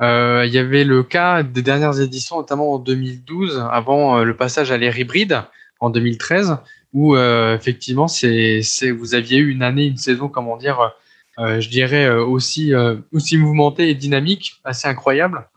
[0.00, 4.34] euh, il y avait le cas des dernières éditions, notamment en 2012, avant euh, le
[4.36, 5.42] passage à l'ère hybride
[5.78, 6.58] en 2013,
[6.92, 10.92] où effectivement, c'est, c'est, vous aviez eu une année, une saison, comment dire,
[11.38, 12.72] je dirais aussi
[13.12, 15.48] aussi mouvementée et dynamique, assez incroyable.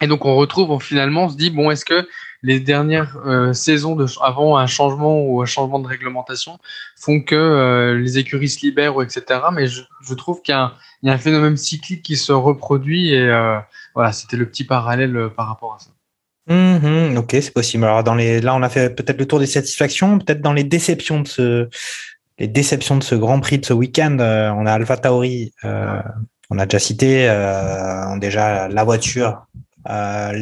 [0.00, 2.06] Et donc on retrouve, finalement, on se dit bon, est-ce que
[2.42, 6.58] les dernières euh, saisons avant un changement ou un changement de réglementation
[6.96, 9.40] font que euh, les écuries se libèrent, etc.
[9.52, 10.72] Mais je, trouve qu'il y, a
[11.04, 13.58] un phénomène cyclique qui se reproduit et euh,
[13.94, 15.90] voilà, c'était le petit parallèle par rapport à ça.
[16.48, 17.84] Mmh, ok, c'est possible.
[17.84, 20.64] Alors dans les, là, on a fait peut-être le tour des satisfactions, peut-être dans les
[20.64, 21.68] déceptions de ce,
[22.38, 24.16] les déceptions de ce Grand Prix de ce week-end.
[24.18, 27.28] On a Alpha Tauri, on a déjà cité
[28.18, 29.46] déjà la voiture
[29.88, 30.32] euh,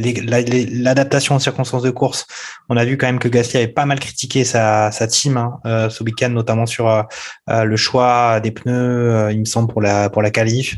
[0.73, 2.27] L'adaptation aux circonstances de course,
[2.69, 5.89] on a vu quand même que Gasly avait pas mal critiqué sa, team hein, euh,
[5.89, 10.23] ce week-end, notamment sur euh, le choix des pneus, il me semble pour la pour
[10.23, 10.77] la qualif.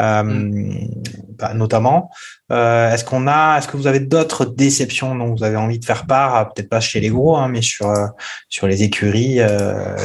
[0.00, 0.88] Euh, mm.
[1.38, 2.10] bah, notamment.
[2.50, 5.84] Euh, est-ce qu'on a, est-ce que vous avez d'autres déceptions dont vous avez envie de
[5.84, 8.06] faire part, peut-être pas chez les gros, hein, mais sur euh,
[8.48, 9.40] sur les écuries,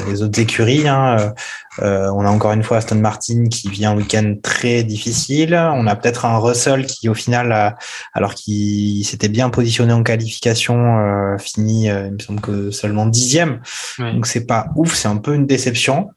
[0.07, 0.87] les autres écuries.
[0.87, 1.33] Hein,
[1.79, 5.55] on a encore une fois Aston Martin qui vient un week-end très difficile.
[5.55, 7.75] On a peut-être un Russell qui, au final,
[8.13, 13.61] alors qu'il s'était bien positionné en qualification, fini, il me semble que seulement dixième.
[13.99, 16.09] Donc c'est pas ouf, c'est un peu une déception.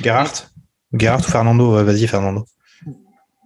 [0.00, 0.48] Gerhardt?
[0.92, 2.44] Gerhardt ou Fernando Vas-y, Fernando.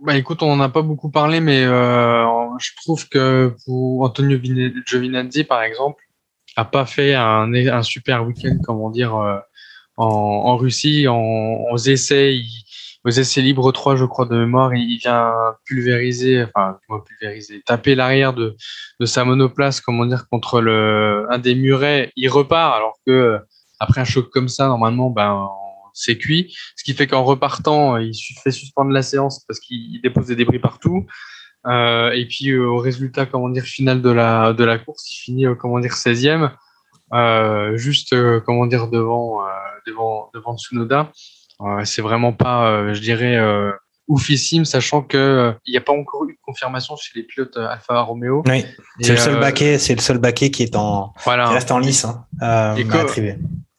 [0.02, 2.24] Bah écoute, on n'en a pas beaucoup parlé, mais euh,
[2.58, 4.38] je trouve que pour Antonio
[4.86, 6.02] Giovinazzi, par exemple,
[6.56, 9.38] a pas fait un, super week-end, comment dire, euh,
[9.98, 11.18] en, Russie, en,
[11.70, 12.40] aux essais,
[13.04, 15.34] aux essais libres 3, je crois, de mémoire, il, vient
[15.66, 18.56] pulvériser, enfin, pulvériser, taper l'arrière de,
[19.00, 23.38] de sa monoplace, comment dire, contre le, un des murets, il repart, alors que
[23.78, 25.50] après un choc comme ça, normalement, ben,
[26.00, 26.54] c'est cuit.
[26.76, 30.58] Ce qui fait qu'en repartant, il fait suspendre la séance parce qu'il dépose des débris
[30.58, 31.06] partout.
[31.66, 35.16] Euh, et puis euh, au résultat, comment dire, final de la de la course, il
[35.16, 36.50] finit euh, comment dire 16e,
[37.12, 39.40] euh, juste euh, comment dire devant
[39.86, 41.12] devant devant Tsunoda.
[41.84, 43.38] c'est vraiment pas, je dirais,
[44.08, 48.00] oufissime, sachant que il n'y a pas encore eu de confirmation chez les pilotes Alfa
[48.00, 48.42] Romeo.
[48.46, 48.64] Oui,
[49.00, 51.48] c'est le seul baquet, c'est le seul baquet qui est en voilà.
[51.48, 52.06] qui reste en lice.
[52.40, 53.06] Hein, et, comme,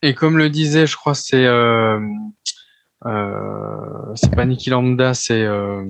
[0.02, 2.00] et comme le disait, je crois, c'est euh,
[3.06, 5.86] euh, c'est pas Niki Lambda, c'est euh,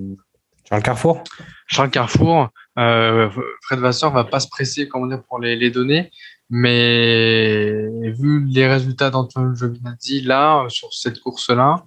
[0.68, 1.24] Charles Carrefour.
[1.68, 2.50] Charles Carrefour.
[2.80, 3.30] Euh,
[3.62, 6.10] Fred Vasseur va pas se presser, comment dire, pour les, les données,
[6.50, 11.86] mais vu les résultats d'Antonio Giovinazzi là sur cette course-là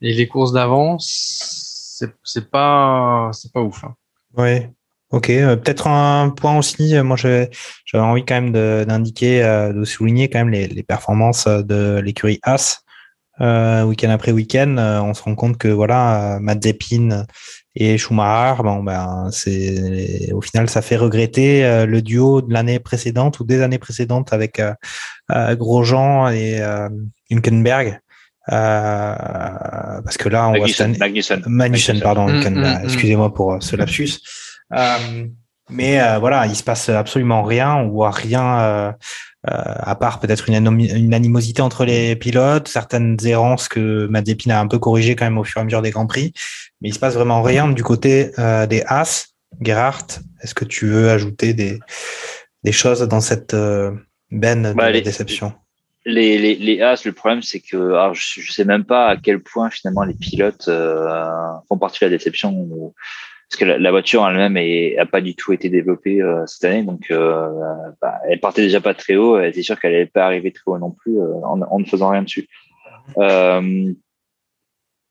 [0.00, 3.84] et les courses d'avant, c'est pas c'est pas ouf.
[3.84, 3.94] Hein.
[4.36, 4.66] Oui,
[5.14, 7.48] Ok, euh, peut-être un point aussi, euh, moi j'avais
[7.94, 8.50] envie quand même
[8.84, 12.82] d'indiquer, euh, de, souligner quand même les, les performances de l'écurie As.
[13.38, 17.26] week-end après week-end, on se rend compte que voilà, Mazepin
[17.76, 23.38] et Schumacher, bon ben c'est au final ça fait regretter le duo de l'année précédente
[23.38, 24.60] ou des années précédentes avec
[25.30, 26.60] Grosjean et
[27.30, 28.00] Hülkenberg.
[28.48, 32.80] parce que là on Magnussen, voit Magnussen, Magnussen, pardon, mm, mm, mm.
[32.84, 34.18] excusez-moi pour ce lapsus.
[34.74, 35.26] Euh,
[35.70, 37.74] mais euh, voilà, il se passe absolument rien.
[37.74, 38.92] On voit rien euh,
[39.42, 44.66] à part peut-être une, une, animosité entre les pilotes, certaines errances que Mazepin a un
[44.66, 46.32] peu corrigées quand même au fur et à mesure des grands prix.
[46.80, 48.30] Mais il se passe vraiment rien du côté
[48.68, 49.28] des As.
[49.60, 51.78] Gerhardt, est-ce que tu veux ajouter des,
[52.64, 53.54] des choses dans cette
[54.30, 55.52] benne bah, de les, déception?
[56.04, 59.16] les, les, les As, le problème, c'est que alors, je, ne sais même pas à
[59.16, 60.68] quel point finalement les pilotes
[61.68, 62.50] font partie de la déception.
[62.50, 62.94] Ou
[63.54, 64.58] parce que la, la voiture elle-même
[64.96, 67.48] n'a pas du tout été développée euh, cette année, donc euh,
[68.02, 69.40] bah, elle partait déjà pas très haut.
[69.40, 72.22] Était sûre qu'elle n'allait pas arriver très haut non plus euh, en, ne faisant rien
[72.22, 72.48] dessus.
[73.18, 73.92] Euh,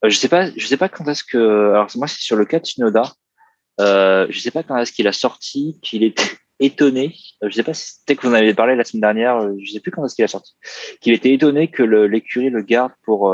[0.04, 1.72] je sais pas, je sais pas quand est-ce que.
[1.72, 3.14] Alors moi, c'est sur le cas de Shinoda.
[3.80, 6.24] Euh, je sais pas quand est-ce qu'il a sorti, qu'il était
[6.60, 7.16] étonné.
[7.42, 9.40] Je sais pas si c'était que vous en avez parlé la semaine dernière.
[9.58, 10.54] Je sais plus quand est-ce qu'il a sorti.
[11.00, 13.34] Qu'il était étonné que l'écurie le, garde pour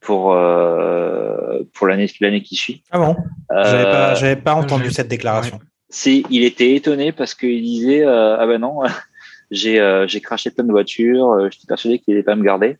[0.00, 2.82] pour euh, pour l'année l'année qui suit.
[2.90, 3.16] Ah bon?
[3.50, 5.56] J'avais pas j'avais pas entendu cette déclaration.
[5.56, 6.22] Ouais.
[6.30, 8.80] Il était étonné parce qu'il disait euh, ah ben non
[9.50, 12.78] j'ai euh, j'ai craché plein de voitures euh, j'étais persuadé qu'il allait pas me garder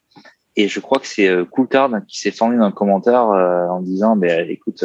[0.57, 3.81] et je crois que c'est euh, Coulthard qui s'est fendu dans un commentaire euh, en
[3.81, 4.85] disant ben écoute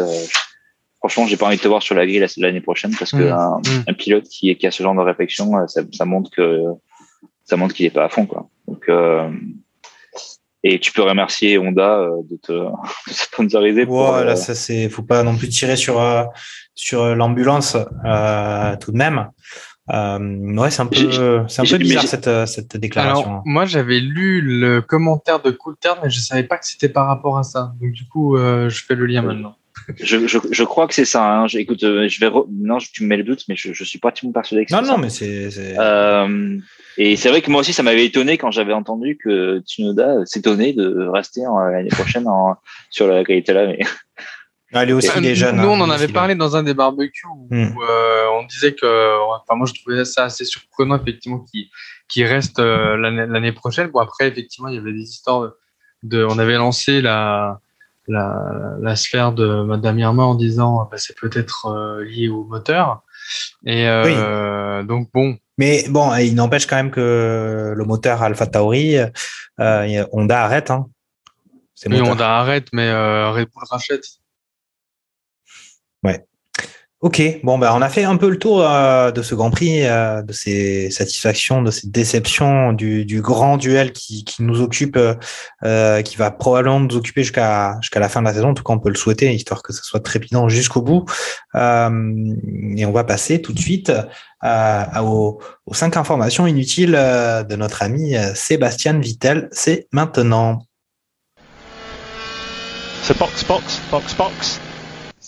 [0.98, 3.32] franchement j'ai pas envie de te voir sur la grille l'année prochaine parce que Mmh.
[3.32, 3.84] un, Mmh.
[3.90, 6.64] un pilote qui qui a ce genre de réflexion ça, ça montre que
[7.44, 8.90] ça montre qu'il est pas à fond quoi donc
[10.68, 12.52] et tu peux remercier Honda euh, de te,
[13.08, 13.86] de sponsoriser.
[13.86, 14.36] Pour, voilà, euh...
[14.36, 16.24] ça c'est, faut pas non plus tirer sur euh,
[16.74, 19.30] sur l'ambulance euh, tout de même.
[19.94, 20.18] Euh,
[20.58, 23.28] ouais, c'est un peu, c'est un peu bizarre cette cette déclaration.
[23.28, 27.06] Alors, moi, j'avais lu le commentaire de Coulthard, mais je savais pas que c'était par
[27.06, 27.74] rapport à ça.
[27.80, 29.56] Donc du coup, euh, je fais le lien maintenant.
[30.02, 31.24] Je, je, je, crois que c'est ça.
[31.24, 31.48] Hein.
[31.48, 32.45] Je, écoute, euh, je vais re...
[32.52, 34.82] non, tu me mets le doute, mais je, je suis pas tout persuadé que non,
[34.82, 34.98] non, ça.
[34.98, 35.49] mais c'est.
[35.78, 36.57] Euh,
[36.98, 40.74] et c'est vrai que moi aussi, ça m'avait étonné quand j'avais entendu que Tsunoda s'étonnait
[40.74, 41.41] de rester
[41.72, 42.56] l'année prochaine en,
[42.90, 43.68] sur la qualité là.
[43.68, 43.80] Mais...
[44.74, 45.57] Allez aussi Euh, les jeunes.
[45.57, 47.74] Nous, hein, on en avait parlé dans un des barbecues où Hmm.
[47.90, 48.86] euh, on disait que,
[49.36, 51.68] enfin, moi, je trouvais ça assez surprenant, effectivement, qu'il
[52.10, 53.88] qu'il reste euh, l'année l'année prochaine.
[53.88, 55.52] Bon, après, effectivement, il y avait des histoires
[56.03, 57.60] de- on avait lancé la,
[58.07, 63.02] la, la sphère de Madame Irma en disant, bah, c'est peut-être euh, lié au moteur.
[63.65, 68.98] Et euh, donc, bon, Mais bon, il n'empêche quand même que le moteur Alpha Tauri,
[69.60, 70.69] euh, Honda arrête.
[70.69, 70.88] Hein.
[71.88, 72.02] Oui.
[72.02, 74.06] Honda arrête, mais euh, Red Bull rachète.
[77.06, 79.86] Ok, bon ben on a fait un peu le tour euh, de ce Grand Prix,
[79.86, 84.98] euh, de ces satisfactions, de ces déceptions, du, grand duel qui, nous occupe,
[85.64, 88.49] euh, qui va probablement nous occuper jusqu'à jusqu'à la fin de la saison.
[88.49, 91.06] En tout cas, on peut le souhaiter, histoire que ça soit trépidant jusqu'au bout.
[91.53, 93.91] Et on va passer tout de suite
[94.44, 99.48] aux, aux cinq informations inutiles de notre ami Sébastien Vittel.
[99.52, 100.65] C'est maintenant.
[103.03, 104.60] So box, box, box, box.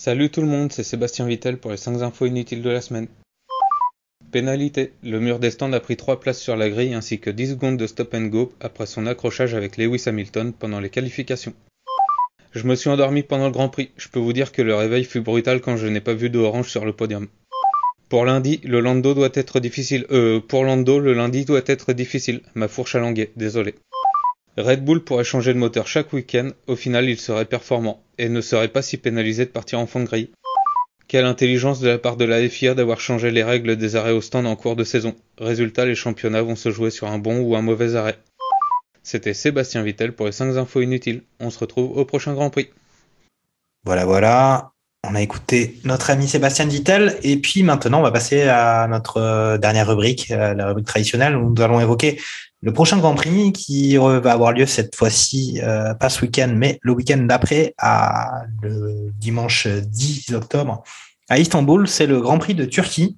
[0.08, 3.10] Salut tout le monde, c'est Sébastien Vittel pour les 5 infos inutiles de la semaine.
[4.32, 4.94] Pénalité.
[5.04, 7.76] Le mur des stands a pris 3 places sur la grille ainsi que 10 secondes
[7.76, 11.54] de stop and go après son accrochage avec Lewis Hamilton pendant les qualifications.
[12.54, 13.92] Je me suis endormi pendant le Grand Prix.
[13.98, 16.40] Je peux vous dire que le réveil fut brutal quand je n'ai pas vu de
[16.40, 17.28] orange sur le podium.
[18.08, 20.06] Pour lundi, le Lando doit être difficile.
[20.12, 22.44] Euh, pour Lando, le lundi doit être difficile.
[22.56, 23.76] Ma fourche a langué, désolé.
[24.58, 28.42] Red Bull pourrait changer de moteur chaque week-end, au final il serait performant, et ne
[28.42, 30.32] serait pas si pénalisé de partir en fond de grille.
[31.08, 34.20] Quelle intelligence de la part de la FIA d'avoir changé les règles des arrêts au
[34.20, 35.16] stand en cours de saison.
[35.38, 38.18] Résultat, les championnats vont se jouer sur un bon ou un mauvais arrêt.
[39.04, 41.22] C'était Sébastien Vittel pour les 5 infos inutiles.
[41.40, 42.70] On se retrouve au prochain Grand Prix.
[43.86, 44.72] Voilà, voilà.
[45.04, 47.18] On a écouté notre ami Sébastien Vittel.
[47.24, 51.36] Et puis maintenant, on va passer à notre euh, dernière rubrique, euh, la rubrique traditionnelle,
[51.36, 52.20] où nous allons évoquer
[52.62, 56.80] le prochain Grand Prix qui va avoir lieu cette fois-ci, euh, pas ce week-end, mais
[56.82, 60.84] le week-end d'après, à le dimanche 10 octobre,
[61.30, 61.88] à Istanbul.
[61.88, 63.16] C'est le Grand Prix de Turquie.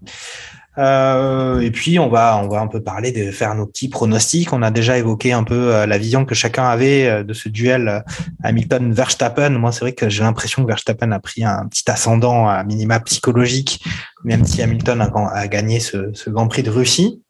[0.79, 4.53] Euh, et puis on va on va un peu parler de faire nos petits pronostics.
[4.53, 7.49] On a déjà évoqué un peu euh, la vision que chacun avait euh, de ce
[7.49, 7.99] duel euh,
[8.43, 9.49] Hamilton Verstappen.
[9.49, 13.01] Moi c'est vrai que j'ai l'impression que Verstappen a pris un petit ascendant à minima
[13.01, 13.83] psychologique,
[14.23, 17.21] même si Hamilton a, a gagné ce, ce, Grand Prix de Russie.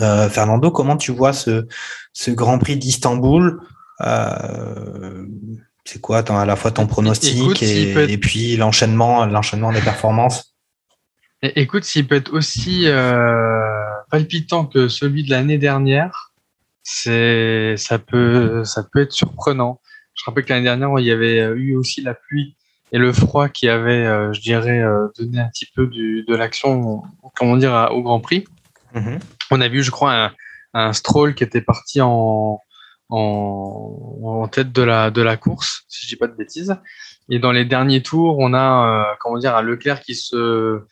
[0.00, 1.66] Euh, Fernando, comment tu vois ce
[2.14, 3.60] ce Grand Prix d'Istanbul?
[4.00, 5.26] Euh,
[5.84, 8.08] C'est quoi à la fois ton pronostic Écoute, et, être...
[8.08, 10.51] et puis l'enchaînement l'enchaînement des performances?
[11.42, 16.32] Écoute, s'il peut être aussi euh, palpitant que celui de l'année dernière,
[16.84, 19.80] c'est ça peut ça peut être surprenant.
[20.14, 22.54] Je rappelle que l'année dernière, il y avait eu aussi la pluie
[22.92, 26.36] et le froid qui avait, euh, je dirais, euh, donné un petit peu du, de
[26.36, 27.02] l'action,
[27.34, 28.44] comment dire, au Grand Prix.
[28.94, 29.20] Mm -hmm.
[29.50, 30.32] On a vu, je crois, un,
[30.74, 32.60] un Stroll qui était parti en,
[33.08, 36.76] en, en, tête de la, de la course, si je dis pas de bêtises.
[37.30, 40.82] Et dans les derniers tours, on a, euh, comment dire, un Leclerc qui se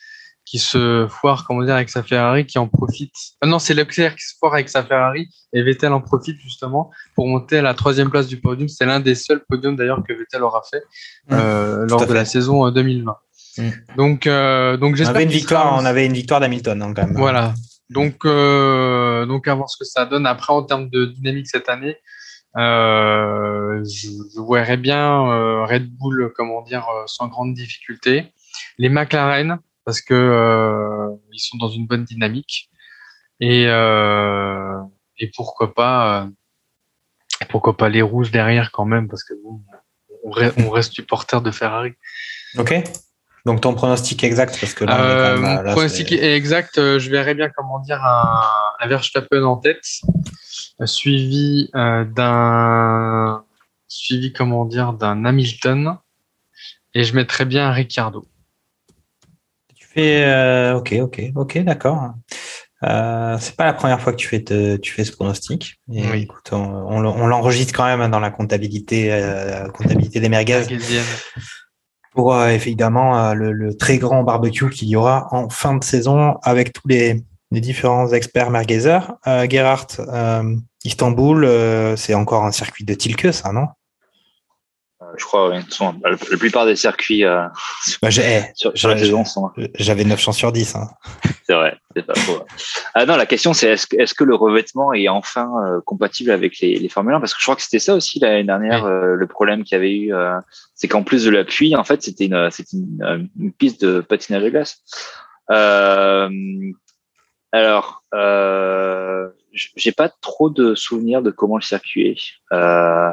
[0.50, 3.14] qui se foire, comment dire, avec sa Ferrari, qui en profite.
[3.40, 6.90] Ah non, c'est Leclerc qui se foire avec sa Ferrari et Vettel en profite justement
[7.14, 8.68] pour monter à la troisième place du podium.
[8.68, 10.82] C'est l'un des seuls podiums d'ailleurs que Vettel aura fait
[11.28, 13.16] mmh, euh, lors de la saison 2020.
[13.58, 13.68] Mmh.
[13.96, 15.14] Donc, euh, donc j'espère.
[15.14, 15.80] On avait une victoire, sera...
[15.80, 17.16] on avait une victoire d'Hamilton hein, quand même.
[17.16, 17.54] Voilà.
[17.88, 20.26] Donc, euh, donc à voir ce que ça donne.
[20.26, 21.96] Après, en termes de dynamique cette année,
[22.56, 28.32] euh, je, je verrais bien euh, Red Bull, comment dire, sans grande difficulté.
[28.78, 29.60] les McLaren
[29.90, 32.70] parce que euh, ils sont dans une bonne dynamique
[33.40, 34.78] et euh,
[35.18, 36.26] et pourquoi pas euh,
[37.48, 39.60] pourquoi pas les rouges derrière quand même parce que bon,
[40.22, 41.92] on, re- on reste supporter de Ferrari.
[42.56, 42.72] Ok.
[43.46, 46.12] Donc ton pronostic exact parce que là, on est quand Euh, même, mon là, pronostic
[46.12, 46.76] est exact.
[46.76, 48.42] je verrais bien comment dire un,
[48.78, 49.84] un Verstappen en tête,
[50.84, 53.42] suivi d'un
[53.88, 55.96] suivi comment dire d'un Hamilton,
[56.94, 58.24] et je mettrais bien un Ricciardo.
[59.92, 62.12] Fais euh, ok, ok, ok, d'accord.
[62.84, 65.78] Euh, c'est pas la première fois que tu fais te- tu fais ce pronostic.
[65.92, 66.22] Et Oui.
[66.22, 70.62] écoute, on, on l- on l'enregistre quand même dans la comptabilité euh, comptabilité des merguez
[72.12, 75.84] pour euh, évidemment euh, le, le très grand barbecue qu'il y aura en fin de
[75.84, 79.12] saison avec tous les, les différents experts merguezers.
[79.26, 83.66] Euh, Gerhardt, euh, Istanbul, euh, c'est encore un circuit de Tilke, ça, non?
[85.16, 85.60] Je crois, oui.
[85.62, 87.44] Façon, La, la plupart des circuits euh,
[88.02, 89.50] bah, j'ai- eh, sur, sur j'ai- sont.
[89.78, 90.76] J'avais 9 chances sur 10.
[90.76, 90.88] Hein.
[91.46, 92.40] C'est vrai, c'est pas faux.
[92.94, 96.30] Ah non, la question c'est est-ce que, est-ce que le revêtement est enfin euh, compatible
[96.30, 98.84] avec les, les Formule 1 Parce que je crois que c'était ça aussi l'année dernière,
[98.84, 100.38] euh, le problème qu'il y avait eu, euh,
[100.74, 104.00] c'est qu'en plus de la pluie, en fait, c'était une, c'était une, une piste de
[104.00, 104.78] patinage à glace.
[105.50, 106.28] Euh,
[107.52, 112.54] alors, euh, j'ai pas trop de souvenirs de comment le circuit est.
[112.54, 113.12] Euh,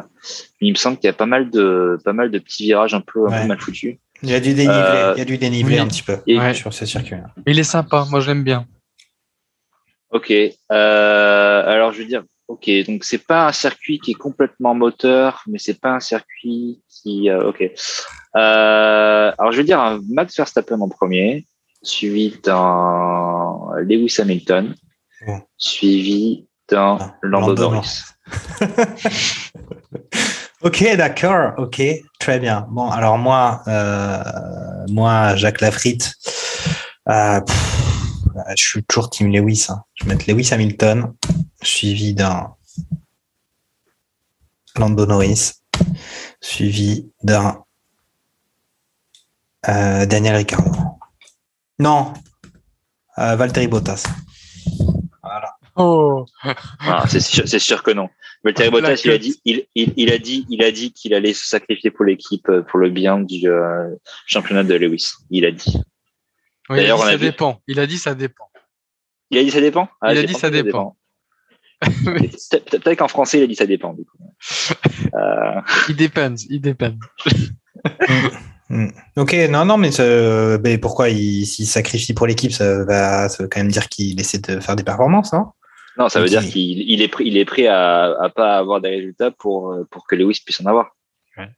[0.62, 3.02] il me semble qu'il y a pas mal de, pas mal de petits virages un
[3.02, 3.42] peu, un Ouais.
[3.42, 3.98] peu mal foutus.
[4.24, 5.80] Il y a du dénivelé, Euh, il y a du dénivelé oui.
[5.82, 6.54] un petit peu Et- Ouais.
[6.54, 7.16] sur ce circuit.
[7.46, 8.66] Il est sympa, moi je l'aime bien.
[10.12, 10.32] Ok.
[10.32, 15.44] Euh, alors je veux dire, ok, donc c'est pas un circuit qui est complètement moteur,
[15.48, 17.62] mais c'est pas un circuit qui, euh, ok.
[18.36, 21.46] Euh, alors je veux dire un Max Verstappen en premier,
[21.84, 24.76] suivi d'un Lewis Hamilton,
[25.58, 28.04] Suivi d'un Ah, Lando, Lando Norris.
[30.62, 31.82] Ok, d'accord, ok,
[32.20, 32.68] très bien.
[32.72, 36.14] Bon, alors moi, euh, moi, Jacques Lafritte,
[37.10, 38.14] euh, pff,
[38.56, 39.68] je suis toujours team Lewis.
[39.70, 39.84] hein.
[39.94, 41.14] Je vais mettre Lewis Hamilton,
[41.62, 42.56] suivi d'un
[44.76, 45.54] Lando Norris,
[46.42, 47.64] suivi d'un
[49.70, 50.72] euh, Daniel Ricciardo.
[51.80, 52.14] Non,
[53.16, 54.04] Valtteri Bottas.
[55.78, 56.26] Oh,
[56.80, 58.10] Ah, c'est sûr, c'est sûr que non.
[58.44, 61.14] Valtteri La Bottas, il a dit, il, il, il a dit, il a dit qu'il
[61.14, 63.90] allait se sacrifier pour l'équipe, euh, pour le bien du euh,
[64.26, 65.12] championnat de Lewis.
[65.30, 65.78] Il a dit.
[65.78, 65.82] Oui,
[66.70, 67.62] il a D'ailleurs, ça vu- dépend.
[67.68, 68.46] Il a dit ça dépend.
[69.32, 69.88] Il a dit ça dépend?
[70.02, 70.98] Ah, Il a dit ça dépend.
[71.82, 73.94] Peut- peut- Peut-être qu'en français, il a dit ça dépend.
[73.94, 74.18] Du coup.
[75.14, 76.92] Euh, Il dépend, il dépend.
[78.70, 78.88] Hmm.
[79.16, 79.90] Ok, non, non, mais,
[80.64, 84.20] mais pourquoi il s'il sacrifie pour l'équipe, ça, va- ça veut quand même dire qu'il
[84.20, 85.46] essaie de faire des performances, non
[85.98, 88.82] non, ça veut dire qu'il il est, prêt- il est prêt à, à pas avoir
[88.82, 90.92] des résultats pour, euh, pour que Lewis puisse en avoir.
[91.38, 91.50] Ouais.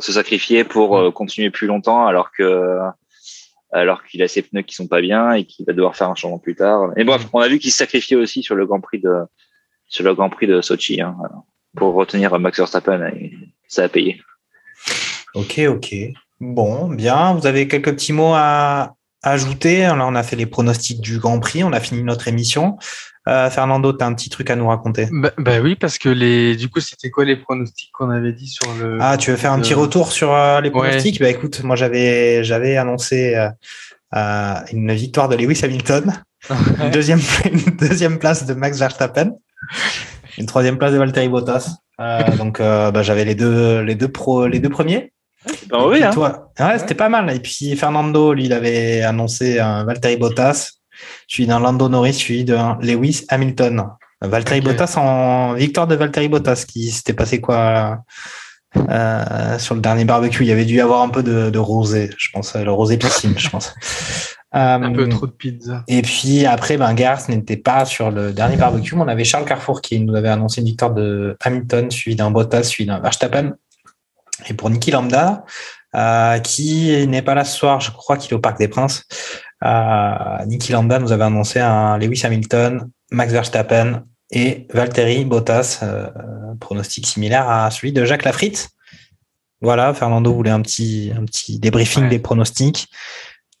[0.00, 2.78] Se sacrifier pour euh, continuer plus longtemps alors que
[3.70, 6.14] alors qu'il a ses pneus qui sont pas bien et qu'il va devoir faire un
[6.14, 6.90] changement plus tard.
[6.96, 9.14] Et bref, on a vu qu'il se sacrifiait aussi sur le Grand Prix de
[9.88, 11.16] sur le Grand Prix de Sochi hein,
[11.76, 13.32] pour retenir Max Verstappen et
[13.66, 14.20] ça a payé.
[15.34, 15.94] Ok, ok.
[16.40, 17.34] Bon, bien.
[17.34, 21.40] Vous avez quelques petits mots à ajouter Là, on a fait les pronostics du Grand
[21.40, 22.76] Prix, on a fini notre émission.
[23.26, 25.08] Euh, Fernando, tu as un petit truc à nous raconter?
[25.12, 28.46] Bah, bah oui, parce que les, du coup, c'était quoi les pronostics qu'on avait dit
[28.48, 28.96] sur le.
[29.00, 30.88] Ah, tu veux faire un petit retour sur euh, les Ouais.
[30.88, 31.20] pronostics?
[31.20, 33.50] Bah écoute, moi j'avais j'avais annoncé euh,
[34.14, 36.22] euh, une victoire de Lewis Hamilton,
[36.82, 37.20] une deuxième
[37.52, 39.32] une deuxième place de Max Verstappen,
[40.38, 41.76] une troisième place de Valtteri Bottas.
[42.00, 45.12] Euh, donc euh, bah, j'avais les deux les deux pro les deux premiers.
[45.48, 47.30] C'est pas mauvais, hein toi, ouais, c'était pas mal.
[47.34, 50.72] Et puis Fernando, lui, il avait annoncé un Valtteri Bottas,
[51.26, 53.84] suivi d'un Lando Norris, suivi d'un Lewis Hamilton.
[54.20, 54.60] Valtteri.
[54.60, 57.98] Bottas en victoire de Valtteri Bottas, qui s'était passé quoi
[58.76, 60.42] euh, sur le dernier barbecue?
[60.42, 62.96] Il y avait dû y avoir un peu de, de rosé, je pense, le rosé
[62.96, 63.74] piscine, je pense.
[64.50, 65.84] Un peu Euh, trop de pizza.
[65.88, 68.96] et puis après, ben, Garth n'était pas sur le dernier barbecue.
[68.96, 72.30] mais On avait Charles Carrefour qui nous avait annoncé une victoire de Hamilton, suivi d'un
[72.30, 73.52] Bottas, suivi d'un Verstappen.
[74.48, 75.44] Et pour Niki Lambda,
[75.94, 79.04] euh, qui n'est pas là ce soir, je crois qu'il est au Parc des Princes.
[79.64, 86.08] Euh, Niki Lambda nous avait annoncé un Lewis Hamilton, Max Verstappen et Valtteri Bottas, euh,
[86.60, 88.68] pronostic similaire à celui de Jacques Lafritte.
[89.60, 92.08] Voilà, Fernando voulait un petit, un petit débriefing Ouais.
[92.10, 92.86] des pronostics.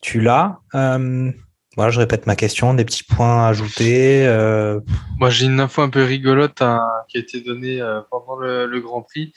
[0.00, 0.58] Tu l'as.
[0.74, 1.32] Euh,
[1.76, 4.24] voilà, je répète ma question, des petits points à ajouter.
[4.26, 4.80] euh,
[5.18, 8.66] Moi, j'ai une info un peu rigolote hein, qui a été donnée euh, pendant le,
[8.66, 9.32] le Grand Prix.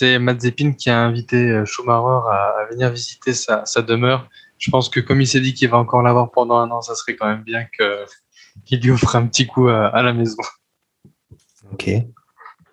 [0.00, 4.30] C'est Mazepin qui a invité euh, Schumacher à, à venir visiter sa, sa demeure.
[4.56, 6.94] Je pense que comme il s'est dit qu'il va encore l'avoir pendant un an, ça
[6.94, 8.06] serait quand même bien que
[8.64, 10.38] qu'il lui offre un petit coup à, à la maison.
[11.72, 11.90] ok.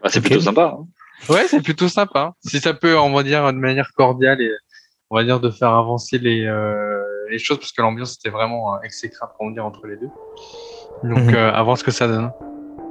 [0.01, 0.73] Bah, c'est plutôt sympa.
[0.79, 0.87] hein.
[1.27, 2.31] Ouais, c'est plutôt sympa.
[2.45, 4.51] Si ça peut, on va dire, de manière cordiale et
[5.09, 8.75] on va dire de faire avancer les, euh, les choses parce que l'ambiance était vraiment
[8.75, 10.09] euh, exécrable, pour dire, entre les deux.
[11.03, 11.35] Donc, Mhm.
[11.35, 12.31] euh, à voir ce que ça donne.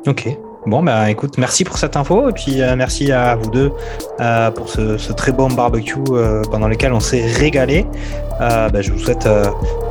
[0.07, 0.29] Ok.
[0.67, 3.73] Bon, bah écoute, merci pour cette info et puis euh, merci à vous deux
[4.21, 7.87] euh, pour ce, ce très bon barbecue euh, pendant lequel on s'est régalé.
[8.41, 9.45] Euh, bah, je vous souhaite euh,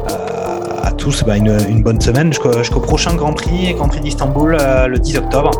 [0.10, 4.02] euh, à tous bah, une, une bonne semaine jusqu'au jusqu'au prochain Grand Prix, Grand Prix
[4.02, 5.52] d'Istanbul euh, le 10 octobre.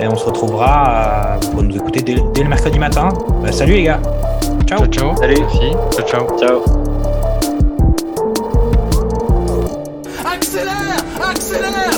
[0.00, 3.10] Et on se retrouvera euh, pour nous écouter dès, dès le mercredi matin.
[3.40, 4.00] Bah, salut les gars.
[4.66, 4.80] Ciao.
[4.80, 5.16] Ciao, ciao.
[5.18, 5.40] Salut.
[5.40, 5.70] Merci.
[5.96, 6.38] Ciao, ciao.
[6.38, 6.62] Ciao.
[10.26, 11.97] Accélère Accélère